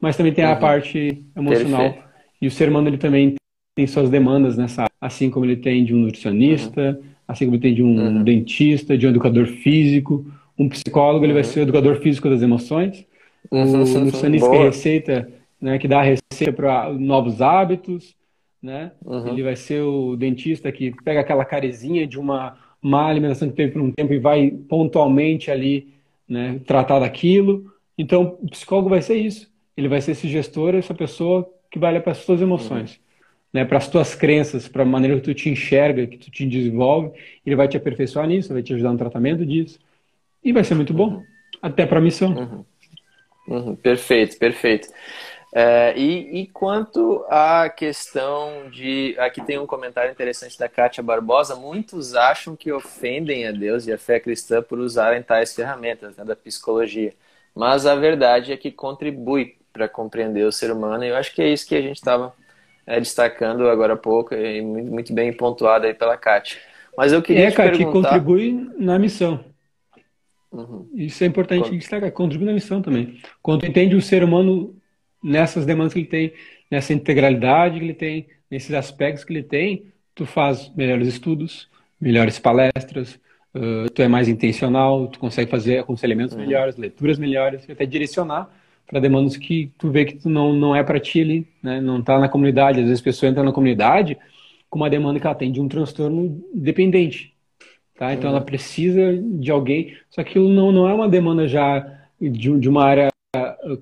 Mas 0.00 0.16
também 0.16 0.32
tem 0.32 0.44
a 0.44 0.56
parte 0.56 1.24
emocional. 1.36 1.92
Perfeito. 1.92 2.08
E 2.40 2.46
o 2.46 2.50
ser 2.50 2.68
humano 2.68 2.88
ele 2.88 2.98
também 2.98 3.34
tem 3.76 3.86
suas 3.86 4.08
demandas 4.08 4.56
nessa, 4.56 4.86
assim 5.00 5.28
como 5.28 5.44
ele 5.44 5.56
tem 5.56 5.84
de 5.84 5.94
um 5.94 5.98
nutricionista, 5.98 7.00
assim 7.26 7.44
como 7.44 7.56
ele 7.56 7.62
tem 7.62 7.74
de 7.74 7.82
um 7.82 7.98
uhum. 7.98 8.22
dentista, 8.22 8.96
de 8.96 9.06
um 9.06 9.10
educador 9.10 9.46
físico, 9.46 10.24
um 10.58 10.68
psicólogo, 10.68 11.24
ele 11.24 11.32
vai 11.32 11.42
uhum. 11.42 11.48
ser 11.48 11.60
o 11.60 11.62
educador 11.62 11.96
físico 12.00 12.28
das 12.28 12.42
emoções, 12.42 13.06
uhum. 13.50 13.82
o 13.82 13.98
nutricionista 13.98 14.50
que 14.50 14.56
receita, 14.56 15.30
né, 15.60 15.78
que 15.78 15.88
dá 15.88 16.00
a 16.00 16.02
receita 16.02 16.52
para 16.52 16.92
novos 16.92 17.42
hábitos, 17.42 18.14
né? 18.62 18.92
Uhum. 19.04 19.28
Ele 19.28 19.42
vai 19.42 19.56
ser 19.56 19.80
o 19.80 20.16
dentista 20.16 20.70
que 20.70 20.92
pega 21.02 21.20
aquela 21.20 21.44
carezinha 21.44 22.06
de 22.06 22.18
uma 22.18 22.56
má 22.82 23.06
alimentação 23.06 23.48
que 23.48 23.56
teve 23.56 23.72
por 23.72 23.82
um 23.82 23.92
tempo 23.92 24.12
e 24.12 24.18
vai 24.18 24.50
pontualmente 24.50 25.50
ali, 25.50 25.94
né, 26.28 26.60
tratar 26.66 27.00
daquilo. 27.00 27.72
Então, 27.96 28.38
o 28.40 28.48
psicólogo 28.48 28.88
vai 28.88 29.02
ser 29.02 29.16
isso. 29.16 29.50
Ele 29.76 29.88
vai 29.88 30.00
ser 30.00 30.12
esse 30.12 30.28
gestor, 30.28 30.74
essa 30.74 30.94
pessoa 30.94 31.48
que 31.70 31.78
vai 31.78 31.90
olhar 31.92 32.02
para 32.02 32.12
as 32.12 32.18
suas 32.18 32.40
emoções. 32.40 32.94
Uhum 32.94 33.10
né, 33.52 33.64
para 33.64 33.78
as 33.78 33.88
tuas 33.88 34.14
crenças, 34.14 34.68
para 34.68 34.82
a 34.82 34.86
maneira 34.86 35.16
que 35.16 35.22
tu 35.22 35.34
te 35.34 35.48
enxerga, 35.48 36.06
que 36.06 36.16
tu 36.16 36.30
te 36.30 36.46
desenvolve. 36.46 37.10
Ele 37.44 37.56
vai 37.56 37.68
te 37.68 37.76
aperfeiçoar 37.76 38.26
nisso, 38.26 38.52
vai 38.52 38.62
te 38.62 38.72
ajudar 38.72 38.92
no 38.92 38.98
tratamento 38.98 39.44
disso. 39.44 39.78
E 40.42 40.52
vai 40.52 40.64
ser 40.64 40.74
muito 40.74 40.94
bom, 40.94 41.14
uhum. 41.14 41.22
até 41.60 41.84
para 41.84 41.98
a 41.98 42.02
missão. 42.02 42.34
Uhum. 42.34 42.64
Uhum. 43.48 43.76
Perfeito, 43.76 44.38
perfeito. 44.38 44.88
É, 45.52 45.98
e, 45.98 46.42
e, 46.42 46.46
quanto 46.46 47.24
à 47.28 47.68
questão 47.68 48.70
de. 48.70 49.16
Aqui 49.18 49.40
tem 49.42 49.58
um 49.58 49.66
comentário 49.66 50.10
interessante 50.10 50.56
da 50.56 50.68
Kátia 50.68 51.02
Barbosa. 51.02 51.56
Muitos 51.56 52.14
acham 52.14 52.54
que 52.54 52.70
ofendem 52.70 53.48
a 53.48 53.50
Deus 53.50 53.86
e 53.86 53.92
a 53.92 53.98
fé 53.98 54.20
cristã 54.20 54.62
por 54.62 54.78
usarem 54.78 55.22
tais 55.22 55.52
ferramentas 55.52 56.16
né, 56.16 56.24
da 56.24 56.36
psicologia. 56.36 57.12
Mas 57.52 57.84
a 57.84 57.96
verdade 57.96 58.52
é 58.52 58.56
que 58.56 58.70
contribui 58.70 59.56
para 59.72 59.88
compreender 59.88 60.44
o 60.44 60.52
ser 60.52 60.70
humano. 60.70 61.04
E 61.04 61.08
eu 61.08 61.16
acho 61.16 61.34
que 61.34 61.42
é 61.42 61.48
isso 61.48 61.66
que 61.66 61.74
a 61.74 61.82
gente 61.82 61.96
estava 61.96 62.32
é, 62.86 63.00
destacando 63.00 63.68
agora 63.68 63.94
há 63.94 63.96
pouco 63.96 64.34
e 64.34 64.62
muito, 64.62 64.90
muito 64.90 65.12
bem 65.12 65.32
pontuado 65.32 65.84
aí 65.84 65.94
pela 65.94 66.16
Kátia. 66.16 66.60
Mas 66.96 67.12
eu 67.12 67.20
queria 67.20 67.48
é, 67.48 67.50
Kátia, 67.50 67.76
perguntar... 67.76 68.10
contribui 68.10 68.70
na 68.78 69.00
missão. 69.00 69.44
Uhum. 70.52 70.88
Isso 70.94 71.22
é 71.24 71.26
importante 71.26 71.64
Quando... 71.64 71.78
destacar, 71.78 72.12
contribui 72.12 72.46
na 72.46 72.52
missão 72.52 72.80
também. 72.80 73.20
Quando 73.42 73.66
entende 73.66 73.96
o 73.96 74.02
ser 74.02 74.22
humano 74.22 74.79
nessas 75.22 75.66
demandas 75.66 75.92
que 75.92 76.00
ele 76.00 76.08
tem, 76.08 76.32
nessa 76.70 76.92
integralidade 76.92 77.78
que 77.78 77.84
ele 77.84 77.94
tem, 77.94 78.26
nesses 78.50 78.74
aspectos 78.74 79.24
que 79.24 79.32
ele 79.32 79.42
tem, 79.42 79.84
tu 80.14 80.26
faz 80.26 80.72
melhores 80.74 81.08
estudos, 81.08 81.68
melhores 82.00 82.38
palestras, 82.38 83.18
uh, 83.54 83.88
tu 83.94 84.02
é 84.02 84.08
mais 84.08 84.28
intencional, 84.28 85.08
tu 85.08 85.18
consegue 85.18 85.50
fazer 85.50 85.78
aconselhamentos 85.78 86.34
uhum. 86.34 86.40
melhores, 86.40 86.76
leituras 86.76 87.18
melhores, 87.18 87.68
até 87.68 87.86
direcionar 87.86 88.50
para 88.86 88.98
demandas 88.98 89.36
que 89.36 89.72
tu 89.78 89.88
vê 89.90 90.04
que 90.04 90.16
tu 90.16 90.28
não, 90.28 90.52
não 90.52 90.74
é 90.74 90.82
para 90.82 90.98
ti 90.98 91.20
ali, 91.20 91.46
né? 91.62 91.80
Não 91.80 92.02
tá 92.02 92.18
na 92.18 92.28
comunidade. 92.28 92.80
Às 92.80 92.86
vezes 92.86 93.00
a 93.00 93.04
pessoa 93.04 93.30
entra 93.30 93.44
na 93.44 93.52
comunidade 93.52 94.18
com 94.68 94.80
uma 94.80 94.90
demanda 94.90 95.20
que 95.20 95.26
ela 95.26 95.34
tem 95.34 95.52
de 95.52 95.60
um 95.60 95.68
transtorno 95.68 96.42
dependente, 96.52 97.32
tá? 97.96 98.12
Então 98.12 98.30
uhum. 98.30 98.36
ela 98.36 98.44
precisa 98.44 99.16
de 99.16 99.50
alguém, 99.50 99.96
só 100.10 100.24
que 100.24 100.30
aquilo 100.30 100.48
não, 100.48 100.72
não 100.72 100.88
é 100.88 100.94
uma 100.94 101.08
demanda 101.08 101.46
já 101.46 101.86
de, 102.20 102.58
de 102.58 102.68
uma 102.68 102.84
área 102.84 103.10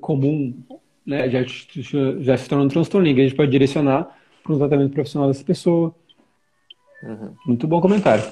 comum, 0.00 0.54
né? 1.08 1.28
Já, 1.30 1.42
já 2.20 2.36
se 2.36 2.48
torna 2.48 2.66
um 2.66 2.68
transtorno, 2.68 3.08
a 3.08 3.10
gente 3.10 3.34
pode 3.34 3.50
direcionar 3.50 4.14
para 4.44 4.52
um 4.52 4.58
tratamento 4.58 4.92
profissional 4.92 5.28
dessa 5.28 5.42
pessoa. 5.42 5.94
Uhum. 7.02 7.34
Muito 7.46 7.66
bom 7.66 7.80
comentário. 7.80 8.24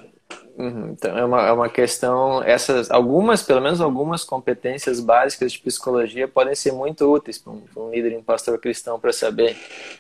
Uhum. 0.59 0.91
Então 0.91 1.17
é 1.17 1.25
uma, 1.25 1.47
é 1.47 1.53
uma 1.53 1.69
questão, 1.69 2.43
essas 2.43 2.91
algumas, 2.91 3.43
pelo 3.43 3.61
menos 3.61 3.81
algumas 3.81 4.25
competências 4.25 5.01
básicas 5.01 5.53
de 5.53 5.59
psicologia 5.59 6.29
podem 6.29 6.55
ser 6.55 6.73
muito 6.73 7.11
úteis 7.11 7.39
para 7.39 7.53
um, 7.53 7.63
um, 7.77 7.91
líder 7.91 8.13
em 8.13 8.23
pastor 8.23 8.59
cristão 8.59 8.99
para 8.99 9.13
saber 9.13 9.57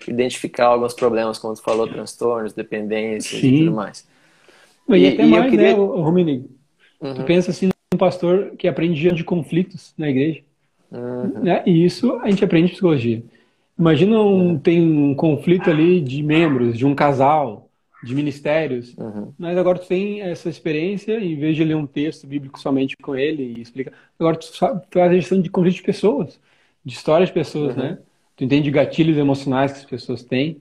identificar 0.06 0.66
alguns 0.66 0.94
problemas, 0.94 1.38
como 1.38 1.54
tu 1.54 1.62
falou, 1.62 1.86
transtornos, 1.86 2.52
dependências 2.52 3.40
Sim. 3.40 3.46
e 3.48 3.58
tudo 3.60 3.76
mais. 3.76 4.06
E, 4.88 4.96
e 4.96 5.08
até 5.08 5.22
e 5.24 5.30
mais, 5.30 5.50
queria... 5.50 5.68
né, 5.68 5.74
Romini? 5.74 6.50
Uhum. 7.00 7.14
Tu 7.14 7.24
pensa 7.24 7.50
assim 7.50 7.68
num 7.92 7.98
pastor 7.98 8.52
que 8.58 8.68
aprende 8.68 9.10
de 9.10 9.24
conflitos 9.24 9.94
na 9.96 10.08
igreja. 10.08 10.45
Uhum. 10.90 11.42
Né? 11.42 11.62
E 11.66 11.84
isso 11.84 12.18
a 12.22 12.30
gente 12.30 12.44
aprende 12.44 12.66
em 12.66 12.72
psicologia. 12.72 13.22
Imagina 13.78 14.20
um, 14.20 14.50
uhum. 14.50 14.58
tem 14.58 14.80
um 14.80 15.14
conflito 15.14 15.70
ali 15.70 16.00
de 16.00 16.22
membros, 16.22 16.78
de 16.78 16.86
um 16.86 16.94
casal, 16.94 17.68
de 18.02 18.14
ministérios, 18.14 18.94
uhum. 18.96 19.32
mas 19.38 19.56
agora 19.56 19.78
tu 19.78 19.86
tem 19.86 20.20
essa 20.20 20.48
experiência, 20.48 21.18
em 21.18 21.36
vez 21.36 21.56
de 21.56 21.64
ler 21.64 21.74
um 21.74 21.86
texto 21.86 22.26
bíblico 22.26 22.58
somente 22.58 22.96
com 22.96 23.16
ele 23.16 23.54
e 23.56 23.60
explicar, 23.60 23.92
agora 24.18 24.36
tu 24.36 24.46
faz 24.56 24.80
a 24.94 25.14
gestão 25.14 25.40
de 25.40 25.50
conflito 25.50 25.76
de 25.76 25.82
pessoas, 25.82 26.40
de 26.84 26.94
histórias 26.94 27.28
de 27.28 27.34
pessoas, 27.34 27.74
né? 27.74 27.98
Tu 28.36 28.44
entende 28.44 28.70
gatilhos 28.70 29.16
emocionais 29.16 29.72
que 29.72 29.78
as 29.78 29.84
pessoas 29.84 30.22
têm, 30.22 30.60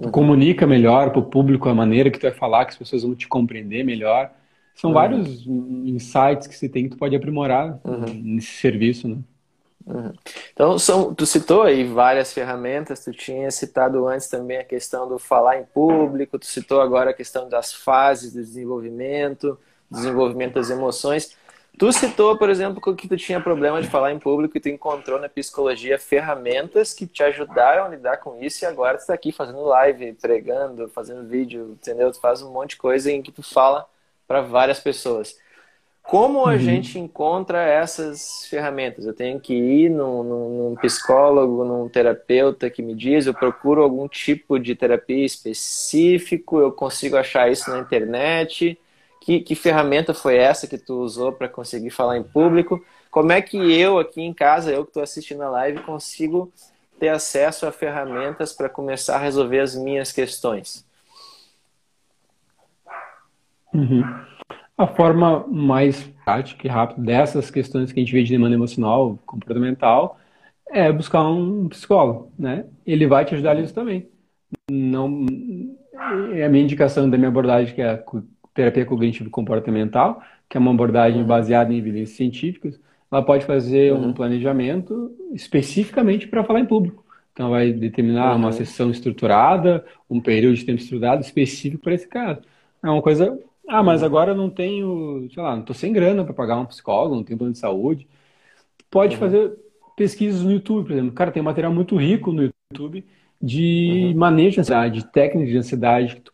tu 0.00 0.10
comunica 0.10 0.66
melhor 0.66 1.10
para 1.10 1.20
o 1.20 1.24
público 1.24 1.68
a 1.68 1.74
maneira 1.74 2.10
que 2.10 2.18
tu 2.18 2.22
vai 2.22 2.32
falar, 2.32 2.64
que 2.64 2.72
as 2.72 2.78
pessoas 2.78 3.02
vão 3.02 3.14
te 3.14 3.26
compreender 3.26 3.84
melhor. 3.84 4.30
São 4.74 4.90
uhum. 4.90 4.94
vários 4.94 5.46
insights 5.46 6.46
que 6.46 6.56
você 6.56 6.68
tem 6.68 6.84
que 6.84 6.90
tu 6.90 6.98
pode 6.98 7.14
aprimorar 7.14 7.78
uhum. 7.84 8.06
nesse 8.22 8.52
serviço, 8.52 9.08
né? 9.08 9.18
Uhum. 9.86 10.12
Então, 10.52 10.78
são, 10.78 11.14
tu 11.14 11.26
citou 11.26 11.62
aí 11.62 11.84
várias 11.84 12.32
ferramentas, 12.32 13.04
tu 13.04 13.10
tinha 13.10 13.50
citado 13.50 14.06
antes 14.06 14.28
também 14.28 14.58
a 14.58 14.64
questão 14.64 15.08
do 15.08 15.18
falar 15.18 15.58
em 15.58 15.64
público, 15.64 16.38
tu 16.38 16.46
citou 16.46 16.80
agora 16.80 17.10
a 17.10 17.14
questão 17.14 17.48
das 17.48 17.72
fases 17.72 18.32
de 18.32 18.38
desenvolvimento, 18.38 19.58
desenvolvimento 19.90 20.54
das 20.54 20.70
emoções. 20.70 21.36
Tu 21.78 21.90
citou, 21.92 22.36
por 22.36 22.50
exemplo, 22.50 22.94
que 22.94 23.08
tu 23.08 23.16
tinha 23.16 23.40
problema 23.40 23.80
de 23.80 23.88
falar 23.88 24.12
em 24.12 24.18
público 24.18 24.56
e 24.56 24.60
tu 24.60 24.68
encontrou 24.68 25.18
na 25.18 25.28
psicologia 25.28 25.98
ferramentas 25.98 26.92
que 26.92 27.06
te 27.06 27.22
ajudaram 27.22 27.84
a 27.84 27.88
lidar 27.88 28.18
com 28.18 28.40
isso 28.40 28.64
e 28.64 28.66
agora 28.66 28.98
tu 28.98 29.00
está 29.00 29.14
aqui 29.14 29.32
fazendo 29.32 29.64
live, 29.64 30.12
pregando, 30.20 30.88
fazendo 30.88 31.26
vídeo, 31.26 31.76
entendeu? 31.80 32.12
Tu 32.12 32.20
faz 32.20 32.42
um 32.42 32.52
monte 32.52 32.70
de 32.70 32.76
coisa 32.76 33.10
em 33.10 33.22
que 33.22 33.32
tu 33.32 33.42
fala 33.42 33.86
para 34.32 34.40
várias 34.40 34.80
pessoas. 34.80 35.36
Como 36.02 36.46
a 36.46 36.52
uhum. 36.52 36.58
gente 36.58 36.98
encontra 36.98 37.62
essas 37.62 38.46
ferramentas? 38.46 39.04
Eu 39.04 39.12
tenho 39.12 39.38
que 39.38 39.52
ir 39.52 39.90
num, 39.90 40.22
num, 40.22 40.74
psicólogo, 40.76 41.64
num 41.64 41.86
terapeuta 41.86 42.70
que 42.70 42.80
me 42.80 42.94
diz, 42.94 43.26
eu 43.26 43.34
procuro 43.34 43.82
algum 43.82 44.08
tipo 44.08 44.58
de 44.58 44.74
terapia 44.74 45.24
específico, 45.24 46.60
eu 46.60 46.72
consigo 46.72 47.16
achar 47.16 47.52
isso 47.52 47.70
na 47.70 47.78
internet. 47.78 48.78
Que, 49.20 49.40
que 49.40 49.54
ferramenta 49.54 50.14
foi 50.14 50.36
essa 50.36 50.66
que 50.66 50.78
tu 50.78 50.94
usou 50.94 51.30
para 51.30 51.46
conseguir 51.46 51.90
falar 51.90 52.16
em 52.16 52.22
público? 52.22 52.82
Como 53.10 53.30
é 53.32 53.42
que 53.42 53.56
eu 53.56 53.98
aqui 53.98 54.22
em 54.22 54.32
casa, 54.32 54.72
eu 54.72 54.82
que 54.82 54.90
estou 54.90 55.02
assistindo 55.02 55.42
a 55.42 55.50
live, 55.50 55.82
consigo 55.82 56.50
ter 56.98 57.10
acesso 57.10 57.66
a 57.66 57.70
ferramentas 57.70 58.54
para 58.54 58.70
começar 58.70 59.16
a 59.16 59.22
resolver 59.22 59.60
as 59.60 59.76
minhas 59.76 60.10
questões? 60.10 60.90
Uhum. 63.72 64.02
A 64.76 64.86
forma 64.86 65.46
mais 65.48 66.02
prática 66.24 66.66
e 66.66 66.70
rápida 66.70 67.02
dessas 67.02 67.50
questões 67.50 67.92
que 67.92 68.00
a 68.00 68.02
gente 68.02 68.12
vê 68.12 68.22
de 68.22 68.30
demanda 68.30 68.54
emocional, 68.54 69.18
comportamental, 69.26 70.18
é 70.70 70.90
buscar 70.90 71.22
um 71.28 71.68
psicólogo, 71.68 72.32
né? 72.38 72.64
Ele 72.86 73.06
vai 73.06 73.24
te 73.24 73.34
ajudar 73.34 73.54
nisso 73.54 73.74
também. 73.74 74.08
Não 74.70 75.26
é 76.34 76.44
a 76.44 76.48
minha 76.48 76.64
indicação 76.64 77.08
da 77.08 77.16
minha 77.16 77.28
abordagem 77.28 77.74
que 77.74 77.82
é 77.82 77.90
a 77.90 78.02
terapia 78.54 78.84
cognitivo 78.84 79.30
comportamental, 79.30 80.22
que 80.48 80.56
é 80.56 80.60
uma 80.60 80.70
abordagem 80.70 81.24
baseada 81.24 81.72
em 81.72 81.78
evidências 81.78 82.16
científicas. 82.16 82.80
Ela 83.10 83.22
pode 83.22 83.44
fazer 83.44 83.92
uhum. 83.92 84.08
um 84.08 84.12
planejamento 84.12 85.14
especificamente 85.32 86.26
para 86.26 86.44
falar 86.44 86.60
em 86.60 86.66
público. 86.66 87.04
Então, 87.32 87.50
vai 87.50 87.72
determinar 87.72 88.32
uhum. 88.32 88.38
uma 88.38 88.52
sessão 88.52 88.90
estruturada, 88.90 89.84
um 90.08 90.20
período 90.20 90.56
de 90.56 90.64
tempo 90.64 90.80
estruturado 90.80 91.22
específico 91.22 91.82
para 91.82 91.94
esse 91.94 92.08
caso. 92.08 92.40
É 92.82 92.90
uma 92.90 93.02
coisa 93.02 93.38
ah, 93.72 93.82
mas 93.82 94.02
agora 94.02 94.32
eu 94.32 94.36
não 94.36 94.50
tenho, 94.50 95.26
sei 95.32 95.42
lá, 95.42 95.56
não 95.56 95.62
tô 95.62 95.72
sem 95.72 95.94
grana 95.94 96.22
para 96.22 96.34
pagar 96.34 96.58
um 96.58 96.66
psicólogo, 96.66 97.14
não 97.14 97.24
tenho 97.24 97.38
plano 97.38 97.54
de 97.54 97.58
saúde. 97.58 98.06
Pode 98.90 99.14
uhum. 99.14 99.20
fazer 99.20 99.58
pesquisas 99.96 100.42
no 100.42 100.52
YouTube, 100.52 100.84
por 100.84 100.92
exemplo. 100.92 101.12
Cara, 101.12 101.32
tem 101.32 101.40
um 101.40 101.46
material 101.46 101.72
muito 101.72 101.96
rico 101.96 102.30
no 102.32 102.50
YouTube 102.70 103.06
de 103.40 104.10
uhum. 104.12 104.18
manejo 104.18 104.56
de 104.56 104.60
ansiedade, 104.60 105.10
técnicas 105.10 105.50
de 105.50 105.56
ansiedade 105.56 106.16
que 106.16 106.20
tu 106.20 106.32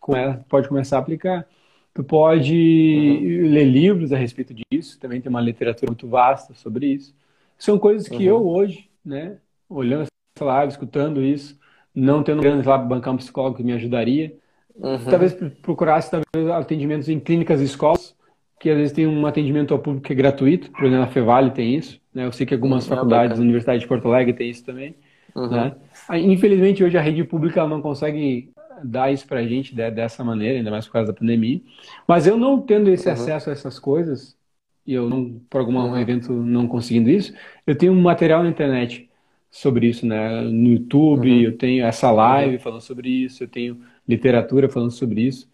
pode 0.49 0.67
começar 0.67 0.97
a 0.97 0.99
aplicar. 0.99 1.47
Tu 1.93 2.03
pode 2.03 2.53
uhum. 2.53 3.53
ler 3.53 3.63
livros 3.63 4.11
a 4.11 4.17
respeito 4.17 4.53
disso, 4.53 4.99
também 4.99 5.21
tem 5.21 5.29
uma 5.29 5.39
literatura 5.39 5.89
muito 5.89 6.09
vasta 6.09 6.53
sobre 6.53 6.87
isso. 6.87 7.15
São 7.57 7.79
coisas 7.79 8.09
que 8.09 8.25
eu 8.25 8.35
uhum. 8.35 8.49
hoje, 8.49 8.89
né, 9.03 9.37
olhando 9.69 10.07
essa 10.35 10.45
live, 10.45 10.73
escutando 10.73 11.23
isso, 11.23 11.57
não 11.95 12.21
tendo 12.21 12.41
grana 12.41 12.57
lá 12.57 12.77
para 12.77 12.87
bancar 12.87 13.13
um 13.13 13.17
psicólogo 13.17 13.55
que 13.55 13.63
me 13.63 13.71
ajudaria, 13.71 14.37
Uhum. 14.81 14.97
Talvez 15.09 15.33
procurasse 15.61 16.09
talvez, 16.09 16.49
atendimentos 16.51 17.09
em 17.09 17.19
clínicas 17.19 17.61
e 17.61 17.65
escolas, 17.65 18.15
que 18.59 18.69
às 18.69 18.77
vezes 18.77 18.93
tem 18.93 19.05
um 19.05 19.25
atendimento 19.25 19.73
ao 19.73 19.79
público 19.79 20.07
que 20.07 20.13
é 20.13 20.15
gratuito, 20.15 20.71
por 20.71 20.85
exemplo, 20.85 21.03
a 21.03 21.07
Fevale 21.07 21.51
tem 21.51 21.75
isso, 21.75 21.99
né? 22.13 22.25
Eu 22.25 22.31
sei 22.31 22.45
que 22.45 22.53
algumas 22.53 22.83
uhum. 22.83 22.95
faculdades, 22.95 23.39
a 23.39 23.41
Universidade 23.41 23.81
de 23.81 23.87
Porto 23.87 24.07
Alegre 24.07 24.33
tem 24.33 24.49
isso 24.49 24.65
também, 24.65 24.95
uhum. 25.35 25.49
né? 25.49 25.75
Infelizmente, 26.13 26.83
hoje 26.83 26.97
a 26.97 27.01
rede 27.01 27.23
pública 27.23 27.65
não 27.67 27.81
consegue 27.81 28.51
dar 28.83 29.11
isso 29.11 29.27
pra 29.27 29.43
gente 29.43 29.75
dessa 29.75 30.23
maneira, 30.23 30.57
ainda 30.57 30.71
mais 30.71 30.85
por 30.85 30.93
causa 30.93 31.11
da 31.11 31.17
pandemia. 31.17 31.61
Mas 32.07 32.25
eu 32.27 32.37
não 32.37 32.61
tendo 32.61 32.89
esse 32.89 33.07
uhum. 33.07 33.13
acesso 33.13 33.49
a 33.49 33.53
essas 33.53 33.77
coisas, 33.79 34.37
e 34.85 34.93
eu 34.93 35.09
não, 35.09 35.39
por 35.49 35.59
algum 35.59 35.77
uhum. 35.77 35.97
evento 35.97 36.33
não 36.33 36.67
conseguindo 36.67 37.09
isso, 37.09 37.33
eu 37.67 37.75
tenho 37.75 37.93
um 37.93 38.01
material 38.01 38.43
na 38.43 38.49
internet 38.49 39.09
sobre 39.51 39.87
isso, 39.87 40.05
né? 40.05 40.41
No 40.41 40.69
YouTube, 40.69 41.29
uhum. 41.29 41.41
eu 41.41 41.57
tenho 41.57 41.85
essa 41.85 42.11
live 42.11 42.55
uhum. 42.55 42.59
falando 42.59 42.81
sobre 42.81 43.09
isso, 43.09 43.43
eu 43.43 43.47
tenho 43.47 43.81
literatura 44.09 44.67
falando 44.67 44.91
sobre 44.91 45.21
isso. 45.21 45.47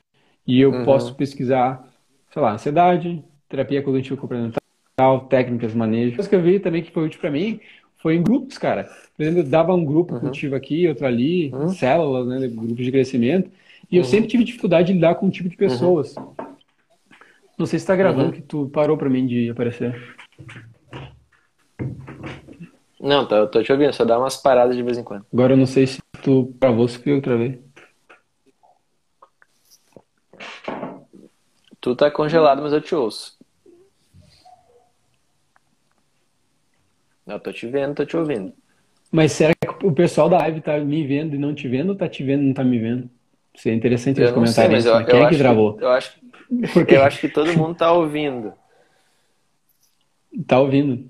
E 0.47 0.62
eu 0.62 0.72
uhum. 0.72 0.86
posso 0.86 1.14
pesquisar, 1.16 1.86
sei 2.32 2.41
lá, 2.41 2.53
ansiedade, 2.53 3.24
terapia 3.49 3.82
cognitivo 3.82 4.16
comportamental, 4.16 5.28
técnicas, 5.30 5.74
manejo. 5.74 6.16
Coisa 6.16 6.30
que 6.30 6.36
eu 6.36 6.41
vi 6.41 6.60
também 6.60 6.82
que 6.82 6.91
foi 6.91 7.06
útil 7.06 7.20
para 7.20 7.32
mim 7.32 7.60
foi 7.97 8.16
em 8.16 8.24
grupos, 8.24 8.58
cara. 8.58 8.88
Por 9.16 9.24
exemplo, 9.24 9.39
eu 9.39 9.43
dava 9.43 9.74
um 9.74 9.84
grupo 9.84 10.14
uhum. 10.14 10.20
cultivo 10.22 10.56
aqui, 10.56 10.88
outro 10.88 11.06
ali, 11.06 11.51
uhum. 11.51 11.70
células, 11.70 12.28
né, 12.28 12.47
grupos 12.47 12.86
de 12.86 12.91
crescimento. 12.91 13.49
E 13.91 13.97
eu 13.97 14.03
uhum. 14.03 14.10
sempre 14.10 14.28
tive 14.28 14.43
dificuldade 14.43 14.88
de 14.88 14.93
lidar 14.93 15.16
com 15.16 15.26
um 15.26 15.30
tipo 15.30 15.49
de 15.49 15.58
pessoas. 15.58 16.16
Uhum. 16.16 16.34
Não 17.58 17.66
sei 17.66 17.80
se 17.80 17.84
está 17.84 17.95
gravando, 17.95 18.28
uhum. 18.28 18.32
que 18.32 18.41
tu 18.41 18.70
parou 18.70 18.97
para 18.97 19.10
mim 19.10 19.26
de 19.26 19.49
aparecer. 19.49 20.16
Não, 22.99 23.26
tô, 23.28 23.36
eu 23.36 23.47
tô 23.47 23.62
te 23.64 23.72
ouvindo, 23.72 23.93
só 23.93 24.06
dá 24.06 24.18
umas 24.18 24.38
paradas 24.38 24.76
de 24.76 24.84
vez 24.84 24.97
em 24.97 25.03
quando. 25.03 25.26
Agora 25.32 25.53
eu 25.53 25.58
não 25.58 25.66
sei 25.66 25.88
se 25.88 26.01
tu 26.22 26.53
travou, 26.60 26.88
se 26.88 26.99
foi 26.99 27.14
outra 27.14 27.38
Tu 31.86 31.95
tá 31.95 32.09
congelado, 32.09 32.63
mas 32.63 32.73
eu 32.73 32.81
te 32.81 32.95
ouço. 32.95 33.38
Eu 37.27 37.39
tô 37.39 37.53
te 37.53 37.67
vendo, 37.67 37.93
tô 37.93 38.03
te 38.03 38.17
ouvindo. 38.17 38.51
Mas 39.11 39.33
será 39.33 39.53
que 39.53 39.86
o 39.86 39.91
pessoal 39.91 40.27
da 40.27 40.39
live 40.39 40.61
tá 40.61 40.79
me 40.79 41.05
vendo 41.05 41.36
e 41.36 41.38
não 41.38 41.53
te 41.53 41.67
vendo 41.67 41.89
ou 41.89 41.95
tá 41.95 42.09
te 42.09 42.23
vendo 42.23 42.41
e 42.41 42.47
não 42.47 42.55
tá 42.55 42.63
me 42.63 42.79
vendo? 42.79 43.07
Seria 43.53 43.77
interessante 43.77 44.19
esse 44.19 44.33
comentário. 44.33 44.81
Sei, 44.81 44.91
eu, 44.91 45.05
Quem 45.05 45.19
eu 45.19 45.25
é 45.27 45.29
que 45.29 45.38
gravou? 45.38 45.77
Que, 45.77 45.83
eu, 45.83 45.89
acho, 45.91 46.19
Porque... 46.73 46.95
eu 46.95 47.03
acho 47.03 47.21
que 47.21 47.29
todo 47.29 47.53
mundo 47.53 47.75
tá 47.75 47.91
ouvindo. 47.91 48.51
Tá 50.47 50.59
ouvindo. 50.59 51.07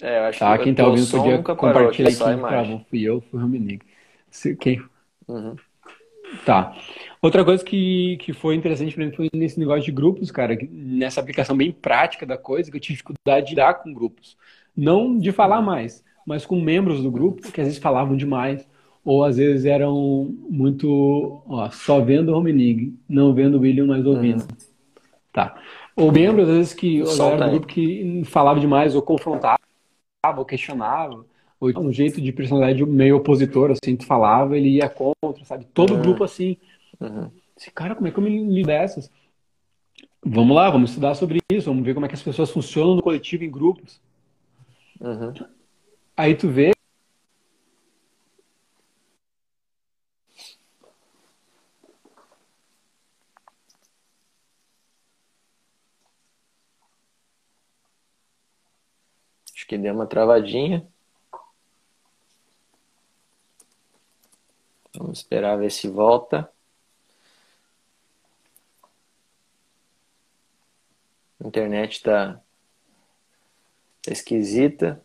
É, 0.00 0.20
eu 0.20 0.24
acho 0.24 0.38
tá, 0.38 0.56
que 0.56 0.64
quem 0.64 0.74
tá 0.74 0.86
ouvindo 0.86 1.10
podia 1.10 1.42
compartilhar 1.42 2.08
aqui. 2.08 2.84
Fui 2.88 3.02
eu, 3.02 3.20
fui 3.20 3.38
o 3.38 3.42
Rominique. 3.42 3.84
Quem? 4.58 4.82
Uhum. 5.28 5.54
Tá. 6.44 6.74
Outra 7.20 7.44
coisa 7.44 7.64
que, 7.64 8.16
que 8.20 8.32
foi 8.32 8.54
interessante 8.54 8.94
para 8.94 9.04
mim 9.04 9.12
foi 9.12 9.28
nesse 9.32 9.58
negócio 9.58 9.82
de 9.82 9.92
grupos, 9.92 10.30
cara, 10.30 10.56
nessa 10.70 11.20
aplicação 11.20 11.56
bem 11.56 11.72
prática 11.72 12.24
da 12.24 12.36
coisa, 12.36 12.70
que 12.70 12.76
eu 12.76 12.80
tive 12.80 12.94
dificuldade 12.94 13.46
de 13.46 13.52
lidar 13.52 13.74
com 13.74 13.92
grupos. 13.92 14.36
Não 14.76 15.18
de 15.18 15.32
falar 15.32 15.60
mais, 15.60 16.04
mas 16.24 16.46
com 16.46 16.60
membros 16.60 17.02
do 17.02 17.10
grupo 17.10 17.50
que 17.50 17.60
às 17.60 17.66
vezes 17.66 17.82
falavam 17.82 18.16
demais, 18.16 18.66
ou 19.04 19.24
às 19.24 19.36
vezes 19.36 19.64
eram 19.64 20.34
muito, 20.48 21.42
ó, 21.48 21.70
só 21.70 22.00
vendo 22.00 22.28
o 22.28 22.36
Homenig, 22.36 22.94
não 23.08 23.34
vendo 23.34 23.56
o 23.56 23.60
William, 23.60 23.86
mas 23.86 24.06
ouvindo. 24.06 24.42
Uhum. 24.42 24.58
Tá. 25.32 25.56
Ou 25.96 26.12
membros, 26.12 26.48
às 26.48 26.56
vezes, 26.56 26.74
que 26.74 27.00
era 27.00 27.46
um 27.46 27.50
grupo 27.50 27.66
que 27.66 28.22
falava 28.24 28.60
demais, 28.60 28.94
ou 28.94 29.02
confrontava, 29.02 29.58
ou 30.36 30.44
questionava 30.44 31.24
ou 31.60 31.70
um 31.80 31.92
jeito 31.92 32.20
de 32.20 32.32
personalidade 32.32 32.84
meio 32.86 33.16
opositor, 33.16 33.70
assim, 33.70 33.96
tu 33.96 34.06
falava, 34.06 34.56
ele 34.56 34.76
ia 34.76 34.88
contra, 34.88 35.44
sabe? 35.44 35.66
Todo 35.66 35.94
uhum. 35.94 36.02
grupo 36.02 36.24
assim. 36.24 36.56
Uhum. 37.00 37.30
Esse 37.56 37.70
cara, 37.70 37.94
como 37.94 38.06
é 38.06 38.10
que 38.10 38.18
eu 38.18 38.22
me 38.22 38.30
lido 38.30 38.66
dessas? 38.66 39.10
Vamos 40.24 40.54
lá, 40.54 40.70
vamos 40.70 40.90
estudar 40.90 41.14
sobre 41.14 41.40
isso, 41.50 41.70
vamos 41.70 41.84
ver 41.84 41.94
como 41.94 42.06
é 42.06 42.08
que 42.08 42.14
as 42.14 42.22
pessoas 42.22 42.50
funcionam 42.50 42.94
no 42.94 43.02
coletivo 43.02 43.44
em 43.44 43.50
grupos. 43.50 44.00
Uhum. 45.00 45.32
Aí 46.16 46.34
tu 46.34 46.48
vê 46.48 46.72
Acho 59.54 59.66
que 59.66 59.76
deu 59.76 59.92
uma 59.92 60.06
travadinha. 60.06 60.86
Vamos 65.08 65.20
esperar 65.20 65.56
ver 65.56 65.70
se 65.70 65.88
volta. 65.88 66.52
A 71.42 71.48
internet 71.48 71.92
está 71.92 72.34
tá 74.04 74.12
esquisita. 74.12 75.02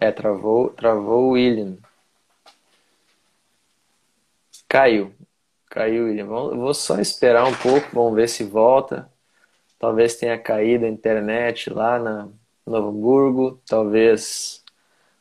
É, 0.00 0.10
travou, 0.10 0.70
travou 0.70 1.24
o 1.24 1.30
William. 1.32 1.76
Caiu. 4.66 5.14
Caiu, 5.66 6.06
William. 6.06 6.26
Vou 6.28 6.72
só 6.72 6.98
esperar 6.98 7.44
um 7.44 7.54
pouco, 7.54 7.90
vamos 7.92 8.14
ver 8.14 8.30
se 8.30 8.42
volta. 8.42 9.12
Talvez 9.78 10.16
tenha 10.16 10.38
caído 10.38 10.86
a 10.86 10.88
internet 10.88 11.68
lá 11.68 11.98
na 11.98 12.26
Novo 12.64 12.88
Hamburgo. 12.88 13.60
Talvez 13.66 14.59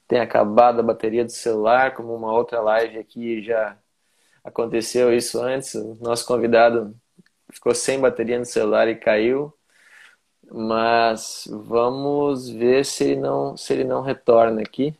tem 0.09 0.19
acabado 0.19 0.79
a 0.79 0.83
bateria 0.83 1.23
do 1.23 1.31
celular, 1.31 1.93
como 1.93 2.15
uma 2.15 2.33
outra 2.33 2.59
live 2.61 2.97
aqui 2.97 3.43
já 3.43 3.77
aconteceu 4.43 5.13
isso 5.13 5.39
antes. 5.39 5.75
O 5.75 5.95
nosso 6.01 6.25
convidado 6.25 6.95
ficou 7.51 7.75
sem 7.75 7.99
bateria 7.99 8.39
no 8.39 8.45
celular 8.45 8.87
e 8.87 8.95
caiu. 8.95 9.53
Mas 10.51 11.47
vamos 11.51 12.49
ver 12.49 12.83
se 12.85 13.03
ele 13.03 13.17
não, 13.17 13.55
se 13.55 13.71
ele 13.71 13.83
não 13.83 14.01
retorna 14.01 14.61
aqui. 14.61 14.97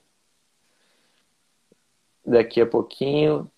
Daqui 2.23 2.61
a 2.61 2.67
pouquinho 2.67 3.49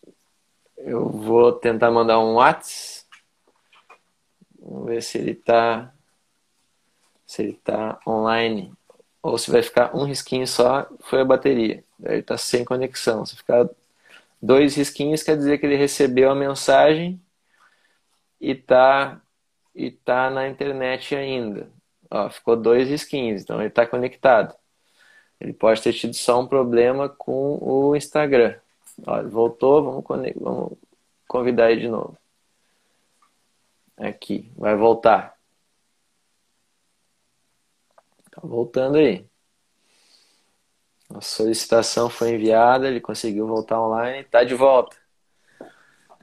eu 0.77 1.09
vou 1.09 1.51
tentar 1.51 1.91
mandar 1.91 2.17
um 2.19 2.35
WhatsApp. 2.35 3.05
Vamos 4.57 4.85
ver 4.85 5.03
se 5.03 5.17
ele 5.17 5.31
está 5.31 5.93
se 7.25 7.41
ele 7.41 7.53
tá 7.53 7.99
online 8.07 8.73
ou 9.21 9.37
se 9.37 9.51
vai 9.51 9.61
ficar 9.61 9.95
um 9.95 10.03
risquinho 10.03 10.47
só, 10.47 10.87
foi 11.01 11.21
a 11.21 11.25
bateria. 11.25 11.83
Daí 11.99 12.19
está 12.19 12.37
sem 12.37 12.65
conexão. 12.65 13.25
Se 13.25 13.35
ficar 13.35 13.69
dois 14.41 14.75
risquinhos, 14.75 15.23
quer 15.23 15.37
dizer 15.37 15.59
que 15.59 15.65
ele 15.65 15.75
recebeu 15.75 16.31
a 16.31 16.35
mensagem 16.35 17.21
e 18.39 18.51
está 18.51 19.21
e 19.75 19.87
está 19.87 20.29
na 20.29 20.47
internet 20.47 21.15
ainda. 21.15 21.69
Ó, 22.09 22.29
ficou 22.29 22.57
dois 22.57 22.89
skins, 22.89 23.43
então 23.43 23.59
ele 23.59 23.69
está 23.69 23.85
conectado. 23.85 24.53
Ele 25.39 25.53
pode 25.53 25.81
ter 25.81 25.93
tido 25.93 26.13
só 26.13 26.39
um 26.41 26.47
problema 26.47 27.07
com 27.07 27.57
o 27.61 27.95
Instagram. 27.95 28.55
Ó, 29.07 29.19
ele 29.19 29.29
voltou, 29.29 29.83
vamos, 29.83 30.33
vamos 30.35 30.77
convidar 31.27 31.71
ele 31.71 31.81
de 31.81 31.87
novo. 31.87 32.17
Aqui, 33.97 34.51
vai 34.57 34.75
voltar. 34.75 35.35
Tá 38.31 38.41
voltando 38.43 38.97
aí. 38.97 39.25
A 41.13 41.19
solicitação 41.19 42.09
foi 42.09 42.31
enviada, 42.35 42.87
ele 42.87 43.01
conseguiu 43.01 43.45
voltar 43.45 43.81
online, 43.81 44.23
tá 44.23 44.43
de 44.43 44.55
volta. 44.55 44.95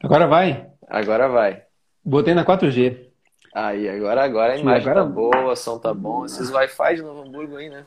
Agora 0.02 0.26
vai. 0.26 0.66
Agora 0.88 1.28
vai. 1.28 1.62
Botei 2.02 2.32
na 2.32 2.44
4G. 2.44 3.06
Aí, 3.54 3.88
agora, 3.88 4.24
agora 4.24 4.52
a 4.54 4.56
imagem 4.56 4.88
agora... 4.88 5.04
tá 5.04 5.10
boa, 5.10 5.52
o 5.52 5.56
som 5.56 5.78
tá 5.78 5.92
bom. 5.92 6.24
Esses 6.24 6.50
Wi-Fi 6.50 6.96
de 6.96 7.02
Novo 7.02 7.22
Hamburgo 7.22 7.56
aí, 7.56 7.68
né? 7.68 7.84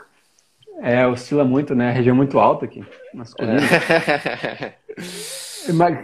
É, 0.79 1.07
oscila 1.07 1.43
muito, 1.43 1.73
né? 1.73 1.89
A 1.89 1.91
região 1.91 2.13
é 2.13 2.17
muito 2.17 2.39
alta 2.39 2.65
aqui. 2.65 2.85
É. 3.39 4.73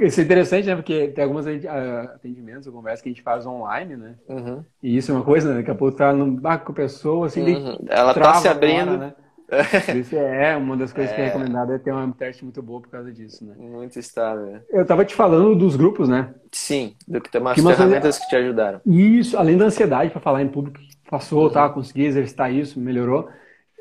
Isso 0.02 0.20
é 0.20 0.24
interessante, 0.24 0.68
né? 0.68 0.76
Porque 0.76 1.08
tem 1.10 1.24
alguns 1.24 1.46
atendimentos, 1.48 2.68
conversas 2.68 3.02
que 3.02 3.10
a 3.10 3.12
gente 3.12 3.22
faz 3.22 3.46
online, 3.46 3.96
né? 3.96 4.16
Uhum. 4.28 4.64
E 4.82 4.98
isso 4.98 5.12
é 5.12 5.16
uma 5.16 5.24
coisa, 5.24 5.50
né? 5.50 5.58
Daqui 5.58 5.72
a 5.72 5.76
pouco 5.76 5.98
tá 5.98 6.14
no 6.14 6.32
barco 6.32 6.68
com 6.68 6.72
a 6.72 6.76
pessoa, 6.76 7.28
assim, 7.28 7.56
uhum. 7.56 7.78
ela 7.90 8.14
tá 8.14 8.36
se 8.36 8.48
abrindo. 8.48 8.92
Hora, 8.92 8.98
né? 8.98 9.14
Isso 9.96 10.16
é 10.16 10.58
uma 10.58 10.76
das 10.76 10.92
coisas 10.92 11.12
é... 11.14 11.16
que 11.16 11.22
é 11.22 11.26
recomendado 11.26 11.72
é 11.72 11.78
ter 11.78 11.92
uma 11.92 12.12
teste 12.12 12.44
muito 12.44 12.62
boa 12.62 12.82
por 12.82 12.90
causa 12.90 13.12
disso, 13.12 13.46
né? 13.46 13.56
Muito 13.58 13.98
estável. 13.98 14.60
Eu 14.70 14.86
tava 14.86 15.06
te 15.06 15.16
falando 15.16 15.56
dos 15.56 15.78
grupos, 15.78 16.10
né? 16.10 16.34
Sim, 16.52 16.96
do 17.08 17.22
que 17.22 17.32
tem 17.32 17.40
umas 17.40 17.56
que 17.56 17.62
ferramentas 17.62 18.20
que 18.20 18.28
te 18.28 18.36
ajudaram. 18.36 18.82
Isso, 18.86 19.38
além 19.38 19.58
da 19.58 19.66
ansiedade 19.66 20.12
para 20.12 20.20
falar 20.20 20.42
em 20.42 20.50
público, 20.50 20.80
passou, 21.10 21.46
uhum. 21.46 21.50
tá? 21.50 21.70
Consegui 21.70 22.06
exercitar 22.06 22.54
isso, 22.54 22.80
melhorou. 22.80 23.30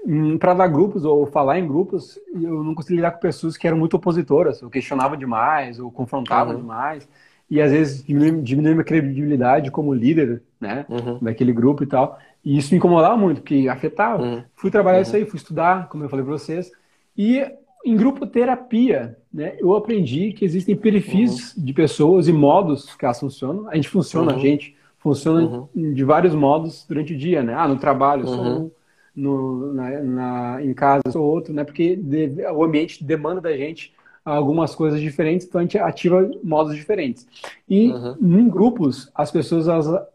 Hum, 0.05 0.39
para 0.39 0.55
dar 0.55 0.69
grupos 0.69 1.05
ou 1.05 1.27
falar 1.27 1.59
em 1.59 1.67
grupos, 1.67 2.19
eu 2.33 2.63
não 2.63 2.75
consegui 2.75 2.97
lidar 2.97 3.13
com 3.13 3.21
pessoas 3.21 3.57
que 3.57 3.67
eram 3.67 3.79
muito 3.79 3.95
opositoras, 3.95 4.63
ou 4.63 4.71
questionavam 4.71 5.17
demais, 5.17 5.81
ou 5.81 5.91
confrontavam 5.91 6.55
uhum. 6.55 6.61
demais. 6.61 7.09
E 7.51 7.61
às 7.61 7.71
vezes 7.71 8.05
diminuía 8.05 8.75
minha 8.75 8.85
credibilidade 8.85 9.71
como 9.71 9.95
líder, 9.95 10.43
né? 10.61 10.85
Uhum. 10.89 11.19
Daquele 11.21 11.53
grupo 11.53 11.85
e 11.85 11.87
tal. 11.87 12.19
E 12.45 12.59
isso 12.59 12.73
me 12.73 12.79
incomodava 12.79 13.17
muito, 13.17 13.41
porque 13.41 13.69
afetava. 13.69 14.23
Uhum. 14.23 14.43
Fui 14.55 14.71
trabalhar 14.71 14.99
uhum. 14.99 15.03
isso 15.03 15.17
aí, 15.17 15.25
fui 15.25 15.37
estudar, 15.37 15.89
como 15.89 16.05
eu 16.05 16.09
falei 16.09 16.25
para 16.25 16.35
vocês. 16.35 16.71
E 17.17 17.45
em 17.85 17.97
grupo 17.97 18.27
terapia, 18.27 19.17
né, 19.33 19.57
eu 19.59 19.75
aprendi 19.75 20.33
que 20.33 20.45
existem 20.45 20.75
perfis 20.77 21.57
uhum. 21.57 21.65
de 21.65 21.73
pessoas 21.73 22.27
e 22.27 22.33
modos 22.33 22.95
que 22.97 23.05
elas 23.05 23.21
funcionam. 23.21 23.69
A 23.69 23.77
gente 23.77 23.89
funciona, 23.89 24.33
a 24.33 24.35
uhum. 24.35 24.41
gente 24.41 24.77
funciona 24.99 25.69
uhum. 25.73 25.93
de 25.93 26.05
vários 26.05 26.35
modos 26.35 26.85
durante 26.89 27.15
o 27.15 27.17
dia, 27.17 27.45
né? 27.45 27.55
Ah, 27.55 27.69
no 27.69 27.77
trabalho, 27.77 28.27
sou 28.27 28.41
uhum. 28.41 28.59
um, 28.65 28.71
no, 29.17 29.73
na, 29.73 30.03
na, 30.03 30.63
em 30.63 30.75
casa, 30.75 31.03
sou 31.11 31.25
outro, 31.25 31.53
né? 31.55 31.65
Porque 31.65 31.97
de, 31.97 32.45
o 32.53 32.63
ambiente 32.63 33.03
demanda 33.03 33.41
da 33.41 33.57
gente 33.57 33.95
algumas 34.25 34.75
coisas 34.75 35.01
diferentes, 35.01 35.47
então 35.47 35.61
a 35.61 35.63
gente 35.63 35.79
ativa 35.79 36.29
modos 36.43 36.75
diferentes. 36.75 37.27
E 37.69 37.93
uhum. 37.93 38.17
em 38.21 38.49
grupos, 38.49 39.11
as 39.15 39.31
pessoas 39.31 39.67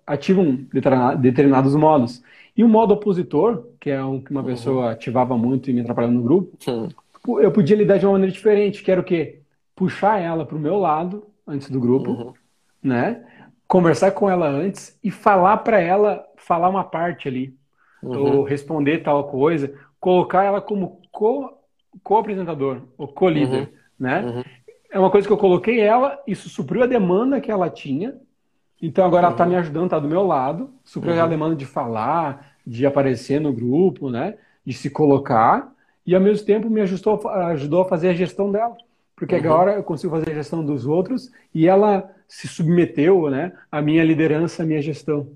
ativam 0.05 0.59
determinados 1.17 1.73
modos. 1.75 2.21
E 2.55 2.63
o 2.63 2.67
modo 2.67 2.93
opositor, 2.93 3.63
que 3.79 3.89
é 3.89 4.03
um 4.03 4.19
que 4.19 4.29
uma 4.29 4.41
uhum. 4.41 4.47
pessoa 4.47 4.91
ativava 4.91 5.37
muito 5.37 5.69
e 5.69 5.73
me 5.73 5.79
atrapalhava 5.79 6.13
no 6.13 6.21
grupo, 6.21 6.57
uhum. 6.67 7.39
eu 7.39 7.51
podia 7.51 7.77
lidar 7.77 7.97
de 7.97 8.05
uma 8.05 8.11
maneira 8.11 8.33
diferente, 8.33 8.83
que 8.83 8.91
era 8.91 8.99
o 8.99 9.03
quê? 9.03 9.39
Puxar 9.73 10.19
ela 10.19 10.45
para 10.45 10.57
o 10.57 10.59
meu 10.59 10.77
lado, 10.77 11.23
antes 11.47 11.69
do 11.69 11.79
grupo, 11.79 12.11
uhum. 12.11 12.33
né? 12.83 13.23
Conversar 13.65 14.11
com 14.11 14.29
ela 14.29 14.49
antes 14.49 14.99
e 15.01 15.09
falar 15.09 15.57
para 15.57 15.79
ela, 15.79 16.25
falar 16.35 16.67
uma 16.67 16.83
parte 16.83 17.29
ali, 17.29 17.55
ou 18.03 18.39
uhum. 18.39 18.43
responder 18.43 18.99
tal 18.99 19.25
coisa, 19.25 19.73
colocar 19.99 20.43
ela 20.43 20.61
como 20.61 21.01
co-apresentador, 22.03 22.77
co 22.97 23.03
ou 23.03 23.07
co-líder. 23.07 23.61
Uhum 23.61 23.81
né? 24.01 24.21
Uhum. 24.25 24.43
É 24.91 24.99
uma 24.99 25.11
coisa 25.11 25.27
que 25.27 25.31
eu 25.31 25.37
coloquei 25.37 25.79
ela, 25.79 26.19
isso 26.25 26.49
supriu 26.49 26.81
a 26.81 26.87
demanda 26.87 27.39
que 27.39 27.51
ela 27.51 27.69
tinha. 27.69 28.15
Então 28.81 29.05
agora 29.05 29.27
uhum. 29.27 29.27
ela 29.27 29.35
está 29.35 29.45
me 29.45 29.55
ajudando, 29.55 29.85
está 29.85 29.99
do 29.99 30.07
meu 30.07 30.25
lado, 30.25 30.71
supriu 30.83 31.13
uhum. 31.13 31.21
a 31.21 31.27
demanda 31.27 31.55
de 31.55 31.67
falar, 31.67 32.55
de 32.65 32.83
aparecer 32.85 33.39
no 33.39 33.53
grupo, 33.53 34.09
né? 34.09 34.35
De 34.65 34.73
se 34.73 34.89
colocar 34.89 35.71
e 36.05 36.15
ao 36.15 36.21
mesmo 36.21 36.45
tempo 36.47 36.67
me 36.67 36.81
ajustou, 36.81 37.29
ajudou 37.29 37.83
a 37.83 37.85
fazer 37.87 38.09
a 38.09 38.13
gestão 38.13 38.51
dela, 38.51 38.75
porque 39.15 39.35
uhum. 39.35 39.41
agora 39.41 39.73
eu 39.73 39.83
consigo 39.83 40.11
fazer 40.11 40.31
a 40.31 40.35
gestão 40.35 40.65
dos 40.65 40.87
outros 40.87 41.31
e 41.53 41.67
ela 41.67 42.09
se 42.27 42.47
submeteu, 42.47 43.29
né? 43.29 43.53
À 43.71 43.83
minha 43.83 44.03
liderança, 44.03 44.63
à 44.63 44.65
minha 44.65 44.81
gestão. 44.81 45.27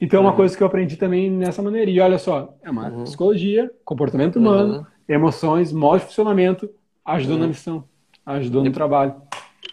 Então 0.00 0.18
é 0.18 0.22
uma 0.22 0.30
uhum. 0.30 0.36
coisa 0.36 0.56
que 0.56 0.62
eu 0.62 0.66
aprendi 0.66 0.96
também 0.96 1.30
nessa 1.30 1.60
maneira. 1.62 1.90
E 1.90 2.00
olha 2.00 2.18
só, 2.18 2.54
é 2.62 2.70
uma 2.70 2.88
uhum. 2.88 3.04
psicologia, 3.04 3.70
comportamento 3.84 4.36
humano, 4.36 4.86
emoções, 5.08 5.72
modo 5.72 6.00
de 6.00 6.06
funcionamento, 6.06 6.70
ajudou 7.04 7.38
na 7.38 7.46
missão 7.46 7.84
ajudou 8.36 8.62
no 8.62 8.72
trabalho. 8.72 9.14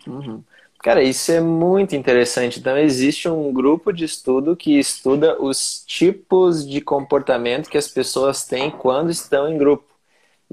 Uhum. 0.06 0.44
Cara, 0.80 1.02
isso 1.02 1.32
é 1.32 1.42
muito 1.42 1.96
interessante. 1.96 2.60
Então, 2.60 2.78
existe 2.78 3.28
um 3.28 3.52
grupo 3.52 3.92
de 3.92 4.06
estudo 4.06 4.56
que 4.56 4.78
estuda 4.78 5.42
os 5.42 5.84
tipos 5.86 6.68
de 6.68 6.82
comportamento 6.82 7.70
que 7.70 7.78
as 7.78 7.88
pessoas 7.88 8.46
têm 8.46 8.70
quando 8.70 9.10
estão 9.10 9.50
em 9.50 9.58
grupo. 9.58 9.86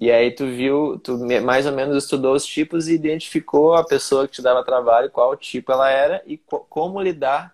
E 0.01 0.11
aí 0.11 0.33
tu 0.33 0.47
viu, 0.47 0.99
tu 0.99 1.17
mais 1.45 1.67
ou 1.67 1.73
menos 1.73 1.97
estudou 1.97 2.35
os 2.35 2.45
tipos 2.45 2.89
e 2.89 2.95
identificou 2.95 3.75
a 3.75 3.85
pessoa 3.85 4.27
que 4.27 4.35
te 4.35 4.43
dava 4.43 4.65
trabalho, 4.65 5.11
qual 5.11 5.37
tipo 5.37 5.71
ela 5.71 5.89
era 5.89 6.21
e 6.27 6.37
como 6.69 7.01
lidar 7.01 7.54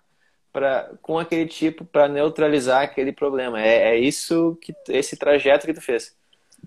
pra, 0.53 0.91
com 1.03 1.19
aquele 1.19 1.47
tipo 1.47 1.85
para 1.85 2.09
neutralizar 2.09 2.83
aquele 2.83 3.13
problema. 3.13 3.61
É, 3.61 3.91
é 3.91 3.99
isso 3.99 4.59
que 4.61 4.75
esse 4.89 5.17
trajeto 5.17 5.67
que 5.67 5.75
tu 5.75 5.81
fez. 5.81 6.17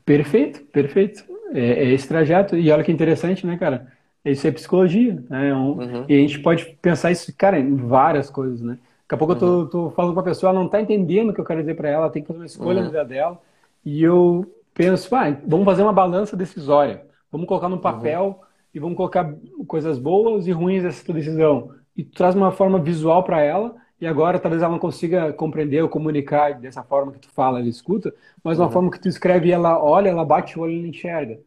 Perfeito, 0.06 0.62
perfeito. 0.66 1.24
É, 1.54 1.84
é, 1.84 1.92
esse 1.92 2.08
trajeto. 2.08 2.56
E 2.56 2.72
olha 2.72 2.84
que 2.84 2.92
interessante, 2.92 3.46
né, 3.46 3.58
cara? 3.58 3.92
Isso 4.26 4.48
é 4.48 4.52
psicologia. 4.52 5.24
Né? 5.30 5.54
Um, 5.54 5.80
uhum. 5.80 6.06
E 6.08 6.16
a 6.16 6.20
gente 6.20 6.40
pode 6.40 6.66
pensar 6.82 7.12
isso, 7.12 7.34
cara, 7.38 7.60
em 7.60 7.76
várias 7.76 8.30
coisas, 8.30 8.62
né? 8.62 8.78
Daqui 9.02 9.16
a 9.16 9.18
pouco 9.18 9.34
uhum. 9.34 9.62
eu 9.62 9.68
tô, 9.68 9.90
tô 9.90 9.92
falando 9.92 10.14
com 10.14 10.20
a 10.22 10.24
pessoa, 10.24 10.52
ela 10.52 10.60
não 10.60 10.70
tá 10.70 10.82
entendendo 10.82 11.30
o 11.30 11.34
que 11.34 11.42
eu 11.42 11.46
quero 11.46 11.60
dizer 11.60 11.76
para 11.76 11.90
ela, 11.90 12.10
tem 12.10 12.22
que 12.22 12.28
fazer 12.28 12.40
uma 12.40 12.46
escolha 12.46 12.78
uhum. 12.80 12.86
na 12.86 12.90
vida 12.90 13.06
dela. 13.06 13.40
E 13.86 14.02
eu 14.02 14.50
penso, 14.74 15.14
ah, 15.16 15.38
vamos 15.46 15.66
fazer 15.66 15.84
uma 15.84 15.94
balança 15.94 16.38
decisória. 16.38 17.06
Vamos 17.32 17.48
colocar 17.48 17.70
no 17.70 17.80
papel 17.80 18.42
e 18.74 18.80
vamos 18.80 18.96
colocar 18.96 19.34
coisas 19.68 20.00
boas 20.00 20.48
e 20.48 20.52
ruins 20.52 20.84
dessa 20.84 21.12
decisão. 21.14 21.72
E 21.96 22.04
traz 22.04 22.36
uma 22.36 22.52
forma 22.52 22.80
visual 22.80 23.24
para 23.24 23.42
ela 23.42 23.76
e 24.04 24.08
agora 24.08 24.38
talvez 24.38 24.62
ela 24.62 24.72
não 24.72 24.80
consiga 24.80 25.32
compreender 25.32 25.82
ou 25.82 25.88
comunicar 25.88 26.60
dessa 26.60 26.84
forma 26.84 27.14
que 27.14 27.20
tu 27.20 27.30
fala, 27.30 27.60
ela 27.60 27.70
escuta, 27.70 28.14
mas 28.44 28.60
uma 28.60 28.66
uhum. 28.66 28.72
forma 28.72 28.92
que 28.92 29.00
tu 29.00 29.08
escreve 29.08 29.50
ela 29.50 29.82
olha, 29.82 30.10
ela 30.10 30.26
bate 30.26 30.60
o 30.60 30.64
olho 30.64 30.74
e 30.74 30.90
enxerga. 30.90 31.40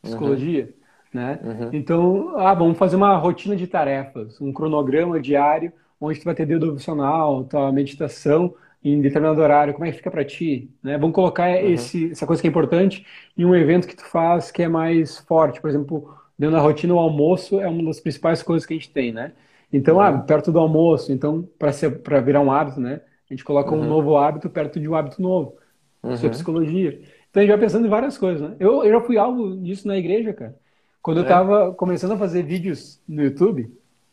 Psicologia. 0.00 0.64
Uhum. 0.64 1.20
Né? 1.20 1.40
Uhum. 1.42 1.70
Então, 1.72 2.38
ah, 2.38 2.54
vamos 2.54 2.78
fazer 2.78 2.96
uma 2.96 3.16
rotina 3.16 3.56
de 3.56 3.66
tarefas, 3.66 4.40
um 4.40 4.52
cronograma 4.52 5.20
diário, 5.20 5.72
onde 6.00 6.20
tu 6.20 6.24
vai 6.24 6.34
ter 6.34 6.46
devocional, 6.46 7.44
tua 7.44 7.72
meditação 7.72 8.54
em 8.84 9.00
determinado 9.00 9.40
horário, 9.40 9.72
como 9.72 9.86
é 9.86 9.90
que 9.90 9.96
fica 9.96 10.10
para 10.10 10.24
ti? 10.24 10.70
Né? 10.82 10.98
Vamos 10.98 11.14
colocar 11.16 11.48
uhum. 11.48 11.72
esse, 11.72 12.10
essa 12.12 12.26
coisa 12.26 12.42
que 12.42 12.46
é 12.46 12.50
importante 12.50 13.04
em 13.36 13.44
um 13.44 13.54
evento 13.54 13.88
que 13.88 13.96
tu 13.96 14.04
faz 14.04 14.52
que 14.52 14.62
é 14.62 14.68
mais 14.68 15.18
forte. 15.18 15.60
Por 15.60 15.70
exemplo, 15.70 16.14
dentro 16.38 16.54
da 16.54 16.62
rotina, 16.62 16.94
o 16.94 16.98
almoço 16.98 17.60
é 17.60 17.66
uma 17.66 17.82
das 17.84 17.98
principais 17.98 18.42
coisas 18.42 18.66
que 18.66 18.74
a 18.74 18.76
gente 18.76 18.90
tem, 18.90 19.10
né? 19.10 19.32
Então, 19.76 20.00
ah, 20.00 20.16
perto 20.18 20.52
do 20.52 20.60
almoço, 20.60 21.12
então, 21.12 21.48
para 21.58 22.20
virar 22.20 22.40
um 22.40 22.52
hábito, 22.52 22.80
né? 22.80 23.00
A 23.28 23.34
gente 23.34 23.42
coloca 23.42 23.74
uhum. 23.74 23.80
um 23.80 23.88
novo 23.88 24.16
hábito 24.16 24.48
perto 24.48 24.78
de 24.78 24.88
um 24.88 24.94
hábito 24.94 25.20
novo. 25.20 25.56
Uhum. 26.00 26.14
Isso 26.14 26.24
é 26.24 26.26
uhum. 26.26 26.32
psicologia. 26.32 27.00
Então, 27.28 27.40
a 27.40 27.44
gente 27.44 27.50
vai 27.50 27.58
pensando 27.58 27.84
em 27.84 27.90
várias 27.90 28.16
coisas, 28.16 28.40
né? 28.40 28.54
Eu, 28.60 28.84
eu 28.84 28.92
já 28.92 29.00
fui 29.00 29.18
alvo 29.18 29.56
disso 29.56 29.88
na 29.88 29.98
igreja, 29.98 30.32
cara. 30.32 30.54
Quando 31.02 31.16
é. 31.16 31.20
eu 31.20 31.24
estava 31.24 31.74
começando 31.74 32.12
a 32.12 32.16
fazer 32.16 32.44
vídeos 32.44 33.00
no 33.08 33.24
YouTube, 33.24 33.68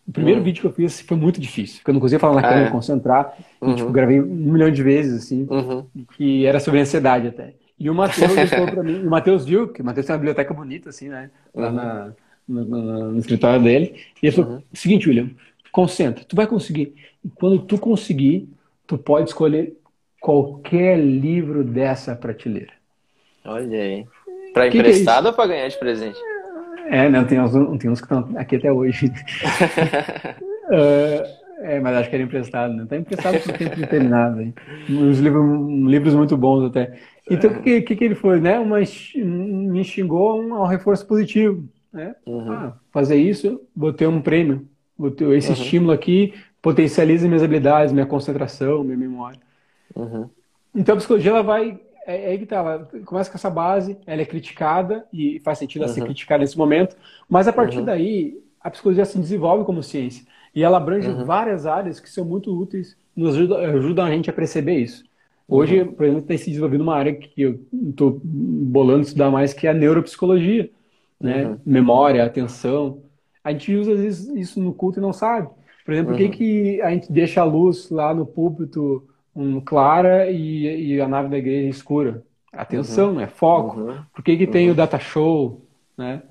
o 0.07 0.12
primeiro 0.12 0.39
uhum. 0.39 0.45
vídeo 0.45 0.62
que 0.62 0.68
eu 0.68 0.74
fiz 0.74 0.99
foi 1.01 1.16
muito 1.16 1.39
difícil, 1.39 1.78
porque 1.78 1.91
eu 1.91 1.93
não 1.93 2.01
conseguia 2.01 2.20
falar 2.20 2.36
na 2.36 2.41
câmera, 2.41 2.66
ah, 2.66 2.68
é. 2.70 2.72
concentrar. 2.72 3.38
E, 3.62 3.76
tipo, 3.76 3.86
uhum. 3.86 3.93
gravei 3.93 4.20
um 4.20 4.26
milhão 4.26 4.72
de 4.72 4.82
vezes, 4.82 5.24
assim, 5.24 5.45
uhum. 5.47 5.86
que 6.18 6.43
era 6.43 6.59
sobre 6.59 6.80
ansiedade 6.80 7.28
até. 7.28 7.53
E 7.80 7.88
o 7.88 7.93
Matheus 7.93 8.34
falou 8.49 8.68
pra 8.68 8.82
mim, 8.82 9.05
o 9.05 9.09
Matheus 9.12 9.45
viu, 9.45 9.68
que 9.68 9.84
o 9.84 9.86
Matheus 9.86 10.07
tem 10.07 10.14
uma 10.14 10.20
biblioteca 10.20 10.55
bonita, 10.55 10.89
assim, 10.89 11.09
né? 11.09 11.30
Lá 11.53 11.72
na, 11.72 12.14
no, 12.47 12.66
no, 12.66 13.12
no, 13.12 13.20
escritório 13.20 13.62
dele. 13.62 13.95
E 14.22 14.28
ele 14.28 14.36
falou: 14.36 14.64
seguinte, 14.74 15.07
William, 15.07 15.30
Concentra, 15.72 16.26
tu 16.26 16.36
vai 16.36 16.48
conseguir. 16.48 16.94
E 17.24 17.30
quando 17.30 17.60
tu 17.60 17.78
conseguir, 17.78 18.50
tu 18.86 18.98
pode 18.98 19.30
escolher 19.30 19.78
qualquer 20.20 21.00
livro 21.00 21.64
dessa 21.64 22.16
prateleira. 22.16 22.74
Olha 23.46 23.82
aí. 23.82 24.06
Para 24.54 24.68
emprestado 24.68 25.24
que 25.24 25.28
é 25.28 25.32
ou 25.32 25.36
para 25.36 25.48
ganhar 25.48 25.68
de 25.68 25.80
presente? 25.80 26.20
É, 26.90 27.10
não, 27.10 27.24
tem 27.26 27.40
uns, 27.40 27.52
tem 27.80 27.90
uns 27.90 28.02
que 28.02 28.06
estão 28.06 28.30
aqui 28.36 28.58
até 28.58 28.72
hoje. 28.72 29.08
uh, 30.68 31.24
é, 31.64 31.80
mas 31.80 31.96
acho 31.96 32.10
que 32.10 32.16
era 32.16 32.24
emprestado, 32.24 32.74
né? 32.74 32.86
Tá 32.88 32.98
emprestado 32.98 33.40
por 33.40 33.58
tempo 33.58 33.76
determinado. 33.78 34.42
Hein? 34.42 34.54
Uns 34.90 35.20
livros, 35.20 35.90
livros 35.90 36.14
muito 36.14 36.36
bons 36.36 36.66
até. 36.66 37.00
Então, 37.30 37.52
o 37.52 37.62
que, 37.62 37.82
que, 37.82 37.96
que, 37.96 38.04
ele 38.04 38.16
foi, 38.16 38.42
né? 38.42 38.60
Uma, 38.60 38.80
me 39.16 39.84
xingou 39.84 40.42
um, 40.42 40.54
um 40.54 40.66
reforço 40.66 41.08
positivo. 41.08 41.64
Né? 41.94 42.14
Uhum. 42.26 42.52
Ah, 42.52 42.74
fazer 42.92 43.16
isso, 43.16 43.62
botei 43.76 44.08
um 44.08 44.22
prêmio 44.22 44.68
esse 45.08 45.47
uhum. 45.47 45.54
estímulo 45.54 45.91
aqui 45.91 46.34
potencializa 46.62 47.28
minhas 47.28 47.43
habilidades, 47.43 47.91
minha 47.91 48.06
concentração, 48.06 48.84
minha 48.84 48.97
memória. 48.97 49.39
Uhum. 49.95 50.30
Então 50.76 50.93
a 50.93 50.97
psicologia 50.97 51.32
ela 51.32 51.43
vai 51.43 51.80
é, 52.06 52.26
é 52.26 52.32
aí 52.32 52.39
que 52.39 52.45
tá, 52.45 52.58
ela 52.58 52.89
começa 53.06 53.30
com 53.30 53.38
essa 53.38 53.49
base, 53.49 53.97
ela 54.06 54.22
é 54.22 54.26
criticada 54.26 55.06
e 55.12 55.39
faz 55.39 55.58
sentido 55.58 55.84
ela 55.84 55.93
ser 55.93 56.02
uhum. 56.02 56.08
criticada 56.08 56.41
nesse 56.41 56.58
momento, 56.58 56.95
mas 57.30 57.47
a 57.47 57.54
partir 57.54 57.80
uhum. 57.80 57.86
daí 57.86 58.38
a 58.60 58.70
psicologia 58.70 59.06
se 59.06 59.18
desenvolve 59.18 59.66
como 59.66 59.82
ciência 59.84 60.26
e 60.54 60.64
ela 60.64 60.78
abrange 60.78 61.10
uhum. 61.10 61.26
várias 61.26 61.66
áreas 61.66 61.99
que 61.99 62.10
são 62.10 62.26
muito 62.26 62.56
úteis, 62.56 62.97
nos 63.16 63.36
ajudam, 63.36 63.58
ajudam 63.58 64.06
a 64.06 64.12
gente 64.12 64.30
a 64.30 64.34
perceber 64.34 64.80
isso. 64.80 65.04
Hoje, 65.47 65.82
uhum. 65.82 65.93
por 65.93 66.06
exemplo, 66.06 66.26
tem 66.26 66.38
se 66.38 66.49
desenvolvido 66.49 66.82
uma 66.82 66.95
área 66.95 67.14
que 67.14 67.41
eu 67.41 67.60
estou 67.89 68.22
bolando 68.24 69.02
estudar 69.02 69.30
mais, 69.30 69.54
que 69.54 69.68
é 69.68 69.72
a 69.72 69.74
neuropsicologia, 69.74 70.70
né? 71.20 71.45
Uhum. 71.45 71.58
Memória, 71.66 72.24
atenção. 72.24 73.02
A 73.44 73.52
gente 73.52 73.76
usa 73.76 73.94
isso 74.38 74.60
no 74.60 74.74
culto 74.74 75.00
e 75.00 75.02
não 75.02 75.14
sabe. 75.14 75.50
Por 75.84 75.94
exemplo, 75.94 76.12
por 76.12 76.18
que, 76.18 76.30
que 76.30 76.82
a 76.82 76.92
gente 76.92 77.12
deixa 77.12 77.42
a 77.42 77.46
luz 77.46 77.89
lá 77.89 78.14
no 78.14 78.26
púlpito 78.26 79.08
um, 79.36 79.60
clara 79.60 80.30
e, 80.30 80.94
e, 80.94 81.02
a 81.02 81.08
nave 81.08 81.30
da 81.30 81.38
igreja 81.38 81.70
escura. 81.70 82.24
Atenção, 82.52 83.10
uhum. 83.10 83.16
né? 83.16 83.28
Foco. 83.28 83.80
Uhum. 83.80 84.04
Por 84.14 84.24
que, 84.24 84.38
que 84.38 84.48
tem 84.48 84.68
o 84.68 84.70
uhum. 84.72 84.76
data 84.76 85.00
show, 85.00 85.66
né? 85.98 86.22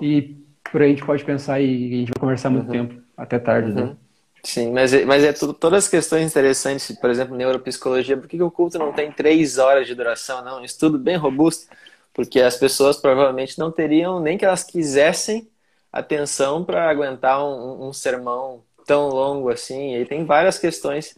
E 0.00 0.36
por 0.70 0.82
aí 0.82 0.88
a 0.88 0.90
gente 0.90 1.04
pode 1.04 1.24
pensar 1.24 1.60
e 1.60 1.94
a 1.94 1.96
gente 1.98 2.12
vai 2.12 2.20
conversar 2.20 2.50
muito 2.50 2.66
uhum. 2.66 2.72
tempo, 2.72 3.02
até 3.16 3.38
tarde, 3.38 3.72
né? 3.72 3.82
Uhum. 3.82 3.96
Sim, 4.42 4.72
mas, 4.72 4.92
é, 4.92 5.06
mas 5.06 5.24
é 5.24 5.32
tudo, 5.32 5.54
todas 5.54 5.84
as 5.84 5.90
questões 5.90 6.30
interessantes, 6.30 6.94
por 6.98 7.08
exemplo, 7.08 7.34
neuropsicologia, 7.34 8.14
por 8.14 8.28
que, 8.28 8.36
que 8.36 8.42
o 8.42 8.50
culto 8.50 8.78
não 8.78 8.92
tem 8.92 9.10
três 9.10 9.56
horas 9.56 9.86
de 9.86 9.94
duração? 9.94 10.44
Não, 10.44 10.60
um 10.60 10.64
estudo 10.64 10.98
bem 10.98 11.16
robusto, 11.16 11.66
porque 12.12 12.40
as 12.42 12.58
pessoas 12.58 12.98
provavelmente 12.98 13.58
não 13.58 13.70
teriam, 13.70 14.20
nem 14.20 14.36
que 14.36 14.44
elas 14.44 14.62
quisessem, 14.62 15.48
atenção 15.94 16.64
para 16.64 16.90
aguentar 16.90 17.44
um, 17.46 17.86
um, 17.86 17.92
sermão 17.92 18.64
tão 18.84 19.08
longo 19.08 19.48
assim. 19.48 19.94
E 19.94 20.04
tem 20.04 20.24
várias 20.24 20.58
questões 20.58 21.16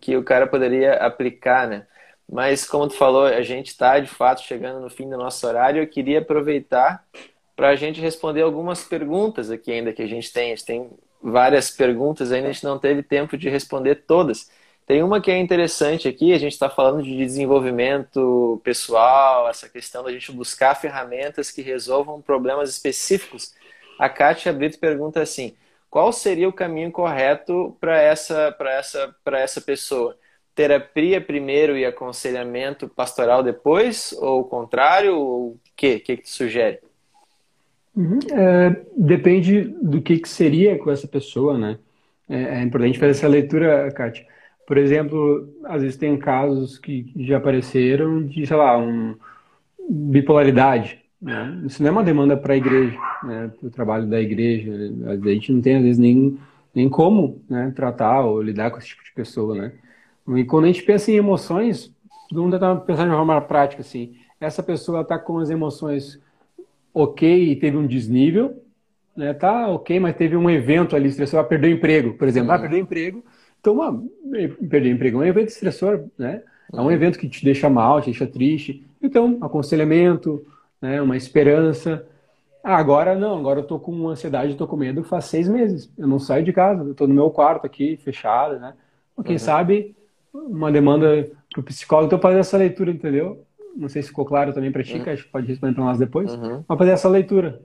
que 0.00 0.16
o 0.16 0.24
cara 0.24 0.46
poderia 0.46 0.94
aplicar, 0.94 1.68
né? 1.68 1.86
Mas 2.30 2.66
como 2.66 2.88
tu 2.88 2.94
falou, 2.94 3.24
a 3.24 3.42
gente 3.42 3.68
está 3.68 4.00
de 4.00 4.08
fato 4.08 4.42
chegando 4.42 4.80
no 4.80 4.90
fim 4.90 5.08
do 5.08 5.16
nosso 5.16 5.46
horário. 5.46 5.80
Eu 5.80 5.86
queria 5.86 6.18
aproveitar 6.18 7.04
para 7.54 7.68
a 7.68 7.76
gente 7.76 8.00
responder 8.00 8.42
algumas 8.42 8.82
perguntas 8.84 9.50
aqui 9.50 9.70
ainda 9.72 9.92
que 9.92 10.02
a 10.02 10.06
gente 10.06 10.32
tem. 10.32 10.52
A 10.52 10.56
gente 10.56 10.64
tem 10.64 10.90
várias 11.22 11.70
perguntas 11.70 12.32
ainda, 12.32 12.48
a 12.48 12.52
gente 12.52 12.64
não 12.64 12.78
teve 12.78 13.02
tempo 13.02 13.36
de 13.38 13.48
responder 13.48 14.04
todas. 14.06 14.50
Tem 14.84 15.02
uma 15.02 15.20
que 15.20 15.30
é 15.30 15.38
interessante 15.38 16.08
aqui, 16.08 16.32
a 16.32 16.38
gente 16.38 16.52
está 16.52 16.68
falando 16.70 17.02
de 17.02 17.14
desenvolvimento 17.14 18.60
pessoal, 18.64 19.48
essa 19.48 19.68
questão 19.68 20.02
da 20.02 20.10
gente 20.10 20.32
buscar 20.32 20.74
ferramentas 20.74 21.50
que 21.50 21.60
resolvam 21.62 22.22
problemas 22.22 22.70
específicos. 22.70 23.52
A 23.98 24.08
Kátia 24.08 24.52
Brito 24.52 24.78
pergunta 24.78 25.20
assim: 25.20 25.54
qual 25.90 26.12
seria 26.12 26.48
o 26.48 26.52
caminho 26.52 26.90
correto 26.92 27.76
para 27.80 28.00
essa, 28.00 28.56
essa, 28.60 29.14
essa 29.32 29.60
pessoa? 29.60 30.16
Terapia 30.54 31.20
primeiro 31.20 31.76
e 31.76 31.84
aconselhamento 31.84 32.88
pastoral 32.88 33.42
depois? 33.42 34.12
Ou 34.18 34.40
o 34.40 34.44
contrário? 34.44 35.16
Ou 35.16 35.48
o 35.50 35.60
quê? 35.76 35.96
O 35.96 36.04
que, 36.04 36.16
que 36.16 36.22
tu 36.24 36.30
sugere? 36.30 36.80
Uhum. 37.96 38.18
É, 38.30 38.76
depende 38.96 39.62
do 39.82 40.00
que, 40.02 40.18
que 40.18 40.28
seria 40.28 40.78
com 40.78 40.90
essa 40.90 41.08
pessoa, 41.08 41.56
né? 41.56 41.78
É, 42.28 42.58
é 42.58 42.62
importante 42.62 42.98
fazer 42.98 43.12
essa 43.12 43.28
leitura, 43.28 43.90
Kátia. 43.92 44.26
Por 44.66 44.76
exemplo, 44.76 45.48
às 45.64 45.80
vezes 45.80 45.96
tem 45.96 46.16
casos 46.18 46.76
que 46.76 47.10
já 47.16 47.38
apareceram 47.38 48.24
de, 48.26 48.46
sei 48.46 48.56
lá, 48.56 48.76
um, 48.76 49.16
bipolaridade. 49.88 51.00
Né? 51.20 51.62
Isso 51.66 51.82
não 51.82 51.88
é 51.88 51.92
uma 51.92 52.04
demanda 52.04 52.36
para 52.36 52.54
a 52.54 52.56
igreja, 52.56 52.96
né? 53.24 53.50
para 53.58 53.66
o 53.66 53.70
trabalho 53.70 54.06
da 54.06 54.20
igreja. 54.20 54.72
A 55.06 55.16
gente 55.30 55.52
não 55.52 55.60
tem, 55.60 55.76
às 55.76 55.82
vezes, 55.82 55.98
nem, 55.98 56.38
nem 56.74 56.88
como 56.88 57.42
né? 57.48 57.72
tratar 57.74 58.24
ou 58.24 58.40
lidar 58.40 58.70
com 58.70 58.78
esse 58.78 58.88
tipo 58.88 59.04
de 59.04 59.12
pessoa. 59.12 59.54
Né? 59.54 59.72
E 60.36 60.44
quando 60.44 60.64
a 60.64 60.68
gente 60.68 60.82
pensa 60.82 61.10
em 61.10 61.16
emoções, 61.16 61.92
todo 62.28 62.42
mundo 62.42 62.54
está 62.54 62.76
pensando 62.76 63.08
de 63.08 63.14
uma 63.14 63.24
forma 63.24 63.40
prática. 63.40 63.80
Assim, 63.80 64.16
essa 64.40 64.62
pessoa 64.62 65.00
está 65.00 65.18
com 65.18 65.38
as 65.38 65.50
emoções 65.50 66.20
ok 66.94 67.50
e 67.50 67.56
teve 67.56 67.76
um 67.76 67.86
desnível, 67.86 68.62
né? 69.16 69.34
tá 69.34 69.68
ok, 69.68 69.98
mas 70.00 70.16
teve 70.16 70.36
um 70.36 70.48
evento 70.48 70.94
ali 70.94 71.08
estressor, 71.08 71.44
perdeu 71.44 71.70
o 71.70 71.74
emprego, 71.74 72.14
por 72.14 72.28
exemplo. 72.28 72.50
Uhum. 72.50 72.54
Ah, 72.54 72.58
perdeu 72.58 72.78
o 72.78 72.82
emprego. 72.82 73.24
Então, 73.60 73.74
uma, 73.74 74.02
perder 74.68 74.90
o 74.90 74.94
emprego 74.94 75.22
é 75.22 75.26
um 75.26 75.28
evento 75.28 75.48
estressor, 75.48 76.04
né? 76.16 76.42
É 76.72 76.76
um 76.76 76.84
uhum. 76.84 76.90
evento 76.90 77.18
que 77.18 77.28
te 77.28 77.44
deixa 77.44 77.68
mal, 77.68 78.00
te 78.00 78.06
deixa 78.06 78.26
triste. 78.26 78.84
Então, 79.02 79.38
aconselhamento, 79.40 80.44
né, 80.80 81.00
uma 81.00 81.16
esperança. 81.16 82.06
Ah, 82.62 82.76
agora 82.76 83.14
não, 83.14 83.38
agora 83.38 83.60
eu 83.60 83.64
tô 83.64 83.78
com 83.78 84.08
ansiedade, 84.08 84.54
tô 84.54 84.66
com 84.66 84.76
medo 84.76 85.02
faz 85.04 85.26
seis 85.26 85.48
meses. 85.48 85.90
Eu 85.96 86.06
não 86.06 86.18
saio 86.18 86.44
de 86.44 86.52
casa, 86.52 86.82
eu 86.82 86.94
tô 86.94 87.06
no 87.06 87.14
meu 87.14 87.30
quarto 87.30 87.66
aqui, 87.66 87.96
fechado, 87.96 88.58
né? 88.58 88.74
Quem 89.24 89.34
uhum. 89.34 89.38
sabe 89.38 89.96
uma 90.32 90.70
demanda 90.70 91.28
pro 91.52 91.62
psicólogo. 91.62 92.06
Então, 92.06 92.20
fazer 92.20 92.38
essa 92.38 92.56
leitura, 92.56 92.90
entendeu? 92.90 93.44
Não 93.76 93.88
sei 93.88 94.02
se 94.02 94.08
ficou 94.08 94.24
claro 94.24 94.52
também 94.52 94.72
para 94.72 94.82
ti, 94.82 94.98
uhum. 94.98 95.12
acho 95.12 95.24
que 95.24 95.30
pode 95.30 95.46
responder 95.46 95.74
para 95.74 95.84
nós 95.84 95.98
depois. 95.98 96.32
Uhum. 96.34 96.64
Mas 96.66 96.78
fazer 96.78 96.90
essa 96.90 97.08
leitura 97.08 97.62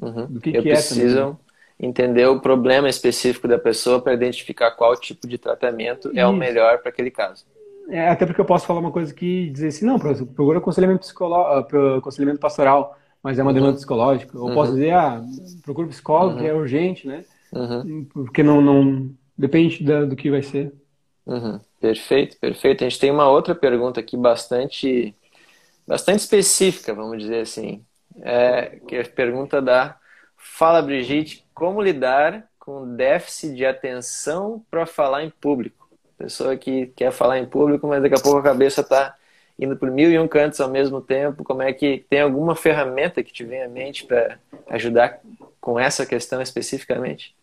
uhum. 0.00 0.26
do 0.26 0.40
que, 0.40 0.52
que 0.52 0.58
é 0.58 0.62
precisam 0.62 1.32
também. 1.32 1.90
entender 1.90 2.26
o 2.26 2.40
problema 2.40 2.88
específico 2.88 3.48
da 3.48 3.58
pessoa 3.58 4.00
para 4.00 4.14
identificar 4.14 4.72
qual 4.72 4.96
tipo 4.96 5.26
de 5.26 5.38
tratamento 5.38 6.08
Isso. 6.08 6.18
é 6.18 6.26
o 6.26 6.32
melhor 6.32 6.78
para 6.78 6.90
aquele 6.90 7.10
caso. 7.10 7.44
É, 7.88 8.08
até 8.08 8.24
porque 8.24 8.40
eu 8.40 8.44
posso 8.44 8.66
falar 8.66 8.80
uma 8.80 8.92
coisa 8.92 9.12
que 9.12 9.50
dizer 9.50 9.68
assim, 9.68 9.84
não, 9.84 9.98
procura 9.98 10.58
aconselhamento, 10.58 11.06
ah, 11.34 11.66
aconselhamento 11.98 12.40
pastoral, 12.40 12.96
mas 13.22 13.38
é 13.38 13.42
uma 13.42 13.50
uhum. 13.50 13.54
demanda 13.54 13.76
psicológica. 13.76 14.38
Ou 14.38 14.48
uhum. 14.48 14.54
posso 14.54 14.72
dizer, 14.72 14.92
ah, 14.92 15.22
procura 15.62 15.88
psicólogo, 15.88 16.38
que 16.38 16.46
é 16.46 16.52
uhum. 16.52 16.60
urgente, 16.60 17.06
né? 17.06 17.24
Uhum. 17.52 18.06
Porque 18.12 18.42
não, 18.42 18.60
não 18.60 19.10
depende 19.36 19.84
da, 19.84 20.04
do 20.04 20.16
que 20.16 20.30
vai 20.30 20.42
ser. 20.42 20.72
Uhum. 21.26 21.60
Perfeito, 21.80 22.38
perfeito. 22.38 22.82
A 22.84 22.88
gente 22.88 23.00
tem 23.00 23.10
uma 23.10 23.28
outra 23.28 23.54
pergunta 23.54 24.00
aqui 24.00 24.16
bastante, 24.16 25.14
bastante 25.86 26.20
específica, 26.20 26.94
vamos 26.94 27.18
dizer 27.18 27.40
assim. 27.40 27.84
É, 28.20 28.80
que 28.86 28.96
é 28.96 29.00
a 29.00 29.08
pergunta 29.08 29.60
da 29.60 29.96
Fala 30.36 30.82
Brigitte, 30.82 31.46
como 31.54 31.80
lidar 31.80 32.46
com 32.58 32.94
déficit 32.94 33.54
de 33.54 33.66
atenção 33.66 34.64
para 34.70 34.86
falar 34.86 35.24
em 35.24 35.30
público? 35.30 35.81
Pessoa 36.22 36.56
que 36.56 36.86
quer 36.94 37.10
falar 37.10 37.40
em 37.40 37.44
público, 37.44 37.88
mas 37.88 38.00
daqui 38.00 38.14
a 38.14 38.22
pouco 38.22 38.38
a 38.38 38.42
cabeça 38.42 38.80
está 38.80 39.12
indo 39.58 39.76
por 39.76 39.90
mil 39.90 40.08
e 40.08 40.16
um 40.16 40.28
cantos 40.28 40.60
ao 40.60 40.70
mesmo 40.70 41.00
tempo. 41.00 41.42
Como 41.42 41.62
é 41.62 41.72
que 41.72 42.04
tem 42.08 42.20
alguma 42.20 42.54
ferramenta 42.54 43.24
que 43.24 43.32
te 43.32 43.42
vem 43.42 43.60
à 43.60 43.68
mente 43.68 44.06
para 44.06 44.38
ajudar 44.70 45.18
com 45.60 45.80
essa 45.80 46.06
questão 46.06 46.40
especificamente? 46.40 47.34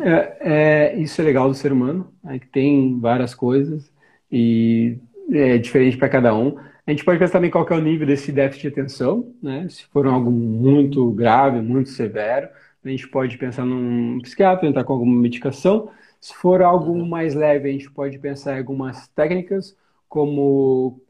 É, 0.00 0.36
é, 0.40 0.96
isso 0.98 1.20
é 1.20 1.24
legal 1.24 1.48
do 1.48 1.54
ser 1.54 1.72
humano, 1.72 2.12
é 2.28 2.38
que 2.38 2.46
tem 2.46 2.96
várias 3.00 3.34
coisas 3.34 3.90
e 4.30 4.96
é 5.32 5.58
diferente 5.58 5.96
para 5.96 6.08
cada 6.08 6.32
um. 6.36 6.58
A 6.86 6.90
gente 6.92 7.04
pode 7.04 7.18
pensar 7.18 7.32
também 7.32 7.50
qual 7.50 7.66
é 7.68 7.74
o 7.74 7.80
nível 7.80 8.06
desse 8.06 8.30
déficit 8.30 8.62
de 8.62 8.68
atenção, 8.68 9.32
né? 9.42 9.66
Se 9.68 9.84
for 9.86 10.06
algo 10.06 10.30
muito 10.30 11.10
grave, 11.10 11.60
muito 11.60 11.90
severo, 11.90 12.48
a 12.84 12.88
gente 12.88 13.08
pode 13.08 13.36
pensar 13.36 13.64
num 13.64 14.20
psiquiatra, 14.20 14.68
tentar 14.68 14.84
com 14.84 14.92
alguma 14.92 15.20
medicação. 15.20 15.90
Se 16.20 16.34
for 16.34 16.62
algo 16.62 16.92
uhum. 16.92 17.06
mais 17.06 17.34
leve, 17.34 17.68
a 17.68 17.72
gente 17.72 17.90
pode 17.90 18.18
pensar 18.18 18.56
em 18.56 18.58
algumas 18.58 19.08
técnicas, 19.08 19.76
como 20.08 21.00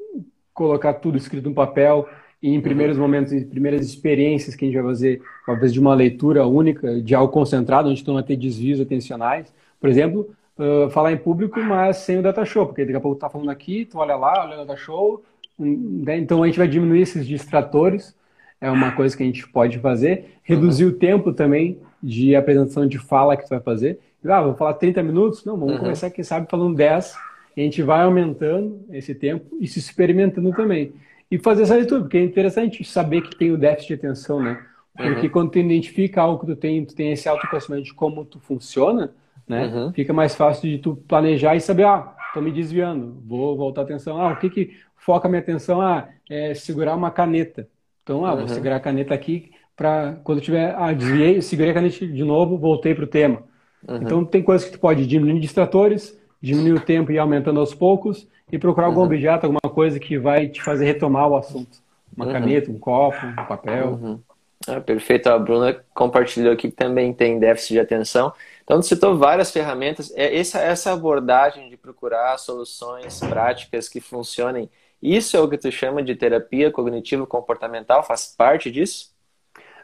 colocar 0.52 0.94
tudo 0.94 1.16
escrito 1.16 1.48
no 1.48 1.54
papel 1.54 2.08
e 2.42 2.50
em 2.50 2.56
uhum. 2.56 2.62
primeiros 2.62 2.98
momentos, 2.98 3.32
em 3.32 3.44
primeiras 3.44 3.86
experiências 3.86 4.54
que 4.54 4.64
a 4.64 4.68
gente 4.68 4.76
vai 4.76 4.84
fazer, 4.84 5.22
talvez 5.46 5.72
de 5.72 5.80
uma 5.80 5.94
leitura 5.94 6.46
única, 6.46 7.00
de 7.00 7.14
algo 7.14 7.32
concentrado, 7.32 7.88
onde 7.88 8.06
não 8.06 8.14
vai 8.14 8.22
ter 8.22 8.36
desvios 8.36 8.80
atencionais. 8.80 9.52
Por 9.80 9.88
exemplo, 9.88 10.30
uh, 10.58 10.90
falar 10.90 11.12
em 11.12 11.16
público, 11.16 11.58
mas 11.60 11.98
sem 11.98 12.18
o 12.18 12.22
data 12.22 12.44
show, 12.44 12.66
porque 12.66 12.84
daqui 12.84 12.96
a 12.96 13.00
pouco 13.00 13.18
tá 13.18 13.30
falando 13.30 13.50
aqui, 13.50 13.84
tu 13.84 13.98
olha 13.98 14.16
lá, 14.16 14.44
olha 14.44 14.56
o 14.56 14.66
data 14.66 14.76
show, 14.76 15.22
né? 15.58 16.18
então 16.18 16.42
a 16.42 16.46
gente 16.46 16.58
vai 16.58 16.68
diminuir 16.68 17.02
esses 17.02 17.26
distratores, 17.26 18.16
é 18.60 18.70
uma 18.70 18.92
coisa 18.92 19.16
que 19.16 19.22
a 19.22 19.26
gente 19.26 19.48
pode 19.48 19.78
fazer. 19.78 20.38
Reduzir 20.42 20.84
uhum. 20.84 20.90
o 20.90 20.94
tempo 20.94 21.32
também 21.32 21.78
de 22.02 22.34
apresentação 22.34 22.86
de 22.86 22.98
fala 22.98 23.36
que 23.36 23.44
tu 23.44 23.50
vai 23.50 23.60
fazer. 23.60 24.00
Ah, 24.26 24.42
vou 24.42 24.54
falar 24.54 24.74
30 24.74 25.02
minutos? 25.02 25.44
Não, 25.44 25.56
vamos 25.56 25.74
uhum. 25.74 25.80
começar, 25.80 26.10
quem 26.10 26.24
sabe, 26.24 26.48
falando 26.50 26.76
10. 26.76 27.14
E 27.56 27.60
a 27.60 27.64
gente 27.64 27.82
vai 27.82 28.02
aumentando 28.02 28.84
esse 28.90 29.14
tempo 29.14 29.56
e 29.60 29.66
se 29.66 29.78
experimentando 29.78 30.52
também. 30.52 30.92
E 31.30 31.38
fazer 31.38 31.62
essa 31.62 31.74
leitura, 31.74 32.00
porque 32.00 32.18
é 32.18 32.22
interessante 32.22 32.82
saber 32.84 33.22
que 33.22 33.36
tem 33.36 33.52
o 33.52 33.58
déficit 33.58 33.88
de 33.88 33.94
atenção, 33.94 34.42
né? 34.42 34.64
Porque 34.96 35.26
uhum. 35.26 35.32
quando 35.32 35.50
tu 35.50 35.58
identifica 35.58 36.22
algo 36.22 36.40
que 36.40 36.46
tu 36.46 36.56
tem, 36.56 36.84
tu 36.84 36.94
tem 36.94 37.12
esse 37.12 37.28
autoconhecimento 37.28 37.84
de 37.84 37.94
como 37.94 38.24
tu 38.24 38.40
funciona, 38.40 39.12
né? 39.46 39.66
Uhum. 39.66 39.92
Fica 39.92 40.12
mais 40.12 40.34
fácil 40.34 40.68
de 40.68 40.78
tu 40.78 40.96
planejar 40.96 41.54
e 41.54 41.60
saber, 41.60 41.84
ah, 41.84 42.16
tô 42.34 42.40
me 42.40 42.50
desviando, 42.50 43.20
vou 43.24 43.56
voltar 43.56 43.82
a 43.82 43.84
atenção. 43.84 44.20
Ah, 44.20 44.32
o 44.32 44.36
que 44.38 44.50
que 44.50 44.76
foca 44.96 45.28
a 45.28 45.30
minha 45.30 45.40
atenção? 45.40 45.80
Ah, 45.80 46.08
é 46.28 46.54
segurar 46.54 46.96
uma 46.96 47.10
caneta. 47.10 47.68
Então, 48.02 48.24
ah, 48.24 48.34
vou 48.34 48.48
segurar 48.48 48.76
a 48.76 48.80
caneta 48.80 49.14
aqui 49.14 49.50
para 49.76 50.18
quando 50.24 50.40
tiver, 50.40 50.74
ah, 50.76 50.92
desviei, 50.92 51.40
segurei 51.40 51.70
a 51.70 51.74
caneta 51.74 52.06
de 52.06 52.24
novo, 52.24 52.58
voltei 52.58 52.94
para 52.94 53.04
o 53.04 53.08
tema. 53.08 53.42
Uhum. 53.86 53.96
Então, 53.96 54.24
tem 54.24 54.42
coisas 54.42 54.66
que 54.66 54.72
tu 54.72 54.80
pode 54.80 55.06
diminuir 55.06 55.40
distratores, 55.40 56.18
diminuir 56.40 56.72
o 56.72 56.80
tempo 56.80 57.10
e 57.10 57.14
ir 57.14 57.18
aumentando 57.18 57.60
aos 57.60 57.74
poucos, 57.74 58.26
e 58.50 58.58
procurar 58.58 58.86
algum 58.86 59.00
uhum. 59.00 59.06
objeto, 59.06 59.44
alguma 59.44 59.72
coisa 59.72 60.00
que 60.00 60.18
vai 60.18 60.48
te 60.48 60.62
fazer 60.62 60.86
retomar 60.86 61.28
o 61.28 61.36
assunto. 61.36 61.78
Uma 62.16 62.26
uhum. 62.26 62.32
caneta, 62.32 62.70
um 62.70 62.78
copo, 62.78 63.26
um 63.26 63.46
papel. 63.46 63.88
Uhum. 63.90 64.20
Ah, 64.66 64.80
perfeito. 64.80 65.28
A 65.28 65.38
Bruna 65.38 65.84
compartilhou 65.94 66.52
aqui 66.52 66.70
que 66.70 66.76
também 66.76 67.12
tem 67.12 67.38
déficit 67.38 67.74
de 67.74 67.80
atenção. 67.80 68.32
Então, 68.64 68.80
citou 68.82 69.16
várias 69.16 69.50
ferramentas. 69.50 70.12
É 70.16 70.36
essa, 70.36 70.58
essa 70.58 70.92
abordagem 70.92 71.68
de 71.68 71.76
procurar 71.76 72.36
soluções 72.38 73.20
práticas 73.20 73.88
que 73.88 74.00
funcionem, 74.00 74.68
isso 75.00 75.36
é 75.36 75.40
o 75.40 75.48
que 75.48 75.56
tu 75.56 75.70
chama 75.70 76.02
de 76.02 76.14
terapia 76.16 76.72
cognitivo-comportamental? 76.72 78.02
Faz 78.02 78.34
parte 78.36 78.70
disso? 78.70 79.12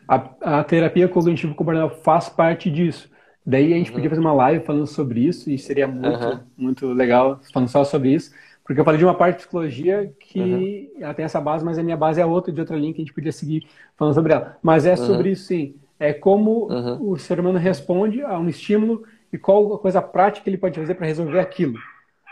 A, 0.09 0.59
a 0.59 0.65
terapia 0.65 1.09
cognitivo-comportamental 1.09 1.97
faz 2.03 2.29
parte 2.29 2.71
disso. 2.71 3.09
Daí 3.47 3.73
a 3.73 3.77
gente 3.77 3.91
uhum. 3.91 3.95
podia 3.95 4.11
fazer 4.11 4.21
uma 4.21 4.33
live 4.33 4.65
falando 4.65 4.87
sobre 4.87 5.21
isso 5.21 5.51
e 5.51 5.59
seria 5.59 5.87
muito, 5.87 6.25
uhum. 6.25 6.41
muito 6.57 6.93
legal 6.93 7.41
falando 7.53 7.69
só 7.69 7.85
sobre 7.85 8.15
isso. 8.15 8.33
Porque 8.65 8.81
eu 8.81 8.85
falei 8.85 8.99
de 8.99 9.05
uma 9.05 9.15
parte 9.15 9.37
de 9.37 9.43
psicologia 9.43 10.11
que 10.19 10.41
uhum. 10.41 10.89
ela 10.99 11.13
tem 11.13 11.25
essa 11.25 11.41
base, 11.41 11.63
mas 11.63 11.79
a 11.79 11.83
minha 11.83 11.97
base 11.97 12.21
é 12.21 12.25
outra, 12.25 12.51
de 12.51 12.59
outra 12.59 12.77
linha 12.77 12.95
que 12.95 13.03
a 13.03 13.05
gente 13.05 13.13
podia 13.13 13.33
seguir 13.33 13.67
falando 13.97 14.15
sobre 14.15 14.33
ela. 14.33 14.57
Mas 14.63 14.87
é 14.87 14.97
sobre 14.97 15.31
isso 15.33 15.45
sim 15.45 15.75
é 15.99 16.13
como 16.13 16.71
uhum. 16.71 17.11
o 17.11 17.19
ser 17.19 17.41
humano 17.41 17.59
responde 17.59 18.23
a 18.23 18.39
um 18.39 18.49
estímulo 18.49 19.05
e 19.33 19.39
qual 19.39 19.75
a 19.75 19.79
coisa 19.79 20.03
prática 20.03 20.49
ele 20.49 20.59
pode 20.59 20.79
fazer 20.79 20.95
para 20.95 21.07
resolver 21.07 21.39
aquilo. 21.39 21.79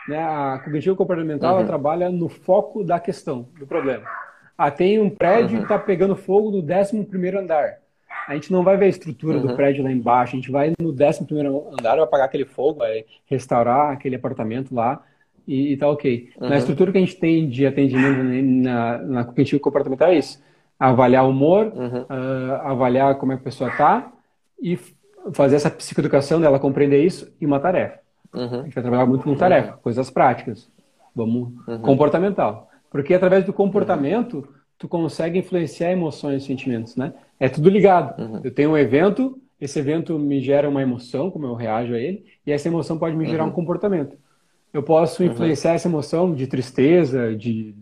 Né? 0.08 0.18
A 0.18 0.60
cognitiva 0.62 0.96
comportamental 0.96 1.58
uhum. 1.58 1.66
trabalha 1.66 2.10
no 2.10 2.28
foco 2.28 2.84
da 2.84 2.98
questão, 2.98 3.48
do 3.58 3.66
problema. 3.66 4.04
Ah, 4.56 4.70
tem 4.70 5.00
um 5.00 5.10
prédio 5.10 5.54
uhum. 5.54 5.56
que 5.58 5.72
está 5.72 5.78
pegando 5.78 6.16
fogo 6.16 6.50
no 6.50 6.58
11 6.58 7.36
andar. 7.36 7.78
A 8.26 8.34
gente 8.34 8.52
não 8.52 8.62
vai 8.62 8.76
ver 8.76 8.86
a 8.86 8.88
estrutura 8.88 9.40
do 9.40 9.48
uhum. 9.48 9.56
prédio 9.56 9.84
lá 9.84 9.90
embaixo, 9.90 10.34
a 10.34 10.36
gente 10.36 10.50
vai 10.50 10.72
no 10.80 10.90
11 10.90 11.04
andar, 11.72 11.96
vai 11.96 12.00
apagar 12.00 12.26
aquele 12.26 12.44
fogo, 12.44 12.78
vai 12.78 13.04
restaurar 13.26 13.92
aquele 13.92 14.16
apartamento 14.16 14.74
lá 14.74 15.02
e, 15.46 15.72
e 15.72 15.76
tá 15.76 15.88
ok. 15.88 16.30
Na 16.38 16.48
uhum. 16.48 16.54
estrutura 16.54 16.92
que 16.92 16.98
a 16.98 17.00
gente 17.00 17.16
tem 17.16 17.48
de 17.48 17.66
atendimento 17.66 18.22
na, 18.62 18.98
na 18.98 19.24
cognitiva 19.24 19.60
comportamental 19.60 20.08
é 20.08 20.18
isso 20.18 20.40
avaliar 20.82 21.24
o 21.24 21.30
humor, 21.30 21.66
uhum. 21.66 22.02
uh, 22.02 22.52
avaliar 22.64 23.14
como 23.14 23.32
é 23.32 23.36
que 23.36 23.42
a 23.42 23.44
pessoa 23.44 23.70
está 23.70 24.12
e 24.60 24.76
fazer 25.32 25.54
essa 25.54 25.70
psicoeducação 25.70 26.40
dela 26.40 26.58
compreender 26.58 27.04
isso 27.04 27.32
e 27.40 27.46
uma 27.46 27.60
tarefa. 27.60 28.00
Uhum. 28.34 28.60
A 28.60 28.62
gente 28.64 28.74
vai 28.74 28.82
trabalhar 28.82 29.06
muito 29.06 29.22
com 29.22 29.36
tarefa, 29.36 29.74
uhum. 29.74 29.78
coisas 29.78 30.10
práticas. 30.10 30.68
Vamos 31.14 31.52
uhum. 31.68 31.78
comportamental. 31.82 32.68
Porque 32.90 33.14
através 33.14 33.44
do 33.44 33.52
comportamento 33.52 34.48
tu 34.76 34.88
consegue 34.88 35.38
influenciar 35.38 35.92
emoções 35.92 36.42
e 36.42 36.46
sentimentos, 36.46 36.96
né? 36.96 37.14
É 37.42 37.48
tudo 37.48 37.68
ligado. 37.68 38.22
Uhum. 38.22 38.40
Eu 38.44 38.52
tenho 38.52 38.70
um 38.70 38.78
evento, 38.78 39.36
esse 39.60 39.76
evento 39.76 40.16
me 40.16 40.40
gera 40.40 40.68
uma 40.68 40.80
emoção, 40.80 41.28
como 41.28 41.44
eu 41.44 41.54
reajo 41.54 41.92
a 41.92 41.98
ele, 41.98 42.24
e 42.46 42.52
essa 42.52 42.68
emoção 42.68 42.96
pode 42.96 43.16
me 43.16 43.26
gerar 43.26 43.42
um 43.42 43.48
uhum. 43.48 43.52
comportamento. 43.52 44.16
Eu 44.72 44.80
posso 44.80 45.24
influenciar 45.24 45.72
essa 45.72 45.88
emoção 45.88 46.32
de 46.32 46.46
tristeza, 46.46 47.34
de 47.34 47.74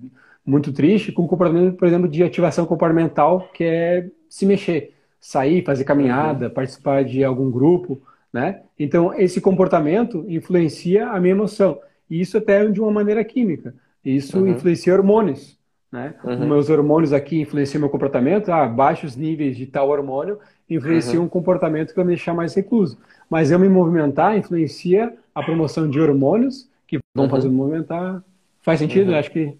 muito 0.46 0.72
triste 0.72 1.12
com 1.12 1.28
comportamento, 1.28 1.76
por 1.76 1.86
exemplo, 1.86 2.08
de 2.08 2.22
ativação 2.22 2.64
comportamental, 2.64 3.50
que 3.52 3.64
é 3.64 4.08
se 4.30 4.46
mexer, 4.46 4.94
sair, 5.20 5.62
fazer 5.62 5.84
caminhada, 5.84 6.46
uhum. 6.46 6.54
participar 6.54 7.04
de 7.04 7.22
algum 7.22 7.50
grupo, 7.50 8.00
né? 8.32 8.62
Então, 8.78 9.12
esse 9.12 9.42
comportamento 9.42 10.24
influencia 10.26 11.06
a 11.08 11.20
minha 11.20 11.32
emoção. 11.32 11.78
E 12.08 12.18
isso 12.18 12.38
até 12.38 12.66
de 12.66 12.80
uma 12.80 12.90
maneira 12.90 13.22
química. 13.22 13.74
Isso 14.02 14.38
uhum. 14.40 14.48
influencia 14.48 14.94
hormônios, 14.94 15.59
né? 15.90 16.14
Uhum. 16.22 16.46
Meus 16.46 16.70
hormônios 16.70 17.12
aqui 17.12 17.40
influenciam 17.40 17.80
meu 17.80 17.90
comportamento, 17.90 18.50
ah, 18.50 18.66
baixos 18.66 19.16
níveis 19.16 19.56
de 19.56 19.66
tal 19.66 19.88
hormônio 19.88 20.38
influenciam 20.68 21.20
uhum. 21.20 21.26
um 21.26 21.28
comportamento 21.28 21.90
que 21.90 21.96
vai 21.96 22.04
me 22.04 22.14
deixar 22.14 22.32
mais 22.32 22.54
recluso. 22.54 22.98
Mas 23.28 23.50
eu 23.50 23.58
me 23.58 23.68
movimentar 23.68 24.36
influencia 24.36 25.12
a 25.34 25.42
promoção 25.42 25.88
de 25.88 26.00
hormônios 26.00 26.68
que 26.86 26.98
vão 27.14 27.24
uhum. 27.24 27.30
fazer 27.30 27.48
me 27.48 27.54
movimentar. 27.54 28.22
Faz 28.62 28.78
sentido? 28.78 29.10
Uhum. 29.10 29.18
Acho 29.18 29.30
que 29.30 29.56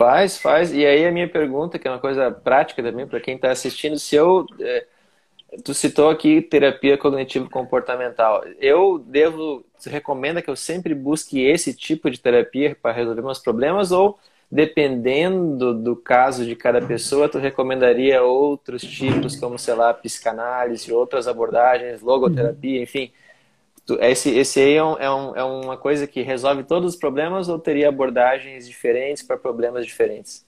Faz, 0.00 0.38
faz. 0.38 0.72
E 0.72 0.86
aí 0.86 1.06
a 1.06 1.12
minha 1.12 1.28
pergunta, 1.28 1.78
que 1.78 1.86
é 1.86 1.90
uma 1.90 1.98
coisa 1.98 2.30
prática 2.30 2.82
também 2.82 3.06
para 3.06 3.20
quem 3.20 3.34
está 3.34 3.50
assistindo, 3.50 3.98
se 3.98 4.16
eu. 4.16 4.46
É, 4.58 4.86
tu 5.62 5.74
citou 5.74 6.08
aqui 6.08 6.40
terapia 6.40 6.96
cognitivo-comportamental. 6.96 8.42
Eu 8.58 8.98
devo. 8.98 9.62
Você 9.76 9.90
recomenda 9.90 10.40
que 10.40 10.48
eu 10.48 10.56
sempre 10.56 10.94
busque 10.94 11.42
esse 11.42 11.74
tipo 11.74 12.10
de 12.10 12.18
terapia 12.18 12.74
para 12.80 12.92
resolver 12.94 13.20
meus 13.20 13.40
problemas 13.40 13.92
ou 13.92 14.18
dependendo 14.50 15.72
do 15.72 15.94
caso 15.94 16.44
de 16.44 16.56
cada 16.56 16.82
pessoa, 16.82 17.28
tu 17.28 17.38
recomendaria 17.38 18.22
outros 18.22 18.82
tipos, 18.82 19.36
como, 19.36 19.56
sei 19.56 19.74
lá, 19.74 19.94
psicanálise, 19.94 20.92
outras 20.92 21.28
abordagens, 21.28 22.02
logoterapia, 22.02 22.82
enfim. 22.82 23.12
Esse, 24.00 24.30
esse 24.36 24.60
aí 24.60 24.74
é, 24.74 24.84
um, 24.84 24.96
é, 24.98 25.14
um, 25.14 25.36
é, 25.36 25.44
uma 25.44 25.76
coisa 25.76 26.06
que 26.06 26.22
resolve 26.22 26.64
todos 26.64 26.94
os 26.94 26.98
problemas 26.98 27.48
ou 27.48 27.58
teria 27.58 27.88
abordagens 27.88 28.66
diferentes 28.68 29.22
para 29.22 29.36
problemas 29.36 29.86
diferentes? 29.86 30.44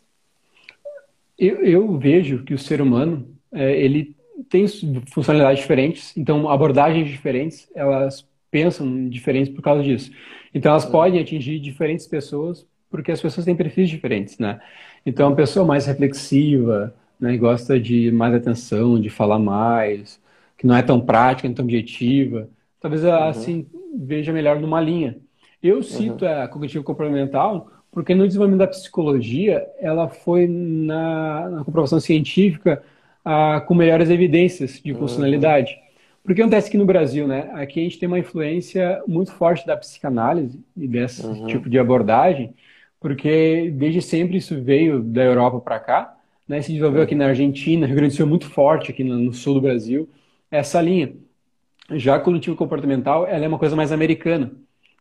Eu, 1.39 1.65
eu, 1.65 1.99
vejo 1.99 2.45
que 2.45 2.55
o 2.55 2.59
ser 2.59 2.81
humano 2.81 3.27
é, 3.53 3.81
ele 3.81 4.17
tem 4.49 4.67
funcionalidades 5.13 5.61
diferentes, 5.61 6.17
então 6.17 6.49
abordagens 6.49 7.09
diferentes, 7.09 7.69
elas 7.75 8.27
pensam 8.51 9.09
diferentes 9.09 9.53
por 9.53 9.63
causa 9.63 9.83
disso. 9.83 10.11
Então 10.55 10.71
elas 10.71 10.85
uhum. 10.85 10.91
podem 10.93 11.21
atingir 11.21 11.59
diferentes 11.59 12.07
pessoas 12.07 12.67
porque 12.93 13.11
as 13.11 13.21
pessoas 13.21 13.45
têm 13.45 13.57
perfis 13.57 13.91
diferentes, 13.91 14.39
né? 14.39 14.61
Então 15.05 15.29
uma 15.29 15.35
pessoa 15.35 15.67
mais 15.67 15.87
reflexiva, 15.87 16.95
né, 17.19 17.37
gosta 17.37 17.81
de 17.81 18.13
mais 18.13 18.35
atenção, 18.35 19.01
de 19.01 19.11
falar 19.11 19.39
mais, 19.41 20.21
que 20.57 20.67
não 20.67 20.77
é 20.77 20.83
tão 20.83 21.01
prática, 21.01 21.49
não 21.49 21.55
tão 21.55 21.65
objetiva, 21.65 22.49
talvez 22.81 23.03
uhum. 23.03 23.15
assim 23.15 23.67
veja 23.97 24.33
melhor 24.33 24.61
numa 24.61 24.81
linha. 24.81 25.17
Eu 25.61 25.83
cito 25.83 26.25
uhum. 26.25 26.43
a 26.43 26.47
cognitivo 26.47 26.85
comportamental 26.85 27.69
porque 27.91 28.15
no 28.15 28.27
desenvolvimento 28.27 28.61
da 28.61 28.67
psicologia 28.67 29.67
ela 29.79 30.09
foi 30.09 30.47
na, 30.47 31.51
na 31.51 31.65
comprovação 31.65 32.01
científica 32.01 32.83
ah, 33.25 33.63
com 33.67 33.75
melhores 33.75 34.11
evidências 34.11 34.81
de 34.83 34.95
funcionalidade. 34.95 35.73
Uhum. 35.73 35.93
Porque 36.25 36.41
acontece 36.41 36.71
que 36.71 36.79
no 36.79 36.87
Brasil, 36.87 37.27
né? 37.27 37.51
Aqui 37.55 37.81
a 37.81 37.83
gente 37.83 37.99
tem 37.99 38.07
uma 38.07 38.19
influência 38.19 39.03
muito 39.07 39.33
forte 39.33 39.67
da 39.67 39.77
psicanálise 39.77 40.61
e 40.77 40.87
desse 40.87 41.27
uhum. 41.27 41.47
tipo 41.47 41.69
de 41.69 41.79
abordagem, 41.79 42.55
porque 43.03 43.71
desde 43.75 44.01
sempre 44.01 44.39
isso 44.39 44.63
veio 44.63 45.03
da 45.03 45.23
Europa 45.23 45.61
para 45.61 45.81
cá, 45.81 46.17
né? 46.49 46.63
Se 46.63 46.69
desenvolveu 46.69 47.03
aqui 47.03 47.15
na 47.15 47.27
Argentina, 47.27 47.87
Rio 47.87 47.97
Grande 47.97 48.15
do 48.15 48.17
Sul 48.17 48.27
é 48.27 48.29
muito 48.29 48.49
forte 48.49 48.93
aqui 48.93 49.03
no, 49.03 49.19
no 49.19 49.33
sul 49.33 49.55
do 49.55 49.61
Brasil, 49.61 50.09
essa 50.51 50.81
linha. 50.81 51.13
Já 51.91 52.15
a 52.15 52.21
cognitivo 52.21 52.57
comportamental, 52.57 53.27
ela 53.27 53.45
é 53.45 53.49
uma 53.49 53.59
coisa 53.59 53.75
mais 53.77 53.91
americana. 53.93 54.53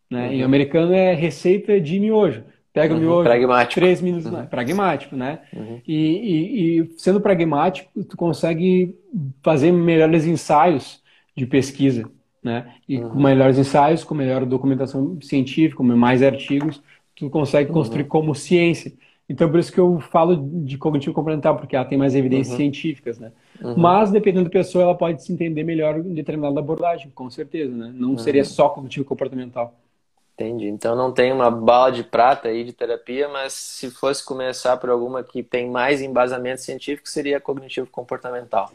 Né? 0.09 0.27
Uhum. 0.27 0.33
Em 0.33 0.43
americano 0.43 0.93
é 0.93 1.13
receita 1.13 1.79
de 1.79 1.99
miojo. 1.99 2.43
Pega 2.73 2.93
uhum. 2.93 2.99
o 2.99 3.03
miojo, 3.03 3.23
pragmático. 3.23 3.81
três 3.81 4.01
minutos, 4.01 4.25
uhum. 4.25 4.45
pragmático, 4.45 5.15
né? 5.15 5.39
Uhum. 5.53 5.81
E, 5.85 5.95
e, 5.95 6.79
e, 6.79 6.89
sendo 6.97 7.19
pragmático, 7.21 7.89
tu 8.05 8.17
consegue 8.17 8.95
fazer 9.43 9.71
melhores 9.71 10.25
ensaios 10.25 11.01
de 11.35 11.45
pesquisa, 11.45 12.09
né? 12.41 12.73
E 12.87 12.97
com 12.97 13.07
uhum. 13.07 13.23
melhores 13.23 13.57
ensaios, 13.57 14.03
com 14.03 14.15
melhor 14.15 14.45
documentação 14.45 15.17
científica, 15.21 15.77
com 15.77 15.83
mais 15.83 16.23
artigos, 16.23 16.81
consegue 17.29 17.69
uhum. 17.69 17.75
construir 17.75 18.05
como 18.05 18.33
ciência. 18.35 18.93
Então, 19.29 19.49
por 19.49 19.59
isso 19.59 19.71
que 19.71 19.79
eu 19.79 19.99
falo 19.99 20.35
de 20.65 20.77
cognitivo 20.77 21.15
comportamental, 21.15 21.55
porque 21.55 21.75
ela 21.75 21.85
tem 21.85 21.97
mais 21.97 22.15
evidências 22.15 22.57
científicas, 22.57 23.17
né? 23.17 23.31
Uhum. 23.61 23.75
Mas, 23.77 24.11
dependendo 24.11 24.45
da 24.45 24.49
pessoa, 24.49 24.83
ela 24.83 24.95
pode 24.95 25.23
se 25.23 25.31
entender 25.31 25.63
melhor 25.63 25.99
em 25.99 26.13
determinada 26.13 26.59
abordagem, 26.59 27.09
com 27.15 27.29
certeza, 27.29 27.73
né? 27.73 27.93
Não 27.95 28.11
uhum. 28.11 28.17
seria 28.17 28.43
só 28.43 28.67
cognitivo 28.67 29.05
comportamental. 29.05 29.73
Entendi. 30.33 30.67
Então 30.67 30.95
não 30.95 31.11
tem 31.11 31.31
uma 31.31 31.51
bala 31.51 31.91
de 31.91 32.03
prata 32.03 32.47
aí 32.47 32.63
de 32.63 32.73
terapia, 32.73 33.29
mas 33.29 33.53
se 33.53 33.91
fosse 33.91 34.25
começar 34.25 34.75
por 34.77 34.89
alguma 34.89 35.23
que 35.23 35.43
tem 35.43 35.69
mais 35.69 36.01
embasamento 36.01 36.61
científico, 36.61 37.07
seria 37.07 37.39
cognitivo 37.39 37.87
comportamental. 37.87 38.71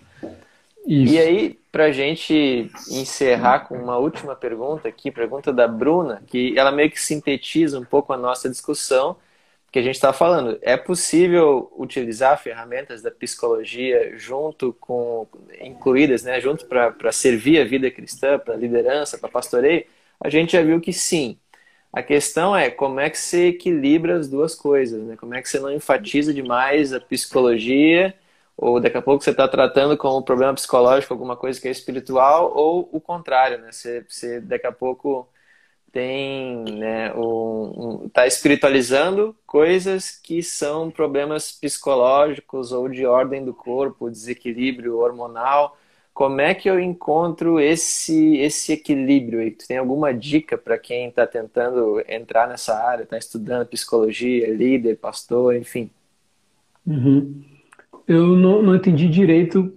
Isso. 0.87 1.15
E 1.15 1.19
aí, 1.19 1.59
para 1.73 1.87
a 1.87 1.93
gente 1.93 2.71
encerrar 2.91 3.61
com 3.61 3.77
uma 3.77 3.99
última 3.99 4.37
pergunta 4.37 4.89
aqui, 4.89 5.11
pergunta 5.11 5.53
da 5.53 5.67
Bruna, 5.67 6.23
que 6.27 6.57
ela 6.59 6.71
meio 6.71 6.91
que 6.91 7.01
sintetiza 7.01 7.79
um 7.79 7.85
pouco 7.85 8.13
a 8.13 8.17
nossa 8.17 8.49
discussão, 8.49 9.17
que 9.73 9.81
a 9.81 9.83
gente 9.83 9.97
está 9.97 10.13
falando. 10.13 10.59
É 10.63 10.77
possível 10.77 11.71
utilizar 11.77 12.41
ferramentas 12.41 13.03
da 13.03 13.11
psicologia 13.11 14.17
junto 14.17 14.73
com 14.75 15.27
incluídas, 15.61 16.23
né, 16.23 16.41
junto 16.41 16.67
para 16.67 17.13
servir 17.13 17.61
a 17.61 17.65
vida 17.65 17.91
cristã, 17.91 18.39
para 18.39 18.57
liderança, 18.57 19.19
para 19.19 19.29
pastoreio? 19.29 19.85
A 20.21 20.31
gente 20.31 20.53
já 20.53 20.63
viu 20.63 20.81
que 20.81 20.93
sim. 20.93 21.37
A 21.93 22.03
questão 22.03 22.57
é 22.57 22.71
como 22.71 23.01
é 23.01 23.11
que 23.11 23.19
você 23.19 23.49
equilibra 23.49 24.17
as 24.19 24.29
duas 24.29 24.55
coisas, 24.55 25.03
né? 25.03 25.17
Como 25.17 25.35
é 25.35 25.43
que 25.43 25.49
você 25.49 25.59
não 25.59 25.73
enfatiza 25.73 26.33
demais 26.33 26.93
a 26.93 27.01
psicologia 27.01 28.15
ou 28.57 28.81
daqui 28.81 28.97
a 28.97 29.03
pouco 29.03 29.23
você 29.23 29.31
está 29.31 29.47
tratando 29.47 29.97
como 29.97 30.19
um 30.19 30.23
problema 30.23 30.55
psicológico 30.55 31.13
alguma 31.13 31.37
coisa 31.37 31.61
que 31.61 31.69
é 31.69 31.71
espiritual 31.71 32.53
ou 32.57 32.89
o 32.91 33.01
contrário, 33.01 33.59
né? 33.59 33.71
Você, 33.71 34.05
você 34.09 34.41
daqui 34.41 34.67
a 34.67 34.73
pouco 34.73 35.29
tem 35.93 36.65
né, 36.79 37.13
um, 37.15 38.03
um, 38.05 38.09
tá 38.09 38.27
espiritualizando 38.27 39.37
coisas 39.47 40.11
que 40.11 40.43
são 40.43 40.91
problemas 40.91 41.53
psicológicos 41.53 42.73
ou 42.73 42.89
de 42.89 43.07
ordem 43.07 43.45
do 43.45 43.55
corpo, 43.55 44.11
desequilíbrio 44.11 44.99
hormonal. 44.99 45.79
Como 46.13 46.41
é 46.41 46.55
que 46.55 46.69
eu 46.69 46.81
encontro 46.81 47.61
esse 47.61 48.37
esse 48.39 48.73
equilíbrio 48.73 49.41
aí? 49.41 49.51
Tu 49.51 49.67
tem 49.69 49.79
alguma 49.79 50.13
dica 50.15 50.59
para 50.59 50.79
quem 50.79 51.09
está 51.09 51.27
tentando 51.27 52.03
entrar 52.09 52.49
nessa 52.49 52.75
área, 52.75 53.05
está 53.05 53.19
estudando 53.19 53.67
psicologia, 53.67 54.53
líder, 54.53 54.97
pastor, 54.97 55.57
enfim? 55.57 55.91
Uhum. 56.87 57.56
Eu 58.07 58.27
não, 58.37 58.63
não 58.63 58.75
entendi 58.77 59.09
direito 59.09 59.73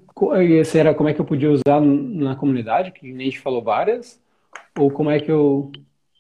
se 0.66 0.78
era 0.78 0.94
como 0.94 1.10
é 1.10 1.14
que 1.14 1.22
eu 1.22 1.26
podia 1.26 1.50
usar 1.50 1.80
na 1.82 2.36
comunidade, 2.36 2.92
que 2.92 3.10
a 3.10 3.18
gente 3.18 3.40
falou 3.40 3.62
várias, 3.62 4.20
Ou 4.78 4.92
como 4.92 5.10
é 5.10 5.20
que 5.20 5.32
eu. 5.32 5.72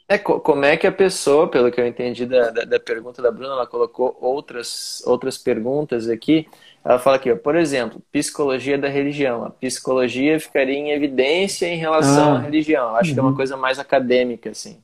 É, 0.08 0.18
como 0.18 0.66
é 0.66 0.76
que 0.76 0.88
a 0.88 0.92
pessoa, 0.92 1.48
pelo 1.48 1.72
que 1.72 1.80
eu 1.80 1.86
entendi 1.86 2.26
da, 2.26 2.50
da, 2.50 2.64
da, 2.64 2.80
pergunta 2.80 3.22
da 3.22 3.30
Bruna, 3.30 3.54
ela 3.54 3.68
colocou 3.68 4.18
outras, 4.20 5.04
outras 5.06 5.38
perguntas 5.38 6.10
aqui. 6.10 6.48
Ela 6.84 6.98
fala 6.98 7.18
aqui, 7.18 7.32
ó, 7.32 7.36
por 7.36 7.56
exemplo, 7.56 8.02
psicologia 8.12 8.76
da 8.76 8.88
religião. 8.88 9.44
A 9.44 9.52
psicologia 9.52 10.40
ficaria 10.40 10.76
em 10.76 10.90
evidência 10.90 11.68
em 11.68 11.78
relação 11.78 12.34
ah, 12.34 12.38
à 12.38 12.40
religião. 12.40 12.96
Acho 12.96 13.10
uhum. 13.10 13.14
que 13.14 13.20
é 13.20 13.22
uma 13.22 13.30
uhum. 13.30 13.36
coisa 13.36 13.56
mais 13.56 13.78
acadêmica, 13.78 14.50
assim. 14.50 14.80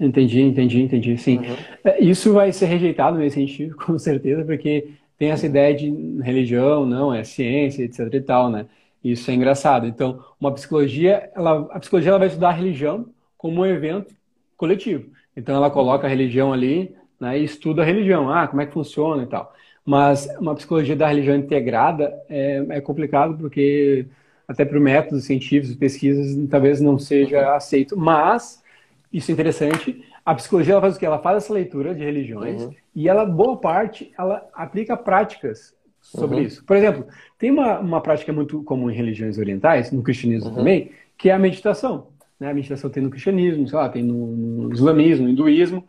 Entendi, 0.00 0.42
entendi, 0.42 0.82
entendi, 0.82 1.16
sim. 1.16 1.38
Uhum. 1.38 1.56
É, 1.84 2.02
isso 2.02 2.32
vai 2.32 2.52
ser 2.52 2.66
rejeitado 2.66 3.18
nesse 3.18 3.36
sentido, 3.36 3.76
com 3.86 3.96
certeza, 3.98 4.44
porque 4.44 4.88
tem 5.18 5.30
essa 5.30 5.46
ideia 5.46 5.74
de 5.74 5.90
religião, 6.20 6.84
não, 6.86 7.12
é 7.12 7.24
ciência, 7.24 7.82
etc 7.84 8.12
e 8.12 8.20
tal, 8.20 8.50
né? 8.50 8.66
Isso 9.02 9.30
é 9.30 9.34
engraçado. 9.34 9.86
Então, 9.86 10.22
uma 10.40 10.52
psicologia, 10.52 11.30
ela, 11.34 11.68
a 11.70 11.78
psicologia 11.78 12.10
ela 12.10 12.18
vai 12.18 12.28
estudar 12.28 12.48
a 12.48 12.52
religião 12.52 13.08
como 13.38 13.60
um 13.60 13.66
evento 13.66 14.14
coletivo. 14.56 15.10
Então, 15.36 15.54
ela 15.54 15.70
coloca 15.70 16.06
a 16.06 16.10
religião 16.10 16.52
ali 16.52 16.94
né, 17.20 17.38
e 17.38 17.44
estuda 17.44 17.82
a 17.82 17.84
religião. 17.84 18.30
Ah, 18.30 18.48
como 18.48 18.62
é 18.62 18.66
que 18.66 18.72
funciona 18.72 19.22
e 19.22 19.26
tal. 19.26 19.54
Mas 19.84 20.28
uma 20.40 20.54
psicologia 20.54 20.96
da 20.96 21.06
religião 21.06 21.36
integrada 21.36 22.12
é, 22.28 22.64
é 22.70 22.80
complicado 22.80 23.36
porque 23.38 24.06
até 24.48 24.64
para 24.64 24.78
métodos 24.78 25.24
científicos, 25.24 25.76
pesquisas, 25.76 26.36
talvez 26.48 26.80
não 26.80 26.98
seja 26.98 27.54
aceito. 27.54 27.96
Mas, 27.96 28.62
isso 29.12 29.30
é 29.30 29.34
interessante, 29.34 30.04
a 30.26 30.34
psicologia 30.34 30.74
ela 30.74 30.80
faz 30.80 30.96
o 30.96 30.98
quê? 30.98 31.06
Ela 31.06 31.20
faz 31.20 31.36
essa 31.36 31.54
leitura 31.54 31.94
de 31.94 32.04
religiões 32.04 32.64
uhum. 32.64 32.74
e 32.92 33.08
ela, 33.08 33.24
boa 33.24 33.56
parte, 33.58 34.12
ela 34.18 34.44
aplica 34.52 34.96
práticas 34.96 35.72
sobre 36.00 36.38
uhum. 36.38 36.42
isso. 36.42 36.64
Por 36.64 36.76
exemplo, 36.76 37.06
tem 37.38 37.52
uma, 37.52 37.78
uma 37.78 38.00
prática 38.00 38.32
muito 38.32 38.60
comum 38.64 38.90
em 38.90 38.94
religiões 38.94 39.38
orientais, 39.38 39.92
no 39.92 40.02
cristianismo 40.02 40.50
uhum. 40.50 40.56
também, 40.56 40.90
que 41.16 41.30
é 41.30 41.32
a 41.32 41.38
meditação. 41.38 42.08
Né? 42.40 42.50
A 42.50 42.54
meditação 42.54 42.90
tem 42.90 43.04
no 43.04 43.08
cristianismo, 43.08 43.68
sei 43.68 43.78
lá, 43.78 43.88
tem 43.88 44.02
no, 44.02 44.26
no 44.26 44.72
islamismo, 44.72 45.26
no 45.26 45.30
hinduísmo, 45.30 45.84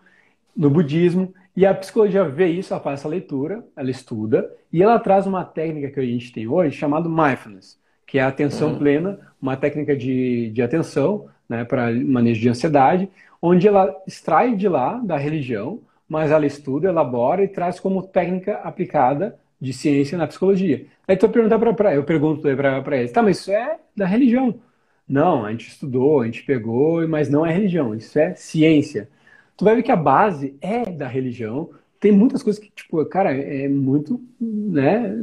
no 0.56 0.70
budismo. 0.70 1.34
E 1.56 1.66
a 1.66 1.74
psicologia 1.74 2.24
vê 2.24 2.46
isso, 2.46 2.72
ela 2.72 2.84
faz 2.84 3.00
essa 3.00 3.10
leitura, 3.10 3.66
ela 3.76 3.90
estuda, 3.90 4.48
e 4.72 4.84
ela 4.84 5.00
traz 5.00 5.26
uma 5.26 5.44
técnica 5.44 5.90
que 5.90 6.00
a 6.00 6.06
gente 6.06 6.32
tem 6.32 6.48
hoje 6.48 6.78
chamada 6.78 7.10
mindfulness, 7.10 7.80
que 8.06 8.20
é 8.20 8.22
a 8.22 8.28
atenção 8.28 8.74
uhum. 8.74 8.78
plena, 8.78 9.20
uma 9.42 9.58
técnica 9.58 9.96
de, 9.96 10.52
de 10.52 10.62
atenção 10.62 11.28
né, 11.50 11.64
para 11.64 11.92
manejo 11.92 12.40
de 12.40 12.50
ansiedade, 12.50 13.10
onde 13.42 13.68
ela 13.68 13.96
extrai 14.08 14.56
de 14.56 14.68
lá, 14.68 14.98
da 14.98 15.18
religião, 15.18 15.82
mas 16.08 16.32
ela 16.32 16.46
estuda, 16.46 16.88
elabora 16.88 17.44
e 17.44 17.48
traz 17.48 17.80
como 17.80 18.04
técnica 18.04 18.56
aplicada 18.58 19.38
de 19.60 19.74
ciência 19.74 20.18
na 20.18 20.28
psicologia. 20.28 20.86
Aí 21.08 21.18
tu 21.18 21.28
perguntar 21.30 21.60
para 21.60 21.96
eu 21.96 22.04
pergunto 22.04 22.42
para 22.42 22.98
eles, 22.98 23.12
tá, 23.12 23.22
mas 23.22 23.40
isso 23.40 23.52
é 23.52 23.78
da 23.96 24.06
religião? 24.06 24.56
Não, 25.08 25.46
a 25.46 25.52
gente 25.52 25.70
estudou, 25.70 26.22
a 26.22 26.26
gente 26.26 26.44
pegou, 26.44 27.08
mas 27.08 27.30
não 27.30 27.46
é 27.46 27.52
religião, 27.54 27.96
isso 27.96 28.20
é 28.20 28.36
ciência. 28.36 29.10
Tu 29.56 29.66
vai 29.66 29.76
ver 29.76 29.84
que 29.84 29.92
a 29.92 29.96
base 29.96 30.56
é 30.62 30.86
da 30.86 31.08
religião. 31.08 31.70
Tem 32.00 32.12
muitas 32.12 32.44
coisas 32.44 32.62
que, 32.62 32.70
tipo, 32.70 33.04
cara, 33.06 33.32
é 33.36 33.68
muito, 33.68 34.22
né, 34.40 35.16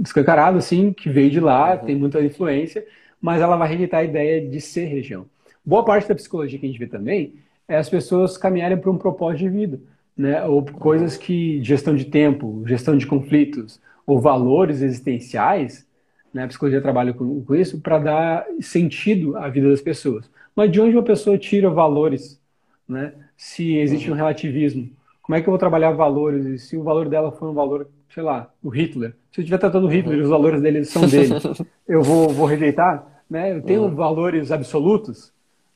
escancarado, 0.00 0.56
assim, 0.56 0.92
que 0.92 1.10
veio 1.10 1.30
de 1.30 1.40
lá, 1.40 1.74
uhum. 1.74 1.84
tem 1.84 1.96
muita 1.96 2.22
influência, 2.22 2.86
mas 3.20 3.42
ela 3.42 3.56
vai 3.56 3.68
rejeitar 3.68 4.00
a 4.00 4.04
ideia 4.04 4.48
de 4.48 4.60
ser 4.60 4.86
religião. 4.86 5.26
Boa 5.64 5.84
parte 5.84 6.08
da 6.08 6.14
psicologia 6.14 6.58
que 6.58 6.66
a 6.66 6.68
gente 6.68 6.78
vê 6.78 6.86
também 6.86 7.34
é 7.68 7.76
as 7.76 7.88
pessoas 7.88 8.36
caminharem 8.36 8.76
para 8.76 8.90
um 8.90 8.98
propósito 8.98 9.40
de 9.40 9.48
vida, 9.48 9.80
né? 10.16 10.44
Ou 10.44 10.64
coisas 10.64 11.16
que 11.16 11.62
gestão 11.62 11.94
de 11.94 12.06
tempo, 12.06 12.62
gestão 12.66 12.96
de 12.96 13.06
conflitos, 13.06 13.80
ou 14.06 14.20
valores 14.20 14.82
existenciais, 14.82 15.86
né? 16.34 16.44
A 16.44 16.48
psicologia 16.48 16.82
trabalha 16.82 17.12
com, 17.12 17.44
com 17.44 17.54
isso 17.54 17.80
para 17.80 17.98
dar 17.98 18.46
sentido 18.60 19.36
à 19.36 19.48
vida 19.48 19.68
das 19.68 19.80
pessoas. 19.80 20.28
Mas 20.54 20.70
de 20.70 20.80
onde 20.80 20.96
uma 20.96 21.02
pessoa 21.02 21.38
tira 21.38 21.70
valores, 21.70 22.40
né? 22.88 23.12
Se 23.36 23.76
existe 23.76 24.10
um 24.10 24.14
relativismo, 24.14 24.90
como 25.22 25.36
é 25.36 25.40
que 25.40 25.48
eu 25.48 25.52
vou 25.52 25.58
trabalhar 25.58 25.92
valores? 25.92 26.44
E 26.44 26.58
se 26.58 26.76
o 26.76 26.82
valor 26.82 27.08
dela 27.08 27.30
for 27.30 27.48
um 27.48 27.54
valor, 27.54 27.88
sei 28.12 28.22
lá, 28.22 28.52
o 28.62 28.68
Hitler. 28.68 29.14
Se 29.30 29.40
eu 29.40 29.42
estiver 29.42 29.58
tratando 29.58 29.86
o 29.86 29.90
Hitler 29.90 30.18
e 30.18 30.22
os 30.22 30.28
valores 30.28 30.60
dele 30.60 30.84
são 30.84 31.06
dele, 31.06 31.34
eu 31.88 32.02
vou, 32.02 32.28
vou 32.28 32.46
rejeitar? 32.46 33.22
Né? 33.30 33.56
Eu 33.56 33.62
tenho 33.62 33.82
uhum. 33.82 33.94
valores 33.94 34.50
absolutos, 34.50 35.32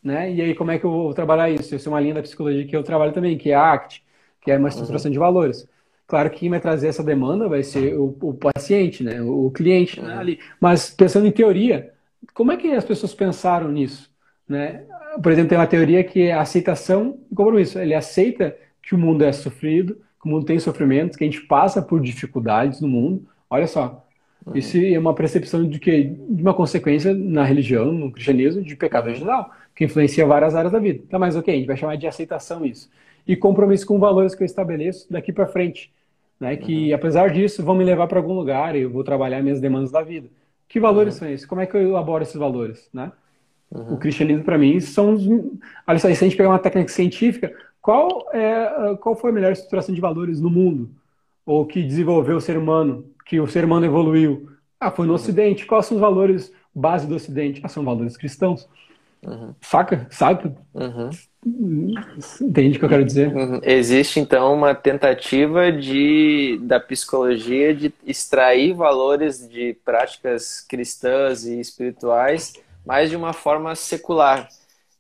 né? 0.06 0.32
E 0.32 0.40
aí, 0.40 0.54
como 0.54 0.70
é 0.70 0.78
que 0.78 0.84
eu 0.84 0.90
vou 0.90 1.12
trabalhar 1.12 1.50
isso? 1.50 1.74
Isso 1.74 1.88
é 1.88 1.92
uma 1.92 2.00
linha 2.00 2.14
da 2.14 2.22
psicologia 2.22 2.64
que 2.64 2.76
eu 2.76 2.84
trabalho 2.84 3.12
também, 3.12 3.36
que 3.36 3.50
é 3.50 3.54
a 3.54 3.72
ACT, 3.72 4.02
que 4.40 4.52
é 4.52 4.56
uma 4.56 4.68
estruturação 4.68 5.08
uhum. 5.08 5.12
de 5.12 5.18
valores. 5.18 5.68
Claro 6.06 6.30
que 6.30 6.38
quem 6.38 6.50
vai 6.50 6.60
trazer 6.60 6.86
essa 6.86 7.02
demanda 7.02 7.48
vai 7.48 7.64
ser 7.64 7.98
o, 7.98 8.16
o 8.22 8.34
paciente, 8.34 9.02
né? 9.02 9.20
o 9.20 9.50
cliente 9.50 10.00
né? 10.00 10.08
uhum. 10.08 10.14
né? 10.14 10.20
ali. 10.20 10.40
Mas 10.60 10.90
pensando 10.90 11.26
em 11.26 11.32
teoria, 11.32 11.92
como 12.32 12.52
é 12.52 12.56
que 12.56 12.70
as 12.70 12.84
pessoas 12.84 13.12
pensaram 13.12 13.68
nisso? 13.68 14.08
Né? 14.48 14.84
Por 15.20 15.32
exemplo, 15.32 15.48
tem 15.48 15.58
uma 15.58 15.66
teoria 15.66 16.04
que 16.04 16.22
é 16.22 16.32
aceitação 16.32 17.18
e 17.30 17.34
compromisso. 17.34 17.76
Ele 17.76 17.92
aceita 17.92 18.56
que 18.80 18.94
o 18.94 18.98
mundo 18.98 19.24
é 19.24 19.32
sofrido, 19.32 19.96
que 20.22 20.28
o 20.28 20.28
mundo 20.28 20.46
tem 20.46 20.60
sofrimentos, 20.60 21.16
que 21.16 21.24
a 21.24 21.26
gente 21.26 21.40
passa 21.40 21.82
por 21.82 22.00
dificuldades 22.00 22.80
no 22.80 22.86
mundo. 22.86 23.28
Olha 23.50 23.66
só, 23.66 24.05
uhum. 24.46 24.56
isso 24.56 24.76
é 24.78 24.98
uma 24.98 25.14
percepção 25.14 25.68
de 25.68 25.78
que 25.78 26.04
de 26.04 26.42
uma 26.42 26.54
consequência 26.54 27.12
na 27.14 27.44
religião, 27.44 27.92
no 27.92 28.10
cristianismo, 28.10 28.62
de 28.62 28.76
pecado 28.76 29.08
original 29.08 29.50
que 29.74 29.84
influencia 29.84 30.26
várias 30.26 30.54
áreas 30.54 30.72
da 30.72 30.78
vida. 30.78 31.04
Tá, 31.08 31.18
mas 31.18 31.36
ok, 31.36 31.52
a 31.52 31.56
gente 31.56 31.66
vai 31.66 31.76
chamar 31.76 31.96
de 31.96 32.06
aceitação 32.06 32.64
isso. 32.64 32.90
E 33.26 33.36
compromisso 33.36 33.86
com 33.86 33.98
valores 33.98 34.34
que 34.34 34.42
eu 34.42 34.46
estabeleço 34.46 35.12
daqui 35.12 35.32
para 35.32 35.46
frente. 35.46 35.92
Né, 36.38 36.54
que, 36.54 36.90
uhum. 36.90 36.94
apesar 36.94 37.30
disso, 37.30 37.62
vão 37.62 37.74
me 37.74 37.84
levar 37.84 38.06
para 38.06 38.18
algum 38.18 38.34
lugar 38.34 38.76
e 38.76 38.82
eu 38.82 38.90
vou 38.90 39.02
trabalhar 39.02 39.42
minhas 39.42 39.60
demandas 39.60 39.90
da 39.90 40.02
vida. 40.02 40.28
Que 40.68 40.78
valores 40.78 41.14
uhum. 41.14 41.20
são 41.20 41.28
esses? 41.30 41.46
Como 41.46 41.60
é 41.60 41.66
que 41.66 41.74
eu 41.74 41.80
elaboro 41.80 42.22
esses 42.22 42.36
valores? 42.36 42.90
Né? 42.92 43.10
Uhum. 43.70 43.94
O 43.94 43.96
cristianismo, 43.98 44.44
para 44.44 44.58
mim, 44.58 44.78
são 44.80 45.14
os. 45.14 45.26
Olha 45.86 45.98
só, 45.98 46.08
se 46.08 46.24
a 46.24 46.28
gente 46.28 46.36
pegar 46.36 46.50
uma 46.50 46.58
técnica 46.58 46.92
científica, 46.92 47.54
qual, 47.80 48.28
é, 48.34 48.96
qual 49.00 49.14
foi 49.14 49.30
a 49.30 49.32
melhor 49.32 49.52
estruturação 49.52 49.94
de 49.94 50.00
valores 50.00 50.40
no 50.40 50.50
mundo? 50.50 50.90
Ou 51.44 51.64
que 51.64 51.82
desenvolveu 51.82 52.36
o 52.36 52.40
ser 52.40 52.58
humano? 52.58 53.04
Que 53.26 53.40
o 53.40 53.46
ser 53.46 53.64
humano 53.64 53.84
evoluiu? 53.84 54.48
Ah, 54.80 54.90
foi 54.90 55.06
no 55.06 55.12
uhum. 55.12 55.16
Ocidente. 55.16 55.66
Quais 55.66 55.86
são 55.86 55.96
os 55.96 56.00
valores 56.00 56.52
base 56.74 57.06
do 57.06 57.14
Ocidente? 57.14 57.60
Ah, 57.62 57.68
são 57.68 57.84
valores 57.84 58.16
cristãos. 58.16 58.68
Uhum. 59.22 59.54
Saca? 59.60 60.06
Sabe? 60.10 60.54
Uhum. 60.72 61.10
Entende 62.40 62.76
o 62.76 62.78
que 62.78 62.84
eu 62.84 62.88
quero 62.88 63.04
dizer? 63.04 63.34
Uhum. 63.34 63.60
Existe 63.62 64.20
então 64.20 64.54
uma 64.54 64.74
tentativa 64.74 65.70
de 65.70 66.58
da 66.62 66.80
psicologia 66.80 67.74
de 67.74 67.92
extrair 68.04 68.72
valores 68.72 69.48
de 69.48 69.76
práticas 69.84 70.60
cristãs 70.60 71.44
e 71.44 71.60
espirituais, 71.60 72.52
mas 72.84 73.10
de 73.10 73.16
uma 73.16 73.32
forma 73.32 73.74
secular 73.74 74.48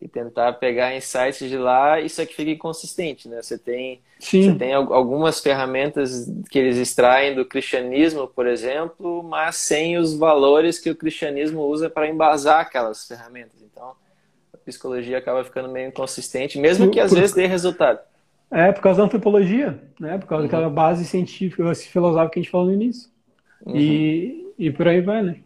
e 0.00 0.06
tentar 0.06 0.52
pegar 0.54 0.94
insights 0.94 1.48
de 1.48 1.56
lá, 1.56 2.00
isso 2.00 2.20
aqui 2.20 2.34
fica 2.34 2.50
inconsistente, 2.50 3.28
né? 3.28 3.40
Você 3.40 3.56
tem, 3.56 4.00
Sim. 4.18 4.52
você 4.52 4.58
tem 4.58 4.74
algumas 4.74 5.40
ferramentas 5.40 6.30
que 6.50 6.58
eles 6.58 6.76
extraem 6.76 7.34
do 7.34 7.46
cristianismo, 7.46 8.26
por 8.28 8.46
exemplo, 8.46 9.22
mas 9.22 9.56
sem 9.56 9.96
os 9.96 10.16
valores 10.16 10.78
que 10.78 10.90
o 10.90 10.96
cristianismo 10.96 11.62
usa 11.62 11.88
para 11.88 12.08
embasar 12.08 12.60
aquelas 12.60 13.06
ferramentas. 13.06 13.62
Então, 13.62 13.92
psicologia 14.66 15.16
acaba 15.18 15.44
ficando 15.44 15.68
meio 15.68 15.88
inconsistente, 15.88 16.58
mesmo 16.58 16.90
que 16.90 17.00
às 17.00 17.10
por, 17.10 17.20
vezes 17.20 17.34
dê 17.34 17.46
resultado. 17.46 18.00
É, 18.50 18.72
por 18.72 18.82
causa 18.82 18.98
da 18.98 19.04
antropologia, 19.04 19.80
né? 19.98 20.18
Por 20.18 20.26
causa 20.26 20.44
uhum. 20.44 20.50
daquela 20.50 20.68
base 20.68 21.04
científica, 21.04 21.74
filosófica 21.74 22.32
que 22.32 22.38
a 22.40 22.42
gente 22.42 22.50
falou 22.50 22.66
no 22.66 22.74
início. 22.74 23.08
Uhum. 23.64 23.76
E, 23.76 24.52
e 24.58 24.70
por 24.70 24.86
aí 24.88 25.00
vai, 25.00 25.22
né? 25.22 25.36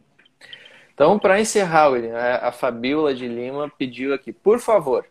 Então, 1.01 1.19
para 1.19 1.41
encerrar, 1.41 1.89
William, 1.89 2.15
a 2.15 2.53
Fabiola 2.53 3.15
de 3.15 3.27
Lima 3.27 3.73
pediu 3.79 4.13
aqui, 4.13 4.35
por 4.35 4.61
favor, 4.61 5.07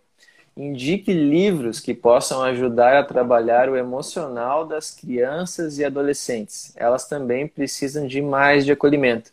indique 0.56 1.12
livros 1.12 1.80
que 1.80 1.96
possam 1.96 2.44
ajudar 2.44 2.96
a 2.96 3.04
trabalhar 3.04 3.68
o 3.68 3.76
emocional 3.76 4.68
das 4.68 4.92
crianças 4.92 5.80
e 5.80 5.84
adolescentes. 5.84 6.72
Elas 6.76 7.08
também 7.08 7.48
precisam 7.48 8.06
de 8.06 8.22
mais 8.22 8.66
de 8.66 8.72
acolhimento. 8.72 9.32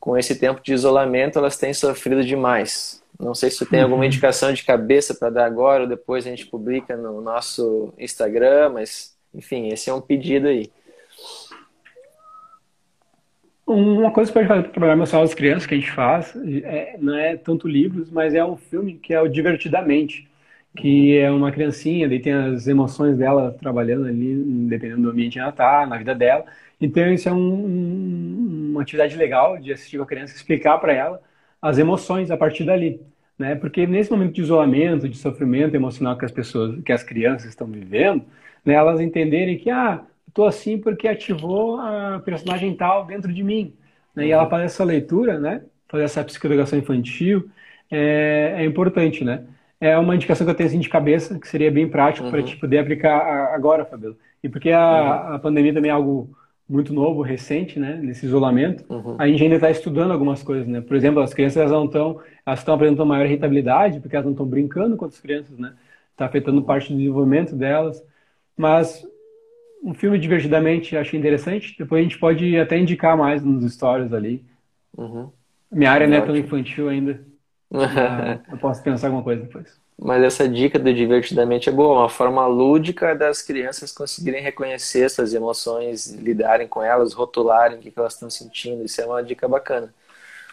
Com 0.00 0.18
esse 0.18 0.34
tempo 0.34 0.60
de 0.60 0.72
isolamento, 0.72 1.38
elas 1.38 1.56
têm 1.56 1.72
sofrido 1.72 2.24
demais. 2.24 3.00
Não 3.16 3.32
sei 3.32 3.48
se 3.48 3.58
tu 3.58 3.66
tem 3.66 3.80
alguma 3.80 4.00
uhum. 4.00 4.06
indicação 4.06 4.52
de 4.52 4.64
cabeça 4.64 5.14
para 5.14 5.30
dar 5.30 5.44
agora 5.44 5.84
ou 5.84 5.88
depois 5.88 6.26
a 6.26 6.30
gente 6.30 6.46
publica 6.46 6.96
no 6.96 7.20
nosso 7.20 7.94
Instagram, 7.96 8.70
mas 8.70 9.16
enfim, 9.32 9.68
esse 9.68 9.88
é 9.88 9.94
um 9.94 10.00
pedido 10.00 10.48
aí. 10.48 10.68
Uma 13.72 14.10
coisa 14.12 14.30
que 14.30 14.38
pode 14.38 14.68
trabalhar 14.68 14.92
emocional 14.94 15.24
das 15.26 15.34
crianças 15.34 15.66
que 15.66 15.74
a 15.74 15.78
gente 15.78 15.90
faz 15.90 16.34
é, 16.64 16.96
não 17.00 17.16
é 17.16 17.36
tanto 17.36 17.66
livros, 17.68 18.10
mas 18.10 18.34
é 18.34 18.44
um 18.44 18.56
filme 18.56 18.94
que 18.94 19.14
é 19.14 19.20
o 19.20 19.28
Divertidamente, 19.28 20.28
que 20.76 21.16
é 21.18 21.30
uma 21.30 21.52
criancinha, 21.52 22.08
daí 22.08 22.20
tem 22.20 22.32
as 22.32 22.66
emoções 22.66 23.16
dela 23.18 23.56
trabalhando 23.60 24.06
ali, 24.06 24.34
dependendo 24.68 25.02
do 25.02 25.10
ambiente 25.10 25.34
que 25.34 25.38
ela 25.38 25.50
está, 25.50 25.86
na 25.86 25.98
vida 25.98 26.14
dela. 26.14 26.44
Então 26.80 27.12
isso 27.12 27.28
é 27.28 27.32
um, 27.32 28.70
uma 28.72 28.82
atividade 28.82 29.16
legal 29.16 29.58
de 29.58 29.72
assistir 29.72 29.98
com 29.98 30.04
a 30.04 30.06
criança, 30.06 30.34
explicar 30.34 30.78
para 30.78 30.92
ela 30.92 31.22
as 31.60 31.78
emoções 31.78 32.30
a 32.30 32.36
partir 32.36 32.64
dali. 32.64 33.00
Né? 33.38 33.54
Porque 33.54 33.86
nesse 33.86 34.10
momento 34.10 34.34
de 34.34 34.42
isolamento, 34.42 35.08
de 35.08 35.16
sofrimento 35.16 35.74
emocional 35.74 36.16
que 36.16 36.24
as 36.24 36.32
pessoas, 36.32 36.80
que 36.82 36.92
as 36.92 37.02
crianças 37.02 37.48
estão 37.48 37.66
vivendo, 37.66 38.24
né, 38.64 38.74
elas 38.74 39.00
entenderem 39.00 39.58
que, 39.58 39.70
ah, 39.70 40.02
estou 40.32 40.46
assim 40.46 40.78
porque 40.78 41.06
ativou 41.06 41.78
a 41.78 42.20
personagem 42.24 42.74
tal 42.74 43.04
dentro 43.04 43.32
de 43.32 43.42
mim. 43.42 43.74
Né? 44.14 44.26
E 44.26 44.30
ela 44.32 44.48
faz 44.48 44.64
essa 44.64 44.82
leitura, 44.82 45.38
né? 45.38 45.62
fazer 45.88 46.04
essa 46.04 46.24
psicoeducação 46.24 46.78
infantil, 46.78 47.50
é, 47.90 48.54
é 48.56 48.64
importante, 48.64 49.22
né? 49.22 49.44
é 49.78 49.98
uma 49.98 50.14
indicação 50.14 50.46
que 50.46 50.50
eu 50.50 50.54
tenho 50.54 50.68
assim 50.68 50.78
de 50.78 50.88
cabeça, 50.88 51.38
que 51.38 51.48
seria 51.48 51.70
bem 51.70 51.88
prático 51.88 52.24
uhum. 52.24 52.30
para 52.30 52.42
te 52.42 52.56
poder 52.56 52.78
aplicar 52.78 53.52
agora, 53.52 53.84
Fabio. 53.84 54.16
E 54.42 54.48
porque 54.48 54.70
a, 54.70 54.78
uhum. 55.28 55.34
a 55.34 55.38
pandemia 55.40 55.74
também 55.74 55.90
é 55.90 55.94
algo 55.94 56.30
muito 56.68 56.94
novo, 56.94 57.20
recente, 57.20 57.80
né, 57.80 57.98
nesse 58.00 58.24
isolamento, 58.24 58.84
uhum. 58.88 59.16
a 59.18 59.26
gente 59.26 59.42
ainda 59.42 59.56
está 59.56 59.70
estudando 59.70 60.12
algumas 60.12 60.42
coisas, 60.42 60.66
né? 60.66 60.80
Por 60.80 60.96
exemplo, 60.96 61.20
as 61.20 61.34
crianças 61.34 61.58
elas 61.58 61.72
não 61.72 61.84
estão, 61.84 62.20
elas 62.46 62.60
estão 62.60 62.74
apresentando 62.74 63.06
maior 63.06 63.26
irritabilidade 63.26 64.00
porque 64.00 64.16
elas 64.16 64.24
não 64.24 64.32
estão 64.32 64.46
brincando 64.46 64.96
com 64.96 65.04
as 65.04 65.20
crianças, 65.20 65.58
né? 65.58 65.74
Está 66.12 66.26
afetando 66.26 66.62
parte 66.62 66.92
do 66.92 66.98
desenvolvimento 66.98 67.54
delas. 67.54 68.02
Mas 68.56 69.04
um 69.82 69.92
filme 69.92 70.18
divertidamente 70.18 70.96
achei 70.96 71.18
interessante. 71.18 71.74
Depois 71.78 72.00
a 72.00 72.02
gente 72.02 72.18
pode 72.18 72.56
até 72.58 72.78
indicar 72.78 73.16
mais 73.16 73.42
nos 73.42 73.72
stories 73.72 74.12
ali. 74.12 74.44
Uhum. 74.96 75.30
Minha 75.70 75.90
área 75.90 76.06
não 76.06 76.16
é 76.16 76.20
tão 76.20 76.36
infantil 76.36 76.88
ainda. 76.88 77.20
eu 78.50 78.58
posso 78.58 78.82
pensar 78.82 79.08
alguma 79.08 79.22
coisa 79.22 79.42
depois. 79.42 79.80
Mas 79.98 80.22
essa 80.22 80.48
dica 80.48 80.78
do 80.78 80.92
divertidamente 80.92 81.68
é 81.68 81.72
boa, 81.72 82.00
uma 82.00 82.08
forma 82.08 82.46
lúdica 82.46 83.14
das 83.14 83.40
crianças 83.40 83.92
conseguirem 83.92 84.42
reconhecer 84.42 85.02
essas 85.04 85.32
emoções, 85.32 86.12
lidarem 86.12 86.66
com 86.66 86.82
elas, 86.82 87.12
rotularem 87.12 87.78
o 87.78 87.80
que 87.80 87.92
elas 87.96 88.14
estão 88.14 88.28
sentindo. 88.28 88.84
Isso 88.84 89.00
é 89.00 89.06
uma 89.06 89.22
dica 89.22 89.46
bacana. 89.48 89.92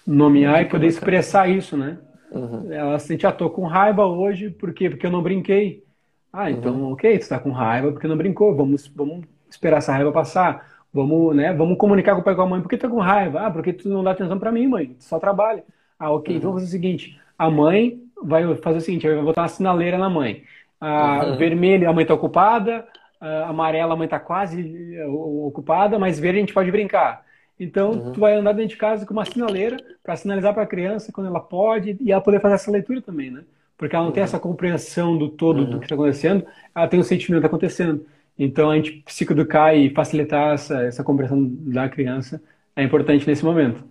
Nomear 0.06 0.62
e 0.62 0.66
poder 0.66 0.88
bacana. 0.88 0.88
expressar 0.88 1.50
isso, 1.50 1.76
né? 1.76 1.98
Uhum. 2.32 2.72
Ela 2.72 3.00
sente, 3.00 3.26
ah, 3.26 3.32
tô 3.32 3.50
com 3.50 3.66
raiva 3.66 4.06
hoje, 4.06 4.50
por 4.50 4.74
quê? 4.74 4.90
Porque 4.90 5.06
eu 5.06 5.12
não 5.12 5.24
brinquei. 5.24 5.84
Ah, 6.32 6.52
então, 6.52 6.74
uhum. 6.74 6.92
ok, 6.94 7.18
tu 7.18 7.22
está 7.22 7.40
com 7.40 7.52
raiva 7.52 7.92
porque 7.92 8.08
não 8.08 8.18
brincou, 8.18 8.56
vamos, 8.56 8.88
vamos 8.88 9.26
esperar 9.50 9.78
essa 9.78 9.92
raiva 9.92 10.12
passar. 10.12 10.68
Vamos, 10.92 11.36
né, 11.36 11.54
vamos 11.54 11.78
comunicar 11.78 12.16
com 12.16 12.22
o 12.22 12.24
pai 12.24 12.34
e 12.34 12.36
com 12.36 12.42
a 12.42 12.48
mãe, 12.48 12.62
por 12.62 12.70
que 12.70 12.78
tu 12.78 12.82
tá 12.82 12.90
com 12.90 13.00
raiva? 13.00 13.42
Ah, 13.42 13.52
porque 13.52 13.74
tu 13.74 13.88
não 13.88 14.04
dá 14.04 14.12
atenção 14.12 14.40
para 14.40 14.52
mim, 14.52 14.68
mãe, 14.68 14.88
tu 14.88 15.04
só 15.04 15.20
trabalha. 15.20 15.64
Ah, 16.00 16.12
ok, 16.12 16.36
então 16.36 16.50
uhum. 16.50 16.56
vamos 16.56 16.64
fazer 16.64 16.78
o 16.78 16.82
seguinte, 16.82 17.20
a 17.38 17.50
mãe 17.50 18.02
vai 18.24 18.56
fazer 18.56 18.78
o 18.80 18.82
seguinte, 18.82 19.08
vai 19.08 19.22
botar 19.22 19.42
uma 19.42 19.48
sinaleira 19.48 19.98
na 19.98 20.10
mãe. 20.10 20.44
A 20.82 21.26
uhum. 21.26 21.38
vermelho, 21.38 21.90
a 21.90 21.94
mãe 21.94 22.04
está 22.04 22.14
ocupada, 22.14 22.88
a 23.20 23.50
amarela, 23.50 23.94
a 23.94 23.98
mãe 23.98 24.06
está 24.06 24.20
quase 24.20 24.96
eh, 24.96 25.06
ocupada, 25.08 26.00
mas 26.00 26.20
verde 26.20 26.38
a 26.38 26.42
gente 26.42 26.54
pode 26.54 26.72
brincar. 26.72 27.24
Então, 27.60 27.92
uhum. 27.92 28.12
tu 28.14 28.20
vai 28.22 28.34
andar 28.34 28.54
dentro 28.54 28.70
de 28.70 28.78
casa 28.78 29.06
com 29.06 29.14
uma 29.14 29.26
sinaleira 29.26 29.78
para 30.02 30.16
sinalizar 30.16 30.54
para 30.54 30.64
a 30.64 30.68
criança 30.68 31.12
quando 31.12 31.28
ela 31.28 31.42
pode 31.42 31.98
e 32.00 32.12
ela 32.12 32.22
poder 32.22 32.40
fazer 32.40 32.56
essa 32.56 32.72
leitura 32.72 33.02
também, 33.02 33.30
né? 33.30 33.44
Porque 33.80 33.96
ela 33.96 34.04
não 34.04 34.10
uhum. 34.10 34.14
tem 34.14 34.24
essa 34.24 34.38
compreensão 34.38 35.18
do 35.18 35.30
todo 35.30 35.66
do 35.66 35.72
uhum. 35.72 35.80
que 35.80 35.86
está 35.86 35.96
acontecendo, 35.96 36.46
ela 36.76 36.88
tem 36.88 37.00
o 37.00 37.02
um 37.02 37.06
sentimento 37.06 37.46
acontecendo. 37.46 38.06
Então, 38.38 38.70
a 38.70 38.76
gente 38.76 38.92
psicoeducar 39.06 39.74
e 39.74 39.90
facilitar 39.90 40.54
essa, 40.54 40.84
essa 40.84 41.04
compreensão 41.04 41.46
da 41.50 41.88
criança 41.88 42.42
é 42.76 42.84
importante 42.84 43.26
nesse 43.26 43.44
momento. 43.44 43.82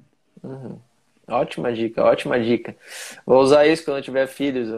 Uhum. 0.45 0.78
Ótima 1.26 1.72
dica, 1.72 2.05
ótima 2.05 2.39
dica. 2.39 2.76
Vou 3.26 3.41
usar 3.41 3.66
isso 3.66 3.84
quando 3.84 3.99
eu 3.99 4.03
tiver 4.03 4.26
filhos. 4.26 4.68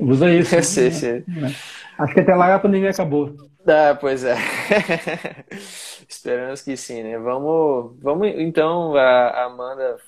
Usa 0.00 0.30
isso. 0.34 0.56
Acho 0.56 2.14
que 2.14 2.20
até 2.20 2.34
lá 2.34 2.54
a 2.54 2.58
pandemia 2.58 2.90
acabou. 2.90 3.36
Ah, 3.66 3.96
pois 4.00 4.24
é. 4.24 4.36
Esperamos 6.08 6.62
que 6.62 6.76
sim, 6.76 7.02
né? 7.02 7.18
Vamos, 7.18 7.94
vamos 8.00 8.28
então, 8.28 8.96
a 8.96 9.44
Amanda 9.44 9.98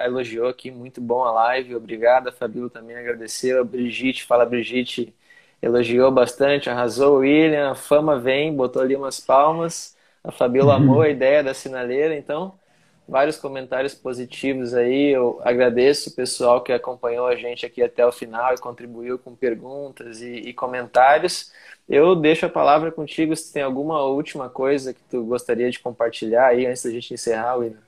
elogiou 0.00 0.48
aqui, 0.48 0.70
muito 0.70 1.00
bom 1.00 1.24
a 1.24 1.32
live, 1.32 1.74
obrigada. 1.74 2.30
A 2.30 2.32
Fabíola 2.32 2.70
também 2.70 2.96
agradeceu. 2.96 3.60
A 3.60 3.64
Brigitte, 3.64 4.24
fala 4.24 4.46
Brigitte, 4.46 5.12
elogiou 5.60 6.12
bastante, 6.12 6.70
arrasou. 6.70 7.16
O 7.16 7.18
William, 7.20 7.72
a 7.72 7.74
fama 7.74 8.18
vem, 8.20 8.54
botou 8.54 8.80
ali 8.82 8.94
umas 8.94 9.18
palmas. 9.18 9.96
A 10.22 10.30
Fabíola 10.30 10.76
uhum. 10.76 10.82
amou 10.82 11.02
a 11.02 11.08
ideia 11.08 11.42
da 11.42 11.52
sinaleira, 11.54 12.16
então 12.16 12.58
vários 13.06 13.36
comentários 13.36 13.94
positivos 13.94 14.74
aí. 14.74 15.10
Eu 15.10 15.40
agradeço 15.44 16.10
o 16.10 16.14
pessoal 16.14 16.62
que 16.62 16.72
acompanhou 16.72 17.26
a 17.26 17.36
gente 17.36 17.66
aqui 17.66 17.82
até 17.82 18.06
o 18.06 18.12
final 18.12 18.54
e 18.54 18.58
contribuiu 18.58 19.18
com 19.18 19.34
perguntas 19.34 20.20
e, 20.20 20.34
e 20.34 20.52
comentários. 20.52 21.52
Eu 21.88 22.14
deixo 22.14 22.46
a 22.46 22.48
palavra 22.48 22.90
contigo 22.92 23.34
se 23.36 23.52
tem 23.52 23.62
alguma 23.62 24.02
última 24.04 24.48
coisa 24.48 24.94
que 24.94 25.02
tu 25.10 25.24
gostaria 25.24 25.70
de 25.70 25.80
compartilhar 25.80 26.46
aí 26.46 26.66
antes 26.66 26.84
da 26.84 26.90
gente 26.90 27.12
encerrar, 27.12 27.56
William. 27.56 27.78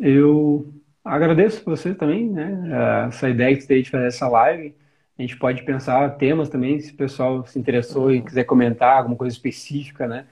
Eu 0.00 0.66
agradeço 1.04 1.62
você 1.64 1.94
também, 1.94 2.30
né? 2.30 3.06
Essa 3.08 3.28
ideia 3.28 3.54
que 3.54 3.62
você 3.62 3.68
teve 3.68 3.82
de 3.82 3.90
fazer 3.90 4.06
essa 4.06 4.28
live. 4.28 4.74
A 5.18 5.22
gente 5.22 5.36
pode 5.36 5.62
pensar 5.64 6.16
temas 6.16 6.48
também, 6.48 6.80
se 6.80 6.92
o 6.92 6.96
pessoal 6.96 7.44
se 7.44 7.58
interessou 7.58 8.10
e 8.10 8.22
quiser 8.22 8.44
comentar 8.44 8.96
alguma 8.96 9.16
coisa 9.16 9.36
específica, 9.36 10.06
né? 10.06 10.24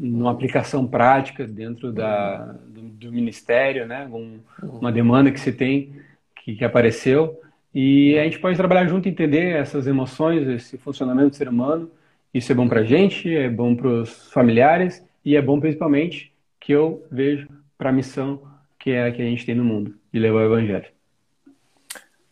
Numa 0.00 0.30
aplicação 0.30 0.86
prática 0.86 1.46
dentro 1.46 1.92
da, 1.92 2.54
do, 2.66 2.80
do 2.80 3.12
ministério, 3.12 3.86
né? 3.86 4.08
Um, 4.10 4.40
uma 4.62 4.90
demanda 4.90 5.30
que 5.30 5.38
se 5.38 5.52
tem, 5.52 5.92
que, 6.34 6.56
que, 6.56 6.64
apareceu. 6.64 7.38
E 7.74 8.18
a 8.18 8.24
gente 8.24 8.38
pode 8.38 8.56
trabalhar 8.56 8.86
junto 8.86 9.08
entender 9.08 9.54
essas 9.54 9.86
emoções, 9.86 10.48
esse 10.48 10.78
funcionamento 10.78 11.30
do 11.30 11.36
ser 11.36 11.48
humano. 11.48 11.90
Isso 12.32 12.50
é 12.50 12.54
bom 12.54 12.66
para 12.66 12.80
a 12.80 12.84
gente, 12.84 13.32
é 13.34 13.50
bom 13.50 13.76
para 13.76 13.88
os 13.88 14.32
familiares 14.32 15.04
e 15.22 15.36
é 15.36 15.42
bom 15.42 15.60
principalmente 15.60 16.32
que 16.58 16.72
eu 16.72 17.06
vejo 17.10 17.46
para 17.76 17.90
a 17.90 17.92
missão 17.92 18.40
que 18.78 18.92
é 18.92 19.06
a 19.06 19.12
que 19.12 19.20
a 19.20 19.24
gente 19.26 19.44
tem 19.44 19.54
no 19.54 19.62
mundo, 19.62 19.94
de 20.10 20.18
levar 20.18 20.38
o 20.38 20.46
evangelho. 20.46 20.86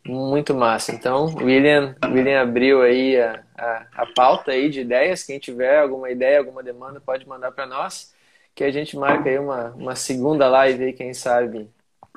Muito 0.06 0.54
massa. 0.54 0.94
Então, 0.94 1.26
William, 1.36 1.94
William 2.06 2.40
abriu 2.40 2.80
aí 2.80 3.20
a, 3.20 3.42
a, 3.58 3.86
a, 4.02 4.06
pauta 4.06 4.52
aí 4.52 4.70
de 4.70 4.80
ideias. 4.80 5.24
Quem 5.24 5.38
tiver 5.38 5.78
alguma 5.78 6.10
ideia, 6.10 6.38
alguma 6.38 6.62
demanda, 6.62 7.00
pode 7.00 7.28
mandar 7.28 7.52
para 7.52 7.66
nós, 7.66 8.14
que 8.54 8.64
a 8.64 8.70
gente 8.70 8.96
marca 8.96 9.28
aí 9.28 9.38
uma, 9.38 9.70
uma 9.70 9.96
segunda 9.96 10.48
live 10.48 10.84
aí, 10.84 10.92
quem 10.92 11.12
sabe, 11.12 11.68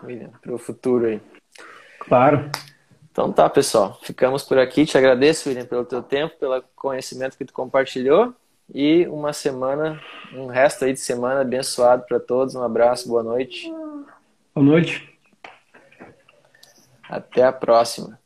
William, 0.03 0.29
para 0.41 0.53
o 0.53 0.57
futuro 0.57 1.07
aí. 1.07 1.21
Claro. 1.99 2.49
Então 3.11 3.31
tá, 3.31 3.49
pessoal. 3.49 3.99
Ficamos 4.03 4.43
por 4.43 4.57
aqui. 4.57 4.85
Te 4.85 4.97
agradeço, 4.97 5.49
William, 5.49 5.65
pelo 5.65 5.83
teu 5.83 6.01
tempo, 6.01 6.37
pelo 6.37 6.61
conhecimento 6.75 7.37
que 7.37 7.45
tu 7.45 7.53
compartilhou. 7.53 8.33
E 8.73 9.05
uma 9.07 9.33
semana, 9.33 10.01
um 10.33 10.47
resto 10.47 10.85
aí 10.85 10.93
de 10.93 10.99
semana 10.99 11.41
abençoado 11.41 12.05
para 12.07 12.19
todos. 12.19 12.55
Um 12.55 12.63
abraço, 12.63 13.09
boa 13.09 13.21
noite. 13.21 13.69
Boa 14.55 14.65
noite. 14.65 15.11
Até 17.09 17.43
a 17.43 17.51
próxima. 17.51 18.17